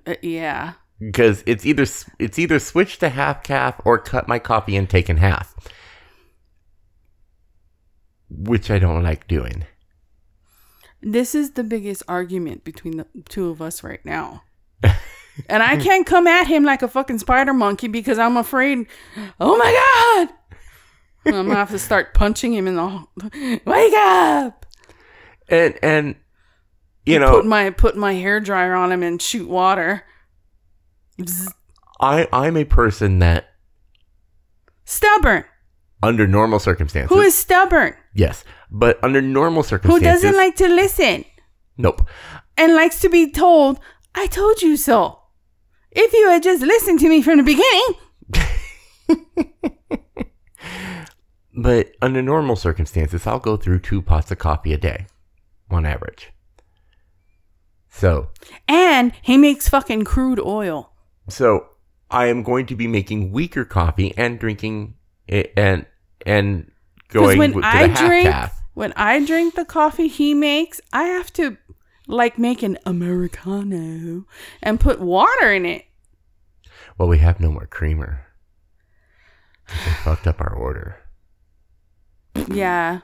uh, 0.06 0.14
yeah. 0.22 0.72
because 0.98 1.44
it's 1.46 1.64
either 1.64 1.86
it's 2.18 2.38
either 2.38 2.58
switch 2.58 2.98
to 2.98 3.08
half 3.08 3.42
caf 3.42 3.80
or 3.84 3.98
cut 3.98 4.26
my 4.28 4.38
coffee 4.38 4.76
intake 4.76 5.08
in 5.08 5.18
half, 5.18 5.54
which 8.28 8.70
I 8.70 8.78
don't 8.78 9.02
like 9.02 9.26
doing. 9.28 9.64
This 11.02 11.34
is 11.34 11.52
the 11.52 11.64
biggest 11.64 12.02
argument 12.08 12.64
between 12.64 12.98
the 12.98 13.06
two 13.28 13.48
of 13.48 13.62
us 13.62 13.82
right 13.82 14.04
now. 14.04 14.42
and 15.48 15.62
I 15.62 15.76
can't 15.76 16.06
come 16.06 16.26
at 16.26 16.46
him 16.46 16.64
like 16.64 16.82
a 16.82 16.88
fucking 16.88 17.18
spider 17.18 17.54
monkey 17.54 17.88
because 17.88 18.18
I'm 18.18 18.36
afraid, 18.36 18.86
oh 19.40 19.56
my 19.56 20.26
God! 20.26 20.34
I'm 21.26 21.32
gonna 21.32 21.54
have 21.54 21.70
to 21.70 21.78
start 21.78 22.14
punching 22.14 22.52
him 22.54 22.66
in 22.66 22.76
the 22.76 23.60
wake 23.66 23.94
up. 23.94 24.66
And 25.48 25.78
and 25.82 26.14
you 27.04 27.18
put 27.18 27.44
know 27.44 27.48
my 27.48 27.70
put 27.70 27.96
my 27.96 28.14
hair 28.14 28.40
dryer 28.40 28.74
on 28.74 28.92
him 28.92 29.02
and 29.02 29.20
shoot 29.20 29.48
water. 29.48 30.04
Bzz. 31.20 31.52
I 32.00 32.26
I'm 32.32 32.56
a 32.56 32.64
person 32.64 33.18
that 33.18 33.46
Stubborn. 34.84 35.44
under 36.02 36.26
normal 36.26 36.58
circumstances 36.58 37.14
Who 37.14 37.20
is 37.20 37.34
stubborn? 37.34 37.94
yes, 38.14 38.42
but 38.70 38.98
under 39.04 39.20
normal 39.20 39.62
circumstances, 39.62 40.02
Who 40.22 40.28
doesn't 40.28 40.36
like 40.36 40.56
to 40.56 40.68
listen 40.68 41.24
nope. 41.76 42.06
and 42.56 42.74
likes 42.74 43.00
to 43.02 43.08
be 43.10 43.30
told, 43.30 43.78
"I 44.14 44.26
told 44.26 44.62
you 44.62 44.76
so." 44.76 45.18
If 45.92 46.12
you 46.12 46.28
had 46.30 46.42
just 46.42 46.62
listened 46.62 47.00
to 47.00 47.08
me 47.08 47.20
from 47.22 47.36
the 47.38 47.42
beginning, 47.42 47.94
But 51.54 51.92
under 52.00 52.22
normal 52.22 52.56
circumstances, 52.56 53.26
I'll 53.26 53.40
go 53.40 53.56
through 53.56 53.80
two 53.80 54.02
pots 54.02 54.30
of 54.30 54.38
coffee 54.38 54.72
a 54.72 54.78
day, 54.78 55.06
on 55.70 55.84
average. 55.84 56.30
So, 57.90 58.30
and 58.68 59.12
he 59.20 59.36
makes 59.36 59.68
fucking 59.68 60.04
crude 60.04 60.38
oil. 60.38 60.92
so 61.28 61.66
I 62.10 62.26
am 62.26 62.42
going 62.44 62.66
to 62.66 62.76
be 62.76 62.86
making 62.86 63.32
weaker 63.32 63.64
coffee 63.64 64.14
and 64.16 64.38
drinking 64.38 64.94
it 65.26 65.52
and 65.56 65.86
and 66.24 66.70
going 67.08 67.38
when 67.38 67.52
with, 67.52 67.64
to 67.64 67.68
I 67.68 67.88
the 67.88 67.94
half 67.94 67.98
drink, 68.06 68.28
calf. 68.30 68.62
when 68.74 68.92
I 68.94 69.24
drink 69.24 69.54
the 69.56 69.64
coffee 69.64 70.06
he 70.08 70.34
makes, 70.34 70.80
I 70.92 71.04
have 71.04 71.32
to 71.34 71.56
like 72.06 72.38
make 72.38 72.62
an 72.62 72.78
americano 72.86 74.24
and 74.62 74.78
put 74.80 75.00
water 75.00 75.52
in 75.52 75.66
it. 75.66 75.84
Well, 76.96 77.08
we 77.08 77.18
have 77.18 77.40
no 77.40 77.50
more 77.50 77.66
creamer. 77.66 78.24
They 79.68 79.92
fucked 80.04 80.26
up 80.28 80.40
our 80.40 80.52
order. 80.54 80.99
Yeah, 82.34 83.00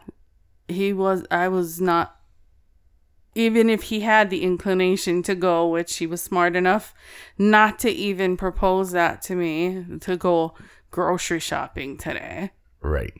he 0.68 0.92
was. 0.92 1.24
I 1.30 1.48
was 1.48 1.80
not. 1.80 2.16
Even 3.34 3.68
if 3.68 3.84
he 3.84 4.00
had 4.00 4.30
the 4.30 4.42
inclination 4.42 5.22
to 5.24 5.34
go, 5.34 5.68
which 5.68 5.96
he 5.96 6.06
was 6.06 6.22
smart 6.22 6.56
enough 6.56 6.94
not 7.36 7.78
to 7.80 7.90
even 7.90 8.36
propose 8.36 8.92
that 8.92 9.20
to 9.22 9.34
me, 9.34 9.84
to 10.00 10.16
go 10.16 10.54
grocery 10.90 11.40
shopping 11.40 11.98
today. 11.98 12.52
Right. 12.80 13.12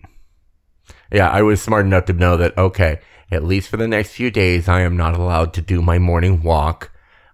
Yeah, 1.13 1.29
I 1.29 1.43
was 1.43 1.61
smart 1.61 1.85
enough 1.85 2.07
to 2.07 2.15
know 2.15 2.39
that, 2.39 2.57
okay, 2.57 3.01
at 3.31 3.45
least 3.45 3.69
for 3.69 3.77
the 3.77 3.89
next 3.89 4.13
few 4.13 4.31
days, 4.31 4.69
I 4.69 4.81
am 4.81 4.97
not 4.97 5.15
allowed 5.15 5.53
to 5.55 5.61
do 5.61 5.83
my 5.83 5.99
morning 5.99 6.43
walk. 6.43 6.93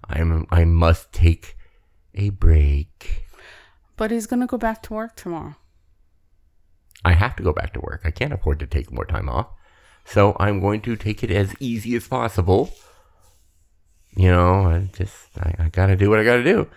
I 0.09 0.21
am, 0.21 0.47
I 0.51 0.65
must 0.65 1.13
take 1.13 1.57
a 2.15 2.31
break. 2.31 3.25
But 3.97 4.11
he's 4.11 4.27
gonna 4.27 4.47
go 4.47 4.59
back 4.59 4.83
to 4.85 4.95
work 4.95 5.15
tomorrow. 5.17 5.55
I 7.05 7.13
have 7.13 7.37
to 7.37 7.43
go 7.43 7.53
back 7.53 7.73
to 7.75 7.81
work. 7.81 8.03
I 8.05 8.11
can't 8.11 8.33
afford 8.33 8.59
to 8.61 8.67
take 8.67 8.93
more 8.93 9.05
time 9.05 9.29
off. 9.29 9.49
So 10.05 10.37
I'm 10.39 10.61
going 10.61 10.81
to 10.83 10.97
take 10.97 11.23
it 11.23 11.31
as 11.31 11.55
easy 11.61 11.95
as 11.97 12.09
possible. 12.09 12.73
You 14.17 14.31
know, 14.31 14.67
I 14.67 14.91
just, 14.93 15.15
I, 15.39 15.55
I 15.59 15.69
gotta 15.69 15.97
do 15.97 16.11
what 16.11 16.19
I 16.19 16.25
gotta 16.25 16.45
do. 16.45 16.69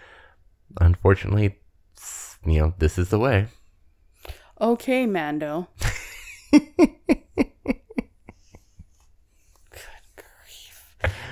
Unfortunately, 0.80 1.58
you 2.46 2.60
know, 2.60 2.74
this 2.78 2.98
is 2.98 3.10
the 3.10 3.20
way. 3.20 3.48
Okay, 4.62 5.06
Mando. 5.06 5.68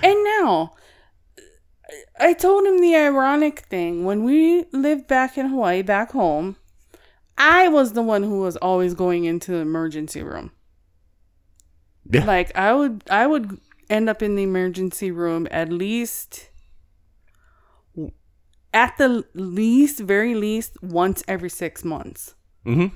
And 0.04 0.22
now, 0.41 0.74
I 2.20 2.34
told 2.34 2.66
him 2.66 2.80
the 2.80 2.94
ironic 2.94 3.60
thing. 3.60 4.04
When 4.04 4.26
we 4.26 4.66
lived 4.74 5.08
back 5.08 5.38
in 5.38 5.48
Hawaii, 5.48 5.82
back 5.82 6.12
home, 6.12 6.58
I 7.38 7.67
was 7.67 7.93
the 7.93 8.01
one 8.01 8.23
who 8.23 8.41
was 8.41 8.57
always 8.57 8.93
going 8.93 9.25
into 9.25 9.51
the 9.51 9.57
emergency 9.57 10.23
room. 10.23 10.51
Yeah. 12.09 12.25
Like 12.25 12.55
I 12.55 12.73
would, 12.73 13.03
I 13.09 13.27
would 13.27 13.59
end 13.89 14.09
up 14.09 14.21
in 14.21 14.36
the 14.36 14.43
emergency 14.43 15.11
room 15.11 15.47
at 15.51 15.71
least, 15.71 16.49
at 18.73 18.97
the 18.97 19.25
least, 19.34 19.99
very 19.99 20.36
least, 20.36 20.81
once 20.81 21.23
every 21.27 21.49
six 21.49 21.84
months. 21.84 22.36
Mm-hmm. 22.65 22.95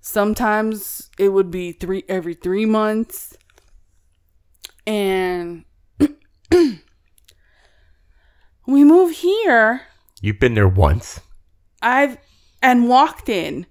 Sometimes 0.00 1.10
it 1.18 1.30
would 1.30 1.50
be 1.50 1.72
three 1.72 2.04
every 2.08 2.34
three 2.34 2.66
months. 2.66 3.36
And 4.86 5.64
we 6.50 6.78
move 8.66 9.16
here. 9.16 9.82
You've 10.20 10.38
been 10.38 10.54
there 10.54 10.68
once. 10.68 11.20
I've 11.82 12.18
and 12.62 12.88
walked 12.88 13.28
in. 13.28 13.66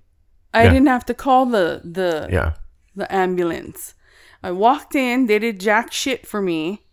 I 0.53 0.63
Yeah. 0.63 0.69
didn't 0.73 0.87
have 0.87 1.05
to 1.05 1.13
call 1.13 1.45
the 1.45 1.81
the 1.83 2.27
Yeah. 2.31 2.53
the 2.95 3.13
ambulance. 3.13 3.93
I 4.43 4.51
walked 4.51 4.95
in, 4.95 5.25
they 5.27 5.39
did 5.39 5.59
jack 5.59 5.91
shit 5.91 6.25
for 6.27 6.41
me 6.41 6.85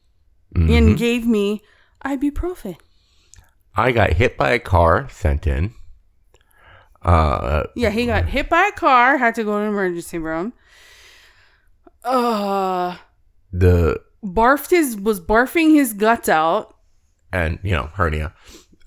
Mhm. 0.54 0.76
and 0.78 0.96
gave 0.98 1.26
me 1.26 1.62
ibuprofen. 2.04 2.76
I 3.76 3.92
got 3.92 4.14
hit 4.14 4.36
by 4.36 4.50
a 4.50 4.58
car 4.58 5.08
sent 5.10 5.46
in. 5.46 5.74
Uh, 7.02 7.64
Yeah, 7.74 7.90
he 7.90 8.06
got 8.06 8.26
hit 8.26 8.48
by 8.48 8.66
a 8.72 8.72
car, 8.78 9.16
had 9.18 9.34
to 9.36 9.44
go 9.44 9.58
to 9.58 9.64
emergency 9.64 10.18
room. 10.18 10.52
Uh 12.04 12.96
the 13.52 14.00
barfed 14.24 14.70
his 14.70 14.96
was 14.96 15.20
barfing 15.20 15.74
his 15.74 15.92
guts 15.92 16.28
out. 16.28 16.74
and 17.32 17.58
you 17.62 17.72
know 17.72 17.88
hernia. 17.94 18.34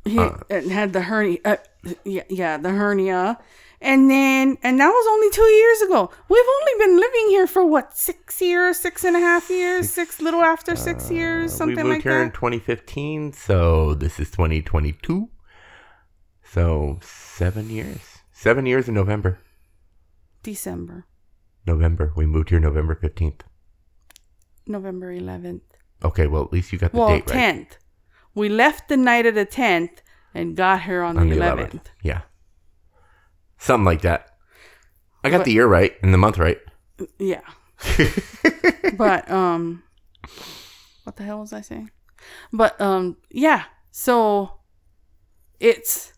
He 0.06 0.20
Uh. 0.20 0.38
had 0.50 0.94
the 0.94 1.02
hernia. 1.02 1.40
Uh, 1.44 1.58
yeah, 2.04 2.24
yeah, 2.30 2.58
the 2.58 2.70
hernia. 2.70 3.38
And 3.82 4.10
then, 4.10 4.58
and 4.64 4.80
that 4.80 4.88
was 4.90 5.08
only 5.12 5.30
two 5.32 5.44
years 5.44 5.82
ago. 5.82 6.10
We've 6.30 6.46
only 6.62 6.86
been 6.86 6.96
living 7.00 7.28
here 7.30 7.46
for 7.46 7.66
what, 7.66 7.96
six 7.98 8.42
years, 8.42 8.78
six 8.80 9.04
and 9.04 9.16
a 9.16 9.20
half 9.20 9.50
years, 9.50 9.90
six 9.92 10.22
little 10.22 10.42
after 10.42 10.76
six 10.76 11.12
years, 11.12 11.54
Uh, 11.54 11.58
something 11.58 11.78
we 11.78 11.84
moved 11.84 11.96
like 11.98 12.04
here 12.04 12.22
in 12.24 12.32
2015, 12.32 13.34
so 13.34 13.94
this 13.94 14.20
is 14.20 14.32
2022. 14.32 15.30
So 16.44 17.00
seven 17.02 17.70
years. 17.70 18.00
Seven 18.32 18.66
years 18.66 18.88
in 18.88 18.94
November. 18.94 19.40
December, 20.42 21.06
November. 21.66 22.14
We 22.16 22.26
moved 22.26 22.50
here 22.52 22.60
November 22.60 22.96
15th. 22.96 23.42
November 24.68 25.12
11th. 25.14 25.62
Okay, 26.04 26.28
well 26.28 26.44
at 26.44 26.54
least 26.54 26.72
you 26.72 26.80
got 26.80 26.92
the 26.92 26.98
Well, 26.98 27.10
date 27.10 27.30
right. 27.30 27.68
10th. 27.68 27.78
We 28.36 28.50
left 28.50 28.90
the 28.90 28.98
night 28.98 29.26
of 29.26 29.34
the 29.36 29.46
10th 29.46 30.00
and 30.34 30.56
got 30.56 30.82
here 30.84 31.02
on, 31.02 31.18
On 31.18 31.30
the 31.30 31.36
the 31.36 31.42
11th. 31.42 31.72
11th. 31.72 31.86
Yeah. 32.04 32.22
Something 33.58 33.86
like 33.86 34.02
that. 34.02 34.28
I 35.24 35.30
got 35.30 35.40
But- 35.40 35.46
the 35.46 35.54
year 35.54 35.68
right 35.68 35.94
and 36.04 36.14
the 36.14 36.18
month 36.18 36.38
right. 36.38 36.60
Yeah. 37.18 37.42
but 38.98 39.30
um 39.30 39.84
what 41.04 41.16
the 41.18 41.24
hell 41.24 41.40
was 41.40 41.52
I 41.54 41.62
saying? 41.62 41.92
But 42.54 42.80
um 42.80 43.18
yeah, 43.30 43.64
so 43.92 44.60
it's 45.60 46.14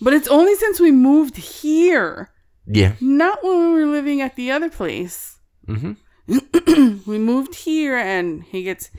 but 0.00 0.12
it's 0.12 0.28
only 0.28 0.54
since 0.54 0.80
we 0.80 0.90
moved 0.92 1.36
here, 1.36 2.30
Yeah. 2.66 2.94
not 3.00 3.42
when 3.44 3.74
we 3.74 3.84
were 3.84 3.90
living 3.90 4.20
at 4.20 4.36
the 4.36 4.50
other 4.50 4.70
place. 4.70 5.38
Mm-hmm. 5.66 7.00
we 7.10 7.18
moved 7.18 7.54
here 7.54 7.96
and 7.98 8.44
he 8.44 8.62
gets 8.62 8.90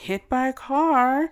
hit 0.00 0.28
by 0.28 0.48
a 0.48 0.52
car, 0.52 1.30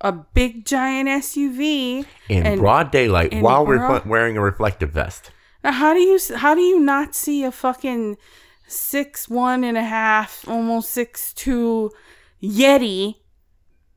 a 0.00 0.12
big 0.12 0.64
giant 0.64 1.08
SUV. 1.08 2.06
In 2.28 2.46
And- 2.46 2.60
broad 2.60 2.90
daylight 2.90 3.32
in 3.32 3.42
while 3.42 3.66
we're 3.66 3.78
broad- 3.78 4.06
wearing 4.06 4.36
a 4.36 4.40
reflective 4.40 4.90
vest. 4.90 5.30
Now, 5.64 5.72
how 5.72 5.92
do 5.92 6.00
you 6.00 6.18
how 6.36 6.54
do 6.54 6.60
you 6.60 6.78
not 6.78 7.14
see 7.14 7.42
a 7.44 7.50
fucking 7.50 8.16
six 8.68 9.28
one 9.28 9.64
and 9.64 9.76
a 9.76 9.82
half, 9.82 10.46
almost 10.46 10.90
six 10.90 11.32
two 11.32 11.90
Yeti 12.40 13.16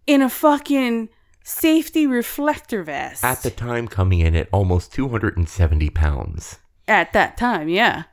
in 0.08 0.24
a 0.24 0.30
fucking 0.30 1.10
safety 1.44 2.08
reflector 2.08 2.82
vest 2.84 3.24
At 3.24 3.44
the 3.44 3.52
time 3.52 3.88
coming 3.88 4.20
in 4.20 4.36
at 4.36 4.48
almost 4.52 4.92
270 4.94 5.90
pounds. 5.92 6.58
At 6.88 7.14
that 7.14 7.38
time, 7.38 7.70
yeah. 7.70 8.04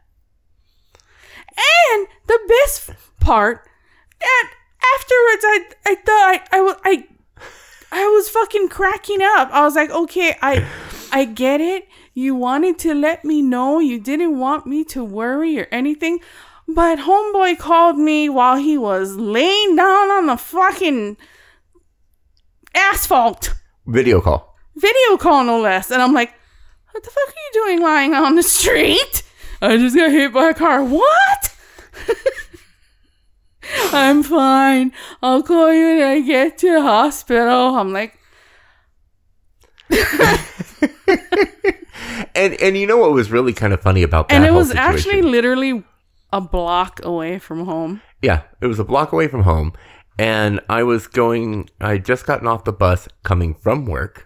And 1.56 2.06
the 2.26 2.38
best 2.48 2.90
part 3.20 3.66
that 4.20 4.50
afterwards 4.96 5.44
I 5.44 5.64
I 5.86 5.94
thought 5.94 6.40
I 6.52 6.56
I, 6.58 6.60
wa- 6.62 6.80
I 6.84 7.06
I 7.90 8.04
was 8.08 8.28
fucking 8.28 8.68
cracking 8.68 9.22
up. 9.22 9.50
I 9.52 9.62
was 9.62 9.74
like, 9.74 9.90
okay, 9.90 10.36
I 10.42 10.66
I 11.12 11.24
get 11.24 11.60
it. 11.60 11.88
You 12.14 12.34
wanted 12.34 12.78
to 12.80 12.94
let 12.94 13.24
me 13.24 13.42
know 13.42 13.78
you 13.78 13.98
didn't 14.00 14.38
want 14.38 14.66
me 14.66 14.84
to 14.84 15.04
worry 15.04 15.58
or 15.60 15.66
anything. 15.70 16.20
But 16.66 16.98
homeboy 16.98 17.58
called 17.58 17.96
me 17.96 18.28
while 18.28 18.56
he 18.56 18.76
was 18.76 19.16
laying 19.16 19.76
down 19.76 20.10
on 20.10 20.26
the 20.26 20.36
fucking 20.36 21.16
asphalt. 22.74 23.54
Video 23.86 24.20
call. 24.20 24.54
Video 24.76 25.16
call 25.16 25.44
no 25.44 25.60
less. 25.60 25.90
And 25.90 26.02
I'm 26.02 26.12
like, 26.12 26.34
what 26.92 27.02
the 27.02 27.10
fuck 27.10 27.28
are 27.28 27.30
you 27.30 27.64
doing 27.64 27.82
lying 27.82 28.14
on 28.14 28.34
the 28.34 28.42
street? 28.42 29.22
I 29.62 29.76
just 29.76 29.96
got 29.96 30.10
hit 30.10 30.32
by 30.32 30.50
a 30.50 30.54
car. 30.54 30.84
What? 30.84 31.54
I'm 33.92 34.22
fine. 34.22 34.92
I'll 35.22 35.42
call 35.42 35.72
you 35.72 35.86
when 35.96 36.02
I 36.02 36.20
get 36.20 36.58
to 36.58 36.72
the 36.72 36.82
hospital. 36.82 37.76
I'm 37.76 37.92
like, 37.92 38.14
And 42.34 42.54
and 42.60 42.76
you 42.76 42.86
know 42.86 42.98
what 42.98 43.12
was 43.12 43.30
really 43.30 43.52
kind 43.52 43.72
of 43.72 43.80
funny 43.80 44.02
about 44.02 44.28
that? 44.28 44.34
and 44.36 44.44
it 44.44 44.52
was 44.52 44.68
situation? 44.68 44.94
actually 44.94 45.22
literally 45.22 45.82
a 46.32 46.40
block 46.40 47.04
away 47.04 47.38
from 47.38 47.64
home. 47.64 48.00
Yeah, 48.22 48.42
it 48.60 48.66
was 48.66 48.78
a 48.78 48.84
block 48.84 49.12
away 49.12 49.28
from 49.28 49.42
home. 49.42 49.72
And 50.18 50.60
I 50.68 50.82
was 50.82 51.06
going, 51.06 51.68
I 51.80 51.92
had 51.92 52.04
just 52.04 52.26
gotten 52.26 52.46
off 52.46 52.64
the 52.64 52.72
bus 52.72 53.08
coming 53.22 53.54
from 53.54 53.86
work, 53.86 54.24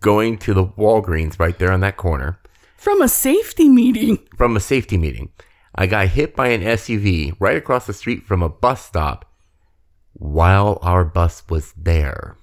going 0.00 0.38
to 0.38 0.54
the 0.54 0.64
Walgreens 0.66 1.38
right 1.38 1.58
there 1.58 1.70
on 1.72 1.80
that 1.80 1.96
corner 1.98 2.38
From 2.76 3.00
a 3.02 3.08
safety 3.08 3.68
meeting. 3.68 4.18
from 4.36 4.56
a 4.56 4.60
safety 4.60 4.96
meeting. 4.98 5.30
I 5.78 5.86
got 5.86 6.08
hit 6.08 6.34
by 6.34 6.48
an 6.48 6.62
SUV 6.62 7.34
right 7.38 7.56
across 7.56 7.86
the 7.86 7.92
street 7.92 8.24
from 8.24 8.42
a 8.42 8.48
bus 8.48 8.84
stop 8.84 9.24
while 10.14 10.78
our 10.82 11.04
bus 11.04 11.42
was 11.48 11.72
there. 11.76 12.36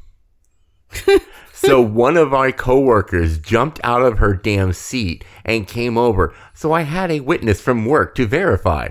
so 1.54 1.82
one 1.82 2.18
of 2.18 2.30
my 2.30 2.52
coworkers 2.52 3.40
jumped 3.40 3.80
out 3.84 4.04
of 4.04 4.20
her 4.20 4.36
damn 4.36 4.74
seat 4.74 5.26
and 5.44 5.68
came 5.68 5.98
over. 5.98 6.34
So 6.54 6.72
I 6.74 6.82
had 6.82 7.10
a 7.10 7.22
witness 7.22 7.60
from 7.60 7.86
work 7.86 8.14
to 8.16 8.28
verify. 8.28 8.90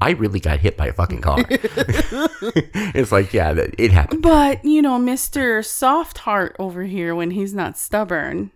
I 0.00 0.10
really 0.10 0.40
got 0.40 0.60
hit 0.60 0.76
by 0.76 0.88
a 0.88 0.92
fucking 0.92 1.20
car. 1.20 1.38
it's 1.48 3.12
like, 3.12 3.32
yeah, 3.32 3.54
it 3.78 3.92
happened. 3.92 4.22
But, 4.22 4.64
you 4.64 4.82
know, 4.82 4.98
Mr. 4.98 5.64
Soft 5.64 6.18
Heart 6.18 6.56
over 6.58 6.84
here, 6.84 7.14
when 7.14 7.30
he's 7.30 7.54
not 7.54 7.78
stubborn, 7.78 8.50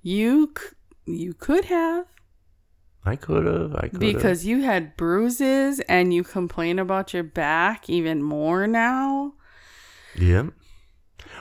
you, 0.00 0.54
c- 0.56 0.68
you 1.04 1.34
could 1.34 1.66
have. 1.66 2.06
I 3.04 3.16
could 3.16 3.46
have. 3.46 3.74
I 3.74 3.88
could 3.88 3.92
have. 3.92 4.00
Because 4.00 4.46
you 4.46 4.62
had 4.62 4.96
bruises 4.96 5.80
and 5.80 6.14
you 6.14 6.22
complain 6.22 6.78
about 6.78 7.12
your 7.12 7.24
back 7.24 7.90
even 7.90 8.22
more 8.22 8.66
now. 8.66 9.34
Yeah. 10.16 10.50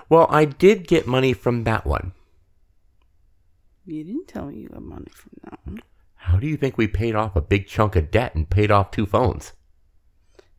Well, 0.10 0.28
I 0.30 0.46
did 0.46 0.88
get 0.88 1.08
money 1.08 1.34
from 1.34 1.64
that 1.66 1.86
one. 1.86 2.14
You 3.86 4.04
didn't 4.04 4.28
tell 4.28 4.48
me 4.48 4.60
you 4.60 4.70
got 4.70 4.82
money 4.82 5.12
from 5.14 5.32
that 5.44 5.60
one. 5.64 5.82
How 6.16 6.38
do 6.38 6.48
you 6.48 6.58
think 6.58 6.78
we 6.78 6.88
paid 6.88 7.16
off 7.16 7.36
a 7.36 7.42
big 7.42 7.68
chunk 7.68 7.96
of 7.96 8.12
debt 8.12 8.36
and 8.36 8.50
paid 8.50 8.72
off 8.72 8.92
two 8.92 9.06
phones? 9.06 9.54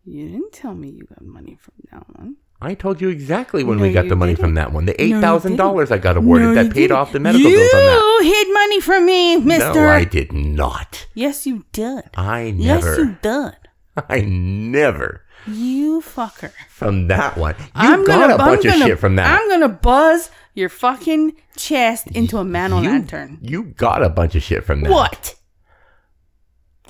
You 0.05 0.28
didn't 0.28 0.53
tell 0.53 0.74
me 0.74 0.90
you 0.90 1.05
got 1.05 1.22
money 1.22 1.57
from 1.61 1.74
that 1.90 2.05
one. 2.16 2.36
I 2.64 2.74
told 2.74 3.00
you 3.00 3.08
exactly 3.08 3.64
when 3.64 3.78
No, 3.78 3.82
we 3.82 3.92
got 3.92 4.08
the 4.08 4.14
money 4.16 4.34
from 4.36 4.54
didn't. 4.54 4.54
that 4.56 4.72
one. 4.72 4.84
The 4.86 4.92
No, 4.98 5.04
eight 5.04 5.20
thousand 5.20 5.56
dollars 5.56 5.90
I 5.90 5.98
got 5.98 6.16
awarded 6.16 6.48
you 6.48 6.54
that 6.54 6.66
paid 6.72 6.74
didn't. 6.88 6.96
off 6.96 7.12
the 7.12 7.18
medical 7.20 7.50
you 7.50 7.56
bills 7.58 7.74
on 7.74 7.80
that. 7.80 8.18
You 8.22 8.32
hid 8.32 8.54
money 8.54 8.80
from 8.80 9.04
me, 9.06 9.36
mister. 9.38 9.74
No, 9.74 9.88
I 9.88 10.04
did 10.04 10.32
not. 10.32 11.06
Yes, 11.14 11.46
you 11.46 11.64
did. 11.72 12.04
I 12.14 12.52
never. 12.52 12.88
Yes, 12.88 12.98
you 12.98 13.16
did. 13.20 13.52
I 14.08 14.20
never. 14.22 15.22
You 15.46 16.00
fucker. 16.02 16.52
From 16.68 17.08
that 17.08 17.36
one, 17.36 17.56
you 17.58 17.64
I'm 17.74 18.04
got 18.04 18.20
gonna, 18.20 18.34
a 18.36 18.38
bunch 18.38 18.64
I'm 18.64 18.80
of 18.80 18.86
shit 18.86 18.98
from 19.00 19.16
that. 19.16 19.40
I'm 19.40 19.48
gonna 19.50 19.68
buzz 19.68 20.30
your 20.54 20.68
fucking 20.68 21.32
chest 21.56 22.06
into 22.12 22.38
a 22.38 22.44
man 22.44 22.70
you, 22.70 22.76
lantern. 22.76 23.38
You 23.42 23.64
got 23.64 24.04
a 24.04 24.08
bunch 24.08 24.36
of 24.36 24.42
shit 24.44 24.62
from 24.64 24.82
that. 24.82 24.90
What? 24.92 25.34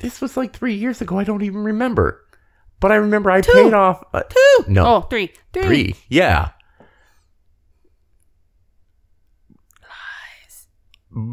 This 0.00 0.20
was 0.20 0.36
like 0.36 0.52
three 0.52 0.74
years 0.74 1.00
ago. 1.00 1.18
I 1.18 1.24
don't 1.24 1.42
even 1.42 1.62
remember. 1.64 2.20
But 2.82 2.90
I 2.90 2.96
remember 2.96 3.30
I 3.30 3.40
Two. 3.40 3.52
paid 3.52 3.72
off. 3.74 4.02
Uh, 4.12 4.22
Two? 4.24 4.64
No. 4.66 4.84
Oh, 4.84 5.00
three. 5.02 5.32
Three. 5.52 5.62
Three. 5.62 5.94
Yeah. 6.08 6.50
Lies. 9.80 10.66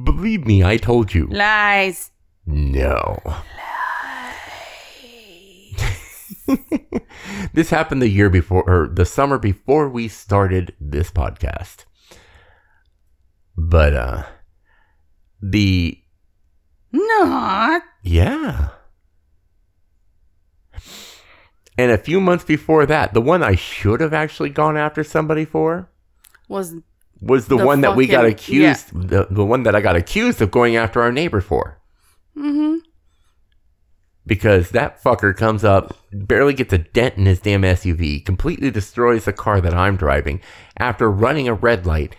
Believe 0.06 0.46
me, 0.46 0.64
I 0.64 0.78
told 0.78 1.14
you. 1.16 1.26
Lies. 1.32 2.12
No. 2.46 3.20
Lies. 3.26 3.40
this 7.54 7.72
happened 7.72 8.04
the 8.04 8.10
year 8.10 8.30
before, 8.30 8.64
or 8.70 8.88
the 8.88 9.06
summer 9.06 9.40
before 9.40 9.90
we 9.90 10.08
started 10.08 10.76
this 10.80 11.10
podcast. 11.10 11.86
But, 13.58 13.96
uh, 13.96 14.24
the, 15.42 16.00
Not. 16.92 17.82
yeah. 18.04 18.70
And 21.80 21.94
a 21.94 21.98
few 21.98 22.20
months 22.20 22.44
before 22.44 22.86
that, 22.88 23.14
the 23.14 23.22
one 23.22 23.42
I 23.42 23.56
should 23.56 24.02
have 24.02 24.14
actually 24.14 24.50
gone 24.50 24.76
after 24.76 25.02
somebody 25.02 25.46
for 25.46 25.90
Was 26.50 26.76
was 27.22 27.48
the, 27.48 27.56
The 27.56 27.66
one 27.66 27.80
that 27.80 27.96
we 27.96 28.06
got 28.06 28.26
accused, 28.26 28.92
the, 28.94 29.28
the 29.30 29.46
one 29.46 29.64
that 29.64 29.78
I 29.78 29.80
got 29.80 29.96
accused 29.96 30.42
of 30.42 30.52
going 30.52 30.76
after 30.76 31.02
our 31.02 31.14
neighbor 31.14 31.40
for. 31.40 31.80
mm-hmm. 32.36 32.80
because 34.26 34.72
that 34.72 35.02
fucker 35.02 35.34
comes 35.34 35.64
up, 35.64 35.96
barely 36.12 36.54
gets 36.54 36.74
a 36.74 36.80
dent 36.80 37.16
in 37.16 37.26
his 37.26 37.40
damn 37.40 37.62
SUV, 37.62 38.26
completely 38.26 38.72
destroys 38.72 39.24
the 39.24 39.32
car 39.32 39.62
that 39.62 39.74
I'm 39.74 39.96
driving 39.96 40.42
after 40.76 41.10
running 41.10 41.48
a 41.48 41.54
red 41.54 41.86
light. 41.86 42.14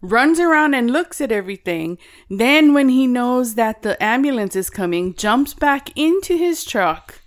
runs 0.00 0.40
around 0.40 0.74
and 0.74 0.90
looks 0.90 1.20
at 1.20 1.30
everything. 1.30 1.98
Then, 2.28 2.74
when 2.74 2.88
he 2.88 3.06
knows 3.06 3.54
that 3.54 3.82
the 3.82 3.94
ambulance 4.02 4.56
is 4.56 4.70
coming, 4.70 5.14
jumps 5.14 5.54
back 5.54 5.96
into 5.96 6.36
his 6.36 6.64
truck 6.64 7.20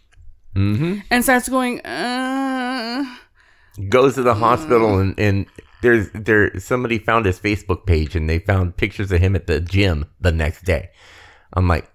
hmm 0.57 0.99
and 1.11 1.23
starts 1.23 1.47
going, 1.49 1.81
uh, 1.85 3.05
Goes 3.89 4.15
to 4.15 4.23
the 4.23 4.33
hospital 4.33 4.97
and, 4.97 5.13
and 5.19 5.45
there's 5.83 6.09
there 6.13 6.59
somebody 6.59 6.97
found 6.97 7.25
his 7.27 7.39
Facebook 7.39 7.85
page 7.85 8.15
and 8.15 8.27
they 8.27 8.39
found 8.39 8.75
pictures 8.75 9.11
of 9.11 9.19
him 9.21 9.35
at 9.35 9.45
the 9.45 9.59
gym 9.61 10.05
the 10.19 10.31
next 10.31 10.63
day. 10.65 10.89
I'm 11.53 11.67
like, 11.67 11.85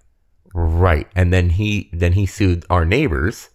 right. 0.53 1.07
And 1.13 1.33
then 1.33 1.49
he 1.49 1.89
then 1.91 2.13
he 2.13 2.25
sued 2.25 2.63
our 2.69 2.85
neighbors, 2.85 3.49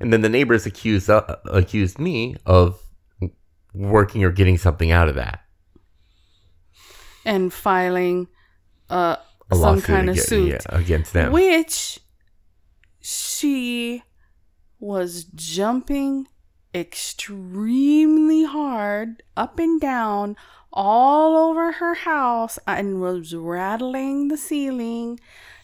and 0.00 0.10
then 0.12 0.22
the 0.22 0.30
neighbors 0.30 0.64
accused 0.64 1.10
uh, 1.10 1.36
accused 1.44 1.98
me 1.98 2.36
of 2.46 2.80
working 3.74 4.24
or 4.24 4.32
getting 4.32 4.56
something 4.56 4.90
out 4.90 5.08
of 5.08 5.14
that. 5.16 5.40
and 7.26 7.52
filing 7.52 8.28
uh, 8.88 9.16
A 9.50 9.54
some 9.56 9.82
kind 9.82 10.08
of 10.08 10.14
against, 10.14 10.28
suit. 10.30 10.48
yeah, 10.48 10.58
against 10.68 11.12
them. 11.12 11.32
Which 11.32 12.00
she 13.00 14.02
was 14.80 15.24
jumping 15.34 16.26
extremely 16.74 18.44
hard 18.44 19.22
up 19.36 19.58
and 19.58 19.80
down 19.80 20.36
all 20.72 21.36
over 21.36 21.72
her 21.72 21.94
house 21.94 22.58
and 22.66 23.00
was 23.00 23.34
rattling 23.34 24.28
the 24.28 24.36
ceiling. 24.36 25.18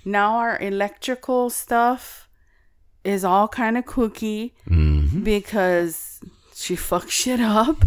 Now 0.05 0.37
our 0.37 0.59
electrical 0.61 1.51
stuff 1.51 2.29
is 3.05 3.25
all 3.25 3.49
kind 3.49 3.77
of 3.77 3.85
cookie 3.85 4.55
hmm 4.67 5.23
because 5.23 6.21
she 6.55 6.77
fucked 6.89 7.11
shit 7.11 7.41
up. 7.41 7.85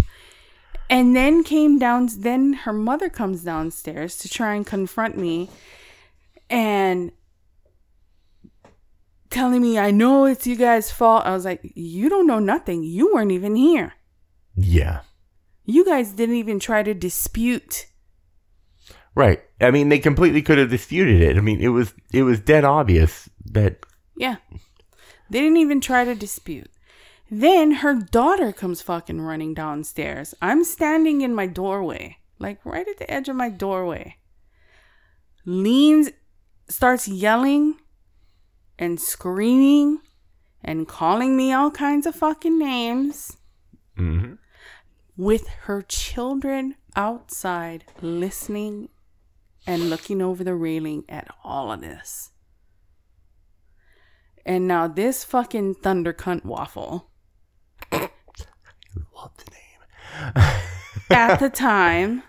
And 0.89 1.13
then 1.13 1.43
came 1.43 1.79
down, 1.79 2.07
then 2.19 2.53
her 2.53 2.71
mother 2.71 3.09
comes 3.09 3.43
downstairs 3.43 4.17
to 4.19 4.29
try 4.29 4.55
and 4.55 4.65
confront 4.65 5.17
me 5.17 5.49
and 6.49 7.11
telling 9.29 9.61
me, 9.61 9.77
I 9.79 9.91
know 9.91 10.25
it's 10.25 10.47
you 10.47 10.55
guys' 10.55 10.91
fault. 10.91 11.25
I 11.25 11.33
was 11.33 11.45
like, 11.45 11.61
You 11.75 12.09
don't 12.09 12.27
know 12.27 12.39
nothing. 12.39 12.83
You 12.83 13.13
weren't 13.13 13.31
even 13.31 13.55
here. 13.55 13.93
Yeah. 14.55 15.01
You 15.65 15.85
guys 15.85 16.11
didn't 16.11 16.35
even 16.35 16.59
try 16.59 16.83
to 16.83 16.93
dispute. 16.93 17.87
Right. 19.15 19.41
I 19.59 19.71
mean, 19.71 19.89
they 19.89 19.99
completely 19.99 20.41
could 20.41 20.57
have 20.57 20.69
disputed 20.69 21.21
it. 21.21 21.37
I 21.37 21.41
mean, 21.41 21.59
it 21.59 21.69
was 21.69 21.93
it 22.13 22.23
was 22.23 22.39
dead 22.39 22.63
obvious 22.63 23.29
that 23.45 23.85
Yeah. 24.15 24.37
They 25.29 25.41
didn't 25.41 25.57
even 25.57 25.81
try 25.81 26.05
to 26.05 26.15
dispute. 26.15 26.71
Then 27.29 27.71
her 27.71 27.95
daughter 27.95 28.53
comes 28.53 28.81
fucking 28.81 29.19
running 29.19 29.53
downstairs. 29.53 30.33
I'm 30.41 30.63
standing 30.63 31.21
in 31.21 31.35
my 31.35 31.45
doorway, 31.45 32.17
like 32.39 32.65
right 32.65 32.87
at 32.87 32.97
the 32.97 33.11
edge 33.11 33.27
of 33.27 33.35
my 33.35 33.49
doorway. 33.49 34.15
Leans, 35.45 36.11
starts 36.69 37.07
yelling 37.07 37.75
and 38.79 38.99
screaming 38.99 39.99
and 40.63 40.87
calling 40.87 41.35
me 41.37 41.51
all 41.53 41.71
kinds 41.71 42.05
of 42.05 42.15
fucking 42.15 42.57
names 42.57 43.37
Mhm. 43.97 44.37
with 45.15 45.47
her 45.65 45.81
children 45.81 46.75
outside 46.95 47.85
listening 48.01 48.89
and 49.65 49.89
looking 49.89 50.21
over 50.21 50.43
the 50.43 50.55
railing 50.55 51.03
at 51.09 51.27
all 51.43 51.71
of 51.71 51.81
this. 51.81 52.31
And 54.45 54.67
now 54.67 54.87
this 54.87 55.23
fucking 55.23 55.75
thunder 55.75 56.13
cunt 56.13 56.45
waffle 56.45 57.11
Love 57.91 59.31
the 59.37 59.51
name. 59.51 60.33
at 61.09 61.37
the 61.39 61.49
time 61.49 62.23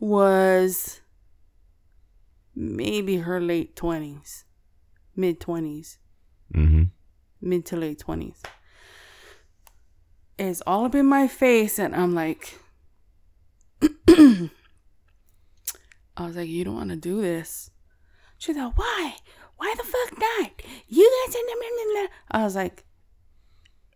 was 0.00 1.00
maybe 2.54 3.18
her 3.18 3.40
late 3.40 3.74
20s, 3.76 4.44
mid 5.16 5.40
20s, 5.40 5.98
Mm-hmm. 6.54 6.84
mid 7.40 7.64
to 7.66 7.76
late 7.76 8.02
20s. 8.06 8.42
It's 10.38 10.62
all 10.66 10.84
up 10.86 10.94
in 10.94 11.06
my 11.06 11.28
face, 11.28 11.78
and 11.78 11.94
I'm 11.94 12.14
like, 12.14 12.58
I 16.16 16.26
was 16.26 16.36
like, 16.36 16.48
you 16.48 16.64
don't 16.64 16.74
want 16.76 16.90
to 16.90 16.96
do 16.96 17.20
this. 17.20 17.70
She's 18.38 18.56
like, 18.56 18.76
why? 18.76 19.14
Why 19.56 19.74
the 19.76 19.84
fuck 19.84 20.18
not? 20.18 20.50
You 20.88 21.24
guys 21.26 21.34
are. 21.36 22.08
I 22.30 22.44
was 22.44 22.56
like, 22.56 22.84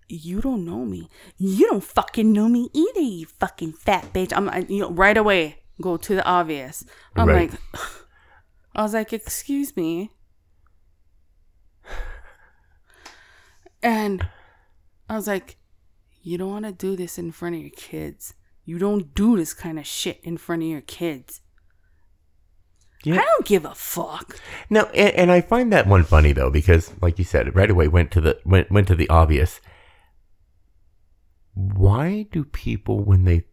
you 0.08 0.40
don't 0.40 0.64
know 0.64 0.84
me. 0.84 1.08
You 1.36 1.66
don't 1.68 1.84
fucking 1.84 2.32
know 2.32 2.48
me 2.48 2.70
either, 2.72 3.00
you 3.00 3.26
fucking 3.26 3.72
fat 3.72 4.12
bitch. 4.12 4.32
I'm 4.34 4.48
I- 4.48 4.64
you 4.68 4.80
know, 4.80 4.90
right 4.90 5.16
away 5.16 5.58
go 5.82 5.96
to 5.96 6.14
the 6.14 6.24
obvious. 6.24 6.84
I'm 7.14 7.28
Right. 7.28 7.50
like 7.50 7.60
I 8.74 8.82
was 8.82 8.94
like, 8.94 9.12
excuse 9.12 9.76
me. 9.76 10.10
And 13.82 14.26
I 15.08 15.14
was 15.16 15.26
like, 15.26 15.56
you 16.22 16.36
don't 16.38 16.50
want 16.50 16.64
to 16.66 16.72
do 16.72 16.96
this 16.96 17.18
in 17.18 17.30
front 17.32 17.54
of 17.54 17.60
your 17.60 17.70
kids. 17.70 18.34
You 18.64 18.78
don't 18.78 19.14
do 19.14 19.36
this 19.36 19.54
kind 19.54 19.78
of 19.78 19.86
shit 19.86 20.20
in 20.22 20.36
front 20.36 20.62
of 20.62 20.68
your 20.68 20.80
kids. 20.82 21.40
Yeah. 23.04 23.14
I 23.14 23.24
don't 23.24 23.46
give 23.46 23.64
a 23.64 23.74
fuck. 23.74 24.38
No, 24.68 24.86
and, 24.86 25.14
and 25.14 25.32
I 25.32 25.40
find 25.40 25.72
that 25.72 25.86
one 25.86 26.02
funny 26.02 26.32
though 26.32 26.50
because, 26.50 26.92
like 27.00 27.18
you 27.18 27.24
said, 27.24 27.54
right 27.54 27.70
away 27.70 27.86
went 27.88 28.10
to 28.12 28.20
the 28.20 28.40
went 28.44 28.70
went 28.72 28.88
to 28.88 28.96
the 28.96 29.08
obvious. 29.08 29.60
Why 31.54 32.26
do 32.32 32.44
people, 32.44 33.00
when 33.04 33.24
they 33.24 33.44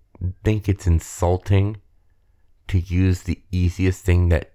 think 0.44 0.68
it's 0.68 0.86
insulting, 0.88 1.78
to 2.68 2.80
use 2.80 3.24
the 3.24 3.40
easiest 3.52 4.04
thing 4.04 4.30
that 4.30 4.54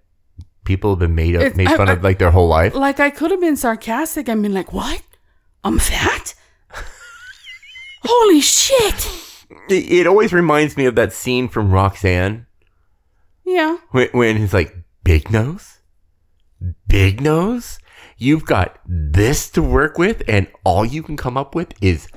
people 0.65 0.91
have 0.91 0.99
been 0.99 1.15
made 1.15 1.35
of, 1.35 1.55
made 1.55 1.67
I- 1.69 1.77
fun 1.77 1.89
I- 1.89 1.93
of 1.93 2.03
like 2.03 2.19
their 2.19 2.31
whole 2.31 2.47
life? 2.49 2.75
Like 2.75 2.99
I 2.99 3.09
could 3.09 3.31
have 3.31 3.41
been 3.41 3.55
sarcastic 3.57 4.27
and 4.27 4.41
been 4.43 4.53
like, 4.53 4.73
"What? 4.73 5.01
I'm 5.63 5.79
fat? 5.79 6.33
Holy 8.03 8.41
shit!" 8.41 9.07
It, 9.69 9.91
it 9.91 10.07
always 10.07 10.33
reminds 10.33 10.75
me 10.77 10.85
of 10.85 10.95
that 10.95 11.13
scene 11.13 11.47
from 11.49 11.71
Roxanne 11.71 12.47
Yeah. 13.45 13.77
when, 13.91 14.07
when 14.13 14.37
he's 14.37 14.53
like, 14.53 14.75
"Big 15.03 15.29
nose, 15.31 15.79
big 16.87 17.21
nose." 17.21 17.77
You've 18.17 18.45
got 18.45 18.77
this 18.85 19.49
to 19.51 19.61
work 19.63 19.97
with, 19.97 20.21
and 20.27 20.47
all 20.63 20.85
you 20.85 21.01
can 21.03 21.17
come 21.17 21.37
up 21.37 21.55
with 21.55 21.73
is 21.81 22.07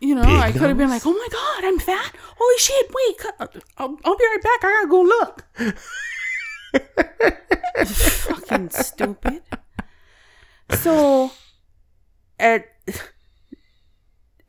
You 0.00 0.14
know, 0.14 0.22
Big 0.22 0.30
I 0.30 0.52
could 0.52 0.62
have 0.62 0.78
been 0.78 0.88
nose? 0.88 1.04
like, 1.04 1.06
"Oh 1.06 1.12
my 1.18 1.28
god, 1.30 1.64
I'm 1.64 1.78
fat! 1.78 2.14
Holy 2.36 2.58
shit! 2.58 2.86
Wait, 2.94 3.18
cu- 3.18 3.28
uh, 3.40 3.46
uh, 3.56 3.60
I'll, 3.78 3.96
I'll 4.04 4.16
be 4.16 4.24
right 4.24 4.42
back. 4.42 4.64
I 4.64 4.72
gotta 4.72 4.88
go 4.88 5.02
look." 5.02 5.44
Fucking 7.86 8.70
stupid. 8.70 9.42
So, 10.70 11.30
at 12.42 12.66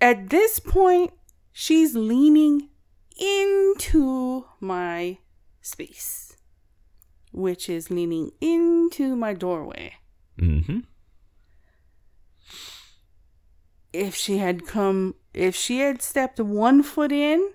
at 0.02 0.30
this 0.30 0.60
point, 0.60 1.12
she's 1.52 1.96
leaning 1.96 2.70
into 3.18 4.46
my 4.60 5.20
space, 5.62 6.36
which 7.32 7.70
is 7.70 7.89
leaning 7.89 8.32
into 8.41 9.16
my 9.16 9.34
doorway. 9.34 9.94
mm-hmm. 10.38 10.80
if 13.94 14.16
she 14.16 14.39
had 14.39 14.66
come 14.66 15.16
if 15.34 15.56
she 15.56 15.80
had 15.80 16.02
stepped 16.02 16.39
one 16.39 16.82
foot 16.82 17.12
in 17.12 17.54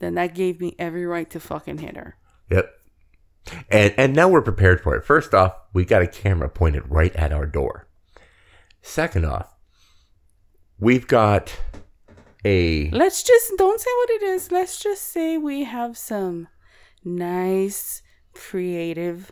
then 0.00 0.14
that 0.16 0.34
gave 0.34 0.60
me 0.60 0.74
every 0.78 1.06
right 1.06 1.30
to 1.30 1.38
fucking 1.38 1.78
hit 1.78 1.96
her 1.96 2.16
Yep. 2.50 2.70
And 3.70 3.94
and 3.96 4.14
now 4.14 4.28
we're 4.28 4.42
prepared 4.42 4.80
for 4.80 4.94
it. 4.94 5.04
First 5.04 5.34
off, 5.34 5.54
we 5.72 5.84
got 5.84 6.02
a 6.02 6.06
camera 6.06 6.48
pointed 6.48 6.90
right 6.90 7.14
at 7.16 7.32
our 7.32 7.46
door. 7.46 7.88
Second 8.82 9.24
off, 9.24 9.54
we've 10.78 11.06
got 11.06 11.54
a 12.44 12.90
let's 12.90 13.22
just 13.22 13.52
don't 13.56 13.80
say 13.80 13.90
what 13.98 14.10
it 14.10 14.22
is 14.24 14.50
let's 14.50 14.80
just 14.82 15.04
say 15.12 15.38
we 15.38 15.62
have 15.62 15.96
some 15.96 16.48
nice 17.04 18.02
creative 18.34 19.30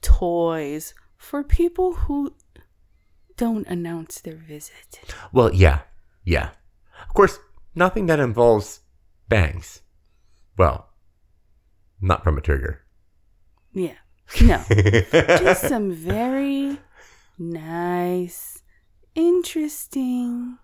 toys 0.00 0.92
for 1.16 1.44
people 1.44 1.92
who 1.94 2.34
don't 3.36 3.66
announce 3.68 4.20
their 4.20 4.34
visit 4.34 4.98
well, 5.32 5.54
yeah, 5.54 5.80
yeah. 6.24 6.50
Of 7.08 7.14
course, 7.14 7.38
nothing 7.74 8.06
that 8.06 8.20
involves 8.20 8.80
bangs. 9.28 9.82
Well, 10.58 10.88
not 12.00 12.22
from 12.24 12.36
a 12.38 12.40
trigger. 12.40 12.80
yeah 13.72 13.94
no 14.40 14.62
just 15.10 15.68
some 15.68 15.92
very 15.92 16.78
nice 17.38 18.51
interesting 19.14 20.58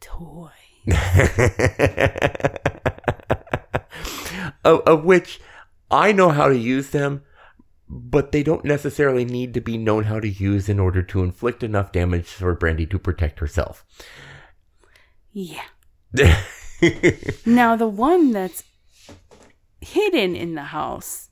toy. 0.00 0.50
of, 4.64 4.80
of 4.80 5.04
which 5.04 5.40
I 5.90 6.12
know 6.12 6.30
how 6.30 6.48
to 6.48 6.56
use 6.56 6.90
them, 6.90 7.22
but 7.88 8.32
they 8.32 8.42
don't 8.42 8.64
necessarily 8.64 9.24
need 9.24 9.54
to 9.54 9.60
be 9.60 9.76
known 9.76 10.04
how 10.04 10.20
to 10.20 10.28
use 10.28 10.68
in 10.68 10.78
order 10.78 11.02
to 11.02 11.22
inflict 11.22 11.62
enough 11.62 11.92
damage 11.92 12.28
for 12.28 12.54
Brandy 12.54 12.86
to 12.86 12.98
protect 12.98 13.40
herself. 13.40 13.84
Yeah. 15.32 15.64
Now 17.44 17.76
the 17.76 17.88
one 17.88 18.32
that's 18.32 18.64
hidden 19.82 20.34
in 20.34 20.54
the 20.54 20.64
house. 20.64 21.28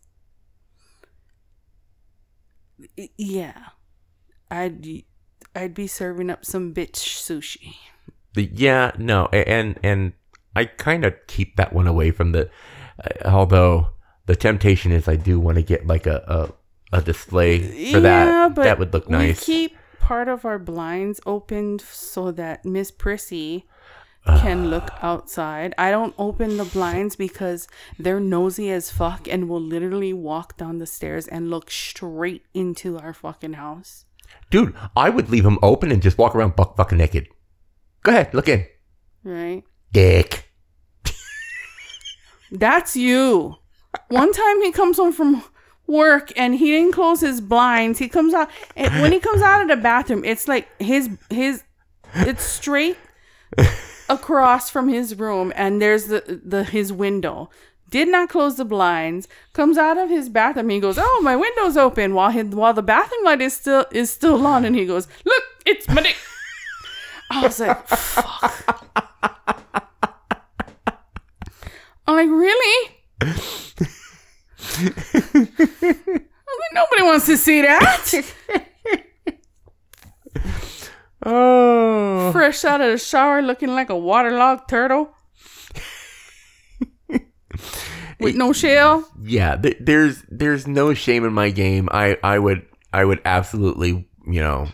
Yeah. 3.17 3.69
I'd 4.51 5.05
I'd 5.59 5.75
be 5.75 5.87
serving 5.89 6.31
up 6.31 6.45
some 6.45 6.73
bitch 6.73 6.93
sushi. 6.95 7.75
The- 8.35 8.51
yeah, 8.53 8.93
no, 8.99 9.27
and 9.27 9.79
and 9.83 10.13
I 10.55 10.67
kind 10.67 11.05
of 11.05 11.15
keep 11.27 11.57
that 11.57 11.73
one 11.73 11.87
away 11.87 12.11
from 12.13 12.33
the. 12.33 12.49
Uh, 13.03 13.29
although 13.29 13.91
the 14.27 14.37
temptation 14.37 14.93
is, 14.93 15.09
I 15.09 15.17
do 15.17 15.41
want 15.41 15.57
to 15.57 15.63
get 15.63 15.87
like 15.87 16.07
a 16.07 16.53
a, 16.93 16.99
a 16.99 17.03
display 17.03 17.91
for 17.93 18.01
that. 18.01 18.55
But 18.55 18.65
that 18.65 18.79
would 18.79 18.93
look 18.93 19.11
nice. 19.11 19.41
We 19.41 19.55
keep 19.55 19.77
part 19.99 20.29
of 20.29 20.45
our 20.45 20.59
blinds 20.59 21.21
opened 21.27 21.81
so 21.81 22.31
that 22.33 22.65
Miss 22.65 22.91
Prissy 22.91 23.67
can 24.27 24.69
look 24.69 24.91
outside. 25.03 25.75
I 25.79 25.91
don't 25.91 26.15
open 26.19 26.59
the 26.59 26.65
blinds 26.65 27.17
because 27.17 27.67
they're 27.99 28.21
nosy 28.21 28.71
as 28.71 28.91
fuck 28.91 29.27
and 29.27 29.49
will 29.49 29.61
literally 29.61 30.13
walk 30.13 30.57
down 30.57 30.79
the 30.79 30.87
stairs 30.87 31.27
and 31.27 31.51
look 31.51 31.71
straight 31.71 32.45
into 32.53 32.99
our 32.99 33.15
fucking 33.15 33.55
house. 33.55 34.05
Dude, 34.51 34.75
I 34.97 35.11
would 35.11 35.29
leave 35.31 35.45
them 35.45 35.59
open 35.63 35.93
and 35.93 36.03
just 36.03 36.19
walk 36.19 36.35
around 36.35 36.57
buck 36.57 36.77
fucking 36.77 36.99
naked. 36.99 37.29
Go 38.03 38.13
ahead, 38.13 38.33
look 38.33 38.49
in. 38.49 38.67
Right? 39.23 39.65
Dick. 39.93 40.51
That's 42.51 42.97
you. 42.97 43.57
One 44.09 44.33
time 44.33 44.63
he 44.63 44.73
comes 44.73 44.97
home 44.97 45.13
from 45.13 45.43
work 45.87 46.33
and 46.37 46.55
he 46.55 46.71
didn't 46.71 46.93
close 46.93 47.21
his 47.21 47.41
blinds. 47.41 47.99
He 47.99 48.09
comes 48.09 48.35
out 48.35 48.51
and 48.77 49.03
when 49.03 49.13
he 49.13 49.21
comes 49.21 49.43
out 49.43 49.63
of 49.63 49.69
the 49.69 49.77
bathroom, 49.77 50.25
it's 50.25 50.49
like 50.49 50.69
his 50.81 51.11
his 51.31 51.65
it's 52.15 52.45
straight 52.45 52.97
across 54.09 54.71
from 54.71 54.89
his 54.89 55.19
room 55.19 55.53
and 55.57 55.83
there's 55.83 56.07
the 56.07 56.41
the 56.45 56.65
his 56.65 56.93
window. 56.93 57.51
Did 57.89 58.09
not 58.09 58.29
close 58.29 58.57
the 58.57 58.65
blinds. 58.65 59.29
Comes 59.55 59.79
out 59.79 59.97
of 59.97 60.11
his 60.11 60.29
bathroom. 60.29 60.69
He 60.69 60.81
goes, 60.81 60.99
"Oh, 60.99 61.21
my 61.23 61.37
window's 61.37 61.77
open." 61.77 62.15
While 62.15 62.31
his, 62.31 62.47
while 62.47 62.75
the 62.75 62.83
bathroom 62.83 63.25
light 63.25 63.41
is 63.41 63.55
still 63.55 63.87
is 63.91 64.11
still 64.11 64.47
on, 64.47 64.65
and 64.65 64.77
he 64.77 64.85
goes, 64.85 65.09
"Look, 65.25 65.43
it's 65.65 65.89
my 65.89 66.03
dick." 66.03 66.17
I 67.31 67.43
was 67.43 67.61
like, 67.61 67.87
"Fuck." 67.89 68.85
I'm 72.09 72.17
like, 72.17 72.31
really? 72.31 72.91
I 73.21 73.27
was 73.27 73.75
like, 75.85 76.73
nobody 76.73 77.03
wants 77.03 77.27
to 77.27 77.37
see 77.37 77.61
that. 77.63 78.33
Oh. 81.21 82.31
Fresh 82.33 82.65
out 82.65 82.81
of 82.81 82.93
the 82.93 82.97
shower, 82.97 83.43
looking 83.43 83.71
like 83.71 83.91
a 83.91 83.97
waterlogged 83.97 84.71
turtle 84.71 85.11
with 88.21 88.37
no 88.37 88.53
shell. 88.53 89.09
Yeah, 89.23 89.57
th- 89.57 89.79
there's 89.81 90.23
there's 90.29 90.67
no 90.67 90.95
shame 90.95 91.25
in 91.25 91.33
my 91.33 91.51
game. 91.51 91.89
I 91.93 92.19
I 92.23 92.39
would 92.39 92.67
I 92.93 93.05
would 93.05 93.21
absolutely 93.25 94.09
you 94.27 94.41
know 94.41 94.69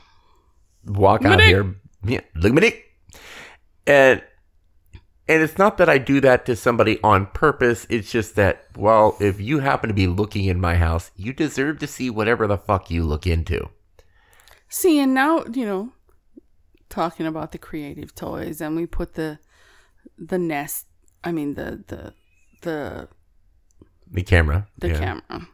walk 0.87 1.23
My 1.23 1.35
out 1.35 1.41
here. 1.41 1.75
Yeah, 2.05 2.21
look 2.35 2.63
at. 2.63 2.75
And 3.87 4.23
and 5.27 5.43
it's 5.43 5.59
not 5.59 5.79
that 5.79 5.89
I 5.89 5.99
do 5.99 6.21
that 6.21 6.45
to 6.47 6.57
somebody 6.57 7.01
on 7.03 7.27
purpose. 7.27 7.87
It's 7.89 8.11
just 8.11 8.37
that 8.37 8.67
well, 8.77 9.17
if 9.21 9.41
you 9.41 9.61
happen 9.61 9.89
to 9.89 9.95
be 9.95 10.07
looking 10.07 10.45
in 10.45 10.61
my 10.61 10.77
house, 10.77 11.11
you 11.17 11.33
deserve 11.33 11.79
to 11.79 11.87
see 11.87 12.11
whatever 12.11 12.47
the 12.47 12.59
fuck 12.59 12.91
you 12.91 13.05
look 13.05 13.27
into. 13.27 13.69
See, 14.69 14.99
and 14.99 15.15
now, 15.15 15.45
you 15.53 15.65
know, 15.65 15.93
talking 16.89 17.27
about 17.27 17.53
the 17.53 17.59
creative 17.59 18.15
toys 18.15 18.61
and 18.61 18.77
we 18.77 18.87
put 18.87 19.15
the 19.15 19.39
the 20.17 20.39
nest 20.39 20.87
I 21.25 21.33
mean 21.33 21.55
the 21.55 21.83
the 21.87 22.15
the 22.65 23.09
The 24.11 24.23
camera. 24.23 24.67
the 24.79 24.89
yeah. 24.89 24.99
camera. 24.99 25.49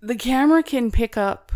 The 0.00 0.16
camera 0.16 0.62
can 0.62 0.90
pick 0.90 1.16
up 1.16 1.52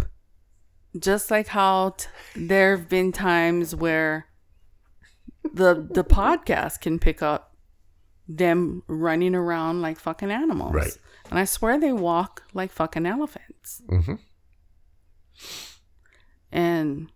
just 0.99 1.31
like 1.31 1.49
how 1.49 1.91
t- 1.91 2.07
there 2.37 2.77
have 2.77 2.89
been 2.89 3.13
times 3.13 3.75
where 3.75 4.27
the 5.53 5.75
the 5.91 6.05
podcast 6.05 6.81
can 6.81 6.99
pick 6.99 7.23
up 7.23 7.55
them 8.29 8.83
running 8.89 9.35
around 9.35 9.83
like 9.83 9.99
fucking 9.99 10.31
animals. 10.31 10.75
Right. 10.75 10.99
And 11.31 11.39
I 11.39 11.45
swear 11.45 11.79
they 11.79 11.93
walk 11.93 12.43
like 12.55 12.71
fucking 12.73 13.07
elephants. 13.07 13.83
Mhm. 13.89 14.19
And 16.53 17.11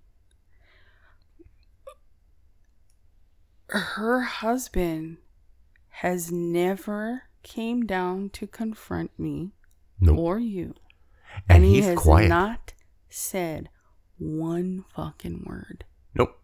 her 3.69 4.21
husband 4.23 5.19
has 6.01 6.33
never 6.33 7.25
came 7.43 7.85
down 7.85 8.31
to 8.31 8.47
confront 8.47 9.11
me 9.19 9.53
Nope. 10.01 10.19
or 10.19 10.39
you. 10.39 10.75
and, 11.49 11.63
he 11.65 11.75
he's 11.77 11.85
has 11.87 11.99
quiet. 11.99 12.29
not 12.29 12.73
said 13.11 13.69
one 14.19 14.85
fucking 14.95 15.45
word. 15.47 15.85
nope. 16.15 16.37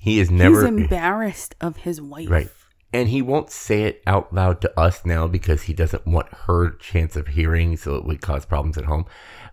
He 0.00 0.18
is 0.20 0.30
never 0.30 0.60
He's 0.60 0.64
embarrassed 0.68 1.54
of 1.60 1.78
his 1.78 2.00
wife. 2.00 2.28
Right. 2.30 2.48
And 2.92 3.08
he 3.08 3.20
won't 3.22 3.50
say 3.50 3.82
it 3.82 4.02
out 4.06 4.32
loud 4.34 4.60
to 4.62 4.80
us 4.80 5.04
now 5.04 5.26
because 5.28 5.62
he 5.62 5.72
doesn't 5.74 6.06
want 6.06 6.32
her 6.46 6.70
chance 6.70 7.14
of 7.16 7.28
hearing, 7.28 7.76
so 7.76 7.96
it 7.96 8.04
would 8.04 8.20
cause 8.22 8.46
problems 8.46 8.78
at 8.78 8.84
home. 8.86 9.04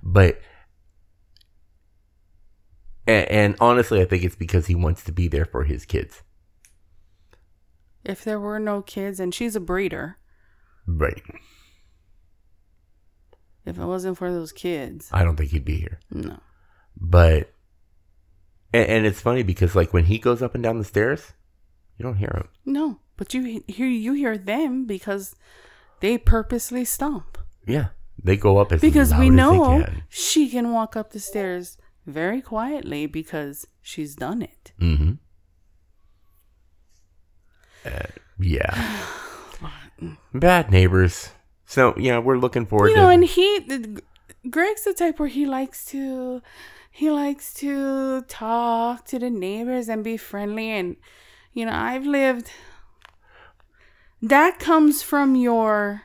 But, 0.02 0.40
and, 3.06 3.28
and 3.30 3.56
honestly, 3.60 4.02
I 4.02 4.06
think 4.06 4.24
it's 4.24 4.36
because 4.38 4.68
he 4.68 4.76
wants 4.76 5.04
to 5.04 5.12
be 5.12 5.28
there 5.28 5.46
for 5.46 5.66
his 5.66 5.86
kids. 5.86 6.24
If 8.06 8.24
there 8.24 8.40
were 8.40 8.60
no 8.60 8.82
kids, 8.82 9.20
and 9.20 9.34
she's 9.34 9.56
a 9.56 9.60
breeder, 9.60 10.18
Right. 10.88 11.22
if 13.66 13.78
it 13.80 13.86
wasn't 13.86 14.18
for 14.18 14.32
those 14.32 14.52
kids, 14.52 15.10
I 15.12 15.24
don't 15.24 15.36
think 15.36 15.52
he'd 15.52 15.66
be 15.66 15.78
here. 15.78 16.00
no. 16.12 16.40
But, 16.98 17.52
and, 18.72 18.88
and 18.90 19.06
it's 19.06 19.20
funny 19.20 19.44
because, 19.44 19.76
like, 19.76 19.92
when 19.92 20.06
he 20.06 20.18
goes 20.18 20.42
up 20.42 20.56
and 20.56 20.64
down 20.64 20.78
the 20.78 20.86
stairs, 20.86 21.34
you 21.98 22.04
don't 22.04 22.16
hear 22.18 22.32
him. 22.34 22.48
No. 22.66 23.00
But 23.18 23.34
you 23.34 23.64
hear 23.68 23.88
you 23.88 24.14
hear 24.14 24.38
them 24.38 24.86
because 24.86 25.36
they 26.00 26.18
purposely 26.18 26.86
stomp. 26.86 27.38
Yeah. 27.68 27.88
They 28.22 28.38
go 28.38 28.58
up 28.60 28.72
as 28.72 28.80
Because 28.82 29.14
we 29.14 29.30
know 29.30 29.82
can. 29.84 30.04
she 30.08 30.50
can 30.50 30.72
walk 30.72 30.96
up 30.96 31.12
the 31.12 31.20
stairs 31.20 31.78
very 32.06 32.42
quietly 32.42 33.08
because 33.08 33.68
she's 33.82 34.16
done 34.16 34.42
it. 34.42 34.72
Mm-hmm. 34.80 35.14
Uh, 37.86 38.08
yeah. 38.40 39.06
Bad 40.34 40.72
neighbors. 40.72 41.30
So 41.66 41.94
yeah, 41.98 42.20
we're 42.20 42.38
looking 42.38 42.66
forward 42.66 42.90
you 42.90 42.96
to. 42.96 43.02
know, 43.02 43.10
and 43.10 43.24
he, 43.24 43.98
Greg's 44.50 44.84
the 44.84 44.94
type 44.94 45.20
where 45.20 45.30
he 45.30 45.46
likes 45.46 45.86
to, 45.88 46.42
he 46.92 47.10
likes 47.10 47.54
to 47.56 48.22
talk 48.24 49.06
to 49.06 49.20
the 49.20 49.30
neighbors 49.30 49.88
and 49.90 50.04
be 50.04 50.18
friendly. 50.18 50.70
And 50.72 50.98
you 51.54 51.66
know, 51.66 51.74
I've 51.74 52.06
lived. 52.06 52.50
That 54.22 54.60
comes 54.60 55.02
from 55.04 55.36
your, 55.36 56.04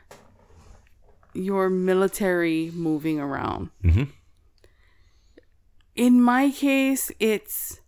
your 1.34 1.70
military 1.70 2.70
moving 2.74 3.18
around. 3.18 3.70
hmm 3.82 4.04
In 5.94 6.20
my 6.22 6.50
case, 6.50 7.10
it's 7.18 7.80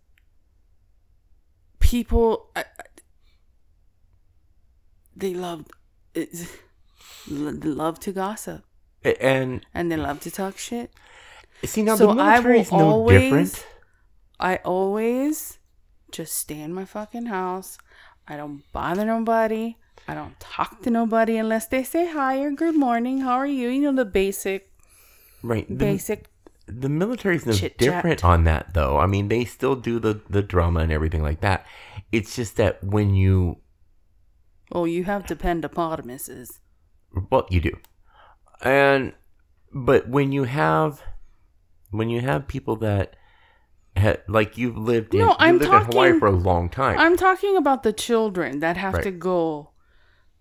people. 1.79 2.49
I- 2.55 2.65
they 5.15 5.33
love, 5.33 5.65
love 7.27 7.99
to 8.01 8.11
gossip. 8.11 8.63
And 9.19 9.65
and 9.73 9.91
they 9.91 9.97
love 9.97 10.19
to 10.21 10.31
talk 10.31 10.57
shit. 10.57 10.91
see 11.65 11.81
now 11.83 11.95
So 11.95 12.07
the 12.07 12.13
military 12.15 12.59
is 12.61 12.71
no 12.71 12.77
always- 12.79 13.21
different. 13.21 13.67
I 14.39 14.57
always 14.65 15.59
just 16.11 16.33
stay 16.35 16.59
in 16.59 16.73
my 16.73 16.85
fucking 16.85 17.27
house. 17.27 17.77
I 18.27 18.35
don't 18.37 18.63
bother 18.73 19.05
nobody. 19.05 19.75
I 20.07 20.13
don't 20.15 20.37
talk 20.39 20.81
to 20.83 20.89
nobody 20.89 21.37
unless 21.37 21.67
they 21.67 21.83
say 21.83 22.11
hi 22.11 22.39
or 22.41 22.51
good 22.51 22.75
morning. 22.75 23.19
How 23.19 23.33
are 23.35 23.47
you? 23.47 23.69
You 23.69 23.81
know 23.91 23.93
the 24.03 24.05
basic, 24.09 24.69
Right. 25.41 25.67
The, 25.67 25.75
basic. 25.75 26.27
the 26.67 26.89
military 26.89 27.35
is 27.37 27.45
no 27.45 27.53
different 27.53 28.23
on 28.23 28.43
that 28.45 28.73
though. 28.73 28.97
I 28.97 29.05
mean, 29.05 29.27
they 29.29 29.45
still 29.45 29.75
do 29.75 29.99
the 29.99 30.19
the 30.29 30.41
drama 30.41 30.79
and 30.81 30.91
everything 30.91 31.21
like 31.23 31.39
that. 31.41 31.65
It's 32.11 32.35
just 32.35 32.55
that 32.57 32.83
when 32.83 33.13
you 33.15 33.57
Oh, 34.73 34.85
you 34.85 35.03
have 35.05 35.23
dependopotamuses. 35.25 36.59
well, 37.29 37.45
you 37.49 37.61
do, 37.61 37.77
and 38.61 39.13
but 39.71 40.09
when 40.09 40.31
you 40.31 40.43
have 40.45 41.01
when 41.91 42.09
you 42.09 42.21
have 42.21 42.47
people 42.47 42.75
that 42.77 43.15
ha, 43.95 44.15
like 44.27 44.57
you've 44.57 44.77
lived 44.77 45.13
in 45.13 45.19
No, 45.21 45.27
you 45.27 45.35
I'm 45.39 45.59
lived 45.59 45.65
in 45.65 45.71
Hawaii 45.71 46.09
talking- 46.09 46.19
for 46.19 46.27
a 46.27 46.31
long 46.31 46.69
time. 46.69 46.97
I'm 46.97 47.15
talking 47.17 47.55
about 47.55 47.83
the 47.83 47.93
children 47.93 48.59
that 48.59 48.77
have 48.77 48.95
Right. 48.95 49.03
to 49.03 49.11
go 49.11 49.69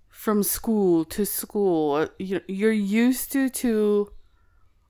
from 0.09 0.43
school 0.43 1.05
to 1.07 1.27
school. 1.27 1.95
Uh, 1.97 2.07
you- 2.19 2.41
You're 2.49 2.73
used 2.73 3.33
to 3.33 3.49
to. 3.51 4.11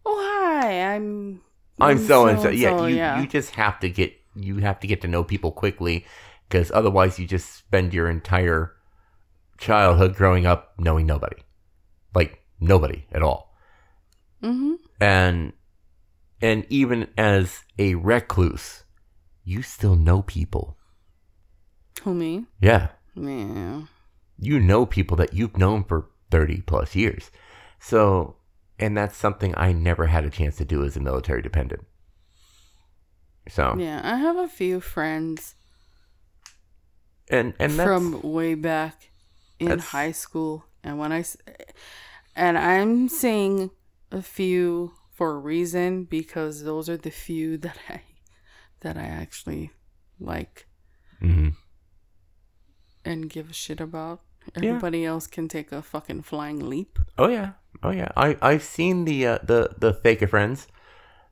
Oh 0.07 0.19
hi, 0.21 0.95
I'm. 0.95 1.41
I'm 1.81 1.99
so 1.99 2.27
and 2.27 2.41
so. 2.41 2.49
Yeah, 2.51 2.87
you 2.87 3.23
you 3.23 3.27
just 3.29 3.57
have 3.57 3.81
to 3.81 3.89
get 3.91 4.13
you 4.37 4.59
have 4.59 4.79
to 4.81 4.87
get 4.87 5.01
to 5.03 5.09
know 5.09 5.25
people 5.25 5.51
quickly 5.53 6.07
because 6.49 6.71
otherwise 6.71 7.19
you 7.19 7.27
just 7.27 7.53
spend 7.57 7.93
your 7.93 8.09
entire 8.09 8.73
childhood 9.63 10.17
growing 10.17 10.45
up 10.45 10.73
knowing 10.79 11.07
nobody, 11.07 11.37
like 12.15 12.41
nobody 12.61 13.07
at 13.13 13.23
all. 13.23 13.55
Mm-hmm. 14.43 14.75
And 15.01 15.53
and 16.41 16.67
even 16.69 17.09
as 17.17 17.61
a 17.79 17.95
recluse, 17.95 18.83
you 19.45 19.63
still 19.63 19.95
know 19.95 20.23
people. 20.23 20.77
Who 22.03 22.15
me? 22.15 22.47
Yeah, 22.61 22.89
Yeah. 23.15 23.83
you 24.39 24.59
know 24.59 24.85
people 24.85 25.17
that 25.19 25.33
you've 25.35 25.57
known 25.57 25.85
for 25.85 26.09
30 26.33 26.63
plus 26.63 26.97
years. 26.97 27.31
So, 27.79 28.37
and 28.81 28.97
that's 28.97 29.17
something 29.17 29.55
I 29.57 29.73
never 29.73 30.07
had 30.07 30.25
a 30.25 30.31
chance 30.31 30.57
to 30.57 30.65
do 30.65 30.85
as 30.85 30.97
a 30.97 31.01
military 31.01 31.43
dependent. 31.43 31.85
So, 33.49 33.77
Yeah, 33.79 34.01
I 34.03 34.17
have 34.17 34.37
a 34.37 34.49
few 34.49 34.81
friends 34.81 35.55
and 37.31 37.55
and 37.61 37.73
that's, 37.73 37.87
from 37.89 38.21
way 38.23 38.55
back 38.55 39.11
in 39.63 39.69
that's- 39.69 39.89
high 39.89 40.13
school, 40.13 40.65
and 40.85 40.99
when 40.99 41.13
I, 41.13 41.25
and 42.35 42.57
I'm 42.59 43.09
saying 43.09 43.71
a 44.11 44.23
few 44.23 44.93
for 45.11 45.33
a 45.33 45.39
reason 45.39 46.05
because 46.05 46.65
those 46.65 46.89
are 46.89 46.97
the 46.97 47.11
few 47.11 47.57
that 47.65 47.79
I 47.89 48.03
that 48.81 48.97
I 48.97 49.05
actually 49.23 49.71
like 50.19 50.67
Mhm. 51.21 51.55
and 53.05 53.29
give 53.31 53.51
a 53.51 53.53
shit 53.53 53.81
about. 53.81 54.21
Yeah. 54.57 54.71
Everybody 54.71 55.05
else 55.05 55.27
can 55.29 55.47
take 55.49 55.71
a 55.71 55.83
fucking 55.83 56.23
flying 56.23 56.59
leap. 56.69 56.99
Oh 57.17 57.29
yeah, 57.29 57.53
oh 57.83 57.91
yeah. 57.91 58.11
I 58.17 58.37
I've 58.43 58.65
seen 58.65 59.05
the 59.05 59.27
uh, 59.27 59.39
the 59.43 59.75
the 59.79 59.95
fake 59.95 60.29
friends 60.29 60.67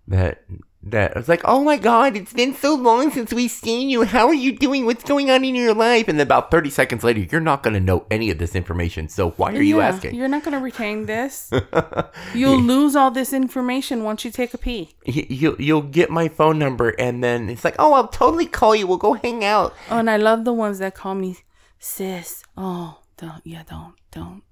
that 0.06 0.44
that 0.82 1.14
I 1.14 1.18
was 1.18 1.28
like, 1.28 1.42
oh 1.44 1.62
my 1.62 1.76
god, 1.76 2.16
it's 2.16 2.32
been 2.32 2.54
so 2.54 2.74
long 2.74 3.10
since 3.10 3.32
we've 3.34 3.50
seen 3.50 3.90
you. 3.90 4.04
How 4.04 4.26
are 4.28 4.34
you 4.34 4.56
doing? 4.56 4.86
What's 4.86 5.04
going 5.04 5.30
on 5.30 5.44
in 5.44 5.54
your 5.54 5.74
life? 5.74 6.08
And 6.08 6.18
then 6.18 6.26
about 6.26 6.50
thirty 6.50 6.70
seconds 6.70 7.04
later, 7.04 7.20
you're 7.20 7.40
not 7.40 7.62
gonna 7.62 7.80
know 7.80 8.06
any 8.10 8.30
of 8.30 8.38
this 8.38 8.54
information. 8.54 9.08
So 9.08 9.30
why 9.32 9.52
are 9.52 9.60
you 9.62 9.80
asking? 9.82 10.14
You're 10.14 10.28
not 10.28 10.42
gonna 10.42 10.60
retain 10.60 11.04
this. 11.06 11.50
You'll 12.34 12.62
lose 12.62 12.96
all 12.96 13.10
this 13.10 13.32
information 13.34 14.04
once 14.04 14.24
you 14.24 14.30
take 14.30 14.54
a 14.54 14.58
pee. 14.58 14.94
You, 15.04 15.26
you 15.28 15.56
you'll 15.58 15.82
get 15.82 16.08
my 16.10 16.28
phone 16.28 16.58
number, 16.58 16.90
and 16.98 17.22
then 17.22 17.50
it's 17.50 17.64
like, 17.64 17.76
oh, 17.78 17.92
I'll 17.92 18.08
totally 18.08 18.46
call 18.46 18.74
you. 18.74 18.86
We'll 18.86 18.96
go 18.98 19.12
hang 19.14 19.44
out. 19.44 19.74
Oh, 19.90 19.98
and 19.98 20.08
I 20.08 20.16
love 20.16 20.44
the 20.44 20.52
ones 20.54 20.78
that 20.78 20.94
call 20.94 21.14
me 21.14 21.36
sis. 21.78 22.42
Oh, 22.56 23.00
don't 23.18 23.42
yeah, 23.44 23.64
don't 23.68 23.94
don't. 24.10 24.42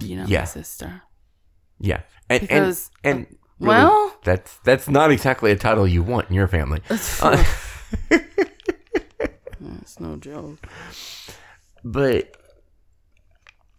You 0.00 0.16
know, 0.16 0.24
Yeah. 0.26 0.40
my 0.40 0.44
sister. 0.46 1.02
Yeah, 1.80 2.00
and 2.28 2.40
Because, 2.40 2.90
and, 3.02 3.18
and 3.18 3.26
uh, 3.26 3.34
really, 3.60 3.74
well- 3.84 4.16
that's 4.24 4.56
that's 4.64 4.88
not 4.88 5.10
exactly 5.10 5.50
a 5.50 5.56
title 5.56 5.86
you 5.86 6.02
want 6.02 6.28
in 6.28 6.34
your 6.34 6.48
family. 6.48 6.80
Uh, 7.22 7.42
It's 9.80 9.98
no 10.00 10.16
joke. 10.16 10.58
but 11.84 12.36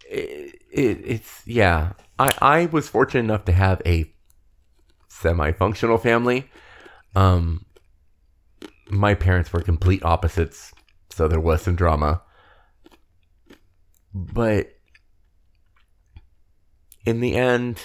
it, 0.08 0.54
it, 0.72 1.00
it's 1.04 1.42
yeah 1.46 1.92
i 2.18 2.32
i 2.40 2.66
was 2.66 2.88
fortunate 2.88 3.20
enough 3.24 3.44
to 3.44 3.52
have 3.52 3.82
a 3.84 4.10
semi-functional 5.08 5.98
family 5.98 6.48
um 7.16 7.64
my 8.88 9.14
parents 9.14 9.52
were 9.52 9.60
complete 9.60 10.04
opposites 10.04 10.72
so 11.10 11.26
there 11.28 11.40
was 11.40 11.62
some 11.62 11.74
drama 11.76 12.22
but 14.14 14.68
in 17.04 17.20
the 17.20 17.34
end 17.36 17.80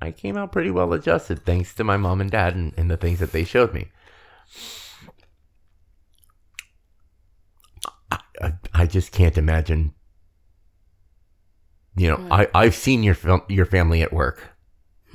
I 0.00 0.10
came 0.10 0.36
out 0.36 0.52
pretty 0.52 0.70
well 0.70 0.92
adjusted 0.92 1.44
thanks 1.44 1.74
to 1.74 1.84
my 1.84 1.96
mom 1.96 2.20
and 2.20 2.30
dad 2.30 2.54
and, 2.54 2.74
and 2.76 2.90
the 2.90 2.96
things 2.96 3.18
that 3.20 3.32
they 3.32 3.44
showed 3.44 3.72
me. 3.72 3.88
I, 8.10 8.18
I, 8.42 8.52
I 8.74 8.86
just 8.86 9.12
can't 9.12 9.38
imagine. 9.38 9.94
You 11.96 12.10
know, 12.10 12.28
I, 12.30 12.44
mm. 12.44 12.50
I've 12.54 12.74
seen 12.74 13.02
your 13.02 13.14
fam- 13.14 13.42
your 13.48 13.64
family 13.64 14.02
at 14.02 14.12
work. 14.12 14.56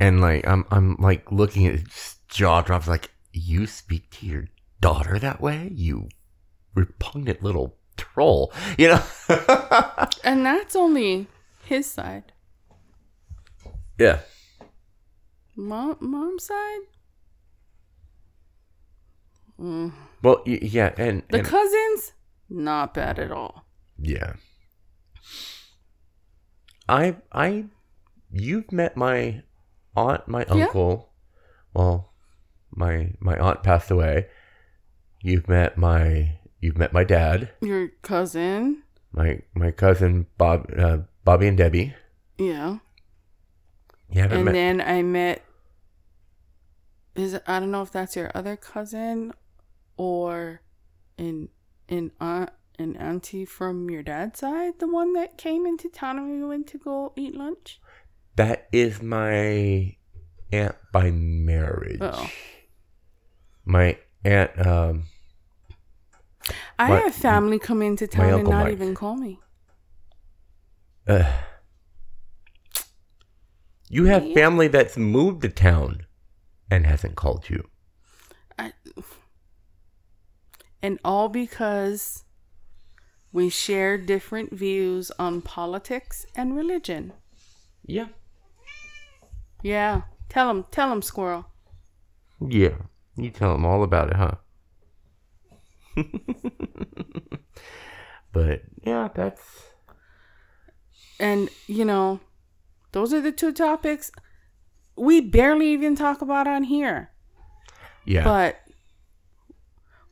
and 0.00 0.20
like 0.20 0.46
I'm 0.46 0.64
I'm 0.70 0.96
like 0.98 1.30
looking 1.32 1.66
at 1.66 1.80
jaw 2.28 2.62
drops 2.62 2.86
like 2.88 3.10
you 3.32 3.66
speak 3.66 4.10
to 4.10 4.26
your 4.26 4.44
daughter 4.80 5.18
that 5.18 5.40
way 5.40 5.70
you 5.74 6.08
repugnant 6.74 7.42
little 7.42 7.76
troll 7.96 8.52
you 8.76 8.88
know 8.88 9.02
and 10.24 10.46
that's 10.46 10.76
only 10.76 11.26
his 11.68 11.90
side. 11.90 12.32
Yeah. 13.98 14.20
Mom 15.56 15.96
mom's 16.00 16.44
side? 16.44 16.80
Mm. 19.60 19.92
well 20.22 20.42
y- 20.46 20.58
yeah 20.62 20.92
and 20.96 21.22
the 21.30 21.38
and- 21.38 21.46
cousins? 21.46 22.12
Not 22.48 22.94
bad 22.94 23.18
at 23.18 23.30
all. 23.32 23.66
Yeah. 24.00 24.34
I 26.88 27.16
i 27.32 27.64
you've 28.30 28.70
met 28.72 28.96
my 28.96 29.42
aunt 29.96 30.28
my 30.28 30.46
Yeah. 30.48 30.64
uncle. 30.66 31.10
Well 31.74 32.14
my 32.70 33.12
my 33.20 33.36
aunt 33.36 33.62
passed 33.62 33.90
away. 33.90 34.28
You've 35.20 35.48
met 35.48 35.76
my 35.76 36.38
you've 36.60 36.78
met 36.78 36.92
my 36.92 37.04
dad. 37.04 37.50
Your 37.60 37.88
cousin? 38.02 38.82
My 39.12 39.40
my 39.54 39.70
cousin 39.72 40.26
bob 40.38 40.70
uh, 40.78 40.98
bobby 41.28 41.46
and 41.46 41.58
debbie. 41.58 41.94
Yeah. 42.38 42.78
You 44.10 44.22
haven't 44.22 44.36
and 44.38 44.44
met 44.46 44.52
then 44.52 44.80
i 44.80 45.02
met 45.02 45.44
is 47.14 47.38
i 47.46 47.60
don't 47.60 47.70
know 47.70 47.82
if 47.82 47.92
that's 47.92 48.16
your 48.16 48.30
other 48.34 48.56
cousin 48.56 49.34
or 49.98 50.62
an 51.18 51.50
an 51.90 52.12
aunt 52.18 52.48
an 52.78 52.96
auntie 52.96 53.44
from 53.44 53.90
your 53.90 54.02
dad's 54.02 54.38
side 54.40 54.78
the 54.78 54.86
one 54.88 55.12
that 55.12 55.36
came 55.36 55.66
into 55.66 55.90
town 55.90 56.16
and 56.16 56.40
we 56.40 56.46
went 56.48 56.66
to 56.68 56.78
go 56.78 57.12
eat 57.16 57.34
lunch? 57.34 57.78
That 58.36 58.66
is 58.72 59.02
my 59.02 59.96
aunt 60.50 60.76
by 60.92 61.10
marriage. 61.10 61.98
oh. 62.00 62.30
My 63.66 63.98
aunt, 64.24 64.66
um, 64.66 65.04
i 66.78 66.88
My- 66.88 67.00
have 67.00 67.14
family 67.14 67.58
come 67.58 67.82
into 67.82 68.06
town 68.06 68.32
and 68.32 68.48
not 68.48 68.64
Mike. 68.64 68.72
even 68.72 68.94
call 68.94 69.16
me 69.16 69.40
uh, 71.08 71.32
you 73.88 74.04
have 74.04 74.24
Yeah. 74.26 74.34
family 74.34 74.68
that's 74.68 74.96
moved 74.96 75.42
to 75.42 75.48
town 75.48 76.06
and 76.70 76.86
hasn't 76.86 77.16
called 77.16 77.48
you. 77.48 77.68
I, 78.58 78.72
and 80.82 80.98
all 81.04 81.28
because 81.28 82.24
we 83.32 83.48
share 83.48 83.96
different 83.98 84.52
views 84.52 85.10
on 85.18 85.40
politics 85.42 86.26
and 86.34 86.54
religion. 86.56 87.12
Yeah. 87.84 88.08
Yeah, 89.62 90.02
tell 90.28 90.50
him, 90.50 90.64
tell 90.70 90.92
him, 90.92 91.02
squirrel. 91.02 91.46
Yeah. 92.40 92.76
You 93.16 93.30
tell 93.30 93.52
them 93.52 93.64
all 93.64 93.82
about 93.82 94.10
it, 94.10 94.16
huh? 94.16 94.34
but 98.32 98.62
yeah, 98.84 99.08
that's 99.12 99.67
And 101.20 101.48
you 101.66 101.84
know, 101.84 102.20
those 102.92 103.12
are 103.12 103.20
the 103.20 103.32
two 103.32 103.52
topics 103.52 104.10
we 104.96 105.20
barely 105.20 105.68
even 105.68 105.94
talk 105.94 106.20
about 106.20 106.46
on 106.46 106.64
here. 106.64 107.10
yeah. 108.04 108.24
But 108.24 108.60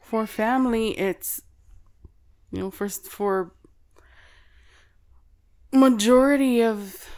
for 0.00 0.26
family, 0.26 0.98
it's 0.98 1.42
you 2.52 2.60
know, 2.60 2.70
for 2.70 2.88
for 2.88 3.52
majority 5.72 6.62
of 6.62 7.08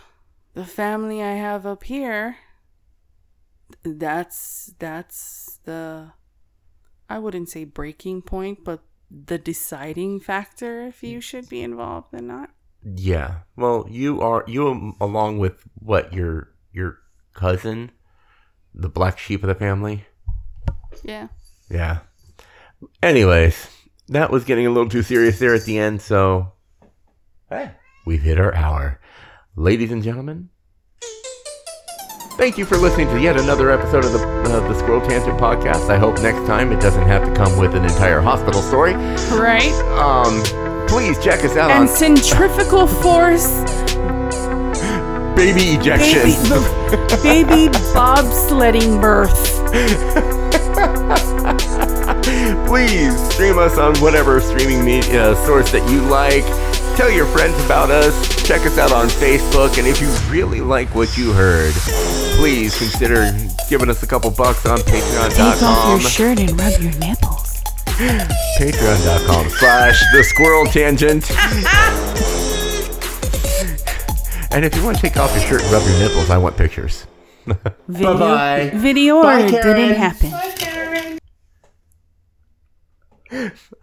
the 0.55 0.65
family 0.65 1.23
I 1.23 1.35
have 1.35 1.67
up 1.67 1.85
here, 1.85 2.37
that's 3.85 4.73
that's 4.79 5.61
the 5.65 6.13
I 7.09 7.19
wouldn't 7.19 7.49
say 7.49 7.65
breaking 7.65 8.23
point, 8.23 8.65
but 8.65 8.83
the 9.11 9.39
deciding 9.39 10.21
factor 10.21 10.83
if 10.87 11.03
you 11.03 11.21
should 11.21 11.49
be 11.49 11.63
involved 11.63 12.13
or 12.13 12.21
not. 12.21 12.51
Yeah. 12.83 13.41
Well, 13.57 13.87
you 13.89 14.21
are 14.21 14.45
you 14.47 14.69
um, 14.69 14.97
along 15.01 15.39
with 15.39 15.65
what 15.75 16.13
your 16.13 16.51
your 16.73 16.99
cousin, 17.35 17.91
the 18.75 18.89
black 18.89 19.19
sheep 19.19 19.43
of 19.43 19.49
the 19.49 19.55
family. 19.55 20.05
Yeah. 21.03 21.29
Yeah. 21.71 22.01
Anyways, 23.03 23.69
that 24.09 24.31
was 24.31 24.45
getting 24.45 24.67
a 24.67 24.71
little 24.71 24.89
too 24.89 25.03
serious 25.03 25.39
there 25.39 25.55
at 25.55 25.65
the 25.65 25.79
end, 25.79 26.01
so 26.01 26.53
hey, 27.51 27.73
we've 28.07 28.23
hit 28.23 28.39
our 28.39 28.55
hour. 28.55 29.01
Ladies 29.57 29.91
and 29.91 30.03
gentlemen, 30.03 30.51
thank 32.37 32.57
you 32.57 32.65
for 32.65 32.77
listening 32.77 33.09
to 33.09 33.21
yet 33.21 33.37
another 33.37 33.71
episode 33.71 34.05
of 34.05 34.13
the 34.13 34.21
uh, 34.21 34.61
the 34.69 34.79
Squirrel 34.79 35.01
Tangent 35.01 35.39
podcast. 35.39 35.91
I 35.91 35.99
hope 35.99 36.21
next 36.23 36.47
time 36.47 36.71
it 36.73 36.81
doesn't 36.81 37.07
have 37.07 37.27
to 37.27 37.35
come 37.35 37.59
with 37.59 37.75
an 37.75 37.85
entire 37.85 38.21
hospital 38.21 38.63
story. 38.63 38.95
Right? 38.95 39.73
Um, 39.99 40.68
please 40.89 41.19
check 41.23 41.45
us 41.45 41.57
out 41.57 41.71
And 41.71 41.83
on 41.83 41.89
centrifugal 41.89 42.87
force 42.87 43.47
baby 45.39 45.77
ejection. 45.79 46.23
baby, 47.23 47.45
baby 47.55 47.69
bobsledding 47.95 49.01
birth. 49.01 49.57
Please 52.67 53.17
stream 53.33 53.59
us 53.59 53.79
on 53.79 53.97
whatever 53.97 54.41
streaming 54.41 54.85
media 54.85 55.31
uh, 55.31 55.47
source 55.47 55.71
that 55.73 55.89
you 55.91 56.01
like. 56.03 56.45
Tell 56.97 57.11
your 57.11 57.27
friends 57.27 57.55
about 57.65 57.91
us. 57.91 58.47
Check 58.47 58.63
us 58.63 58.79
out 58.79 58.93
on 58.93 59.09
Facebook. 59.09 59.79
And 59.79 59.87
if 59.87 60.01
you 60.01 60.09
really 60.31 60.61
like 60.61 60.95
what 60.95 61.17
you 61.17 61.33
heard, 61.33 61.73
please 62.37 62.77
consider 62.77 63.33
giving 63.69 63.89
us 63.89 64.03
a 64.03 64.07
couple 64.07 64.31
bucks 64.31 64.67
on 64.67 64.79
patreon.com. 64.79 65.31
Take 65.31 65.63
off 65.63 66.01
your 66.01 66.11
shirt 66.11 66.41
and 66.41 66.61
rub 66.61 66.81
your 66.81 66.93
nipples. 66.99 67.18
Patreon.com 67.99 69.49
slash 69.51 70.01
the 70.13 70.23
squirrel 70.23 70.67
tangent. 70.67 71.29
and 74.53 74.65
if 74.65 74.75
you 74.77 74.85
want 74.85 74.97
to 74.97 75.03
take 75.03 75.17
off 75.17 75.33
your 75.35 75.43
shirt 75.45 75.63
and 75.63 75.73
rub 75.73 75.83
your 75.83 75.99
nipples, 75.99 76.31
I 76.31 76.39
want 76.39 76.57
pictures. 76.57 77.07
Video, 77.89 78.15
Bye-bye. 78.15 78.71
Video 78.79 79.23
Bye, 79.23 79.43
or 79.47 79.51
Karen. 79.51 79.77
didn't 79.77 79.97
happen. 79.97 80.33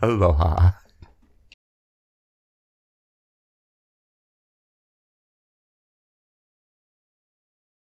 Aloha. 0.02 0.72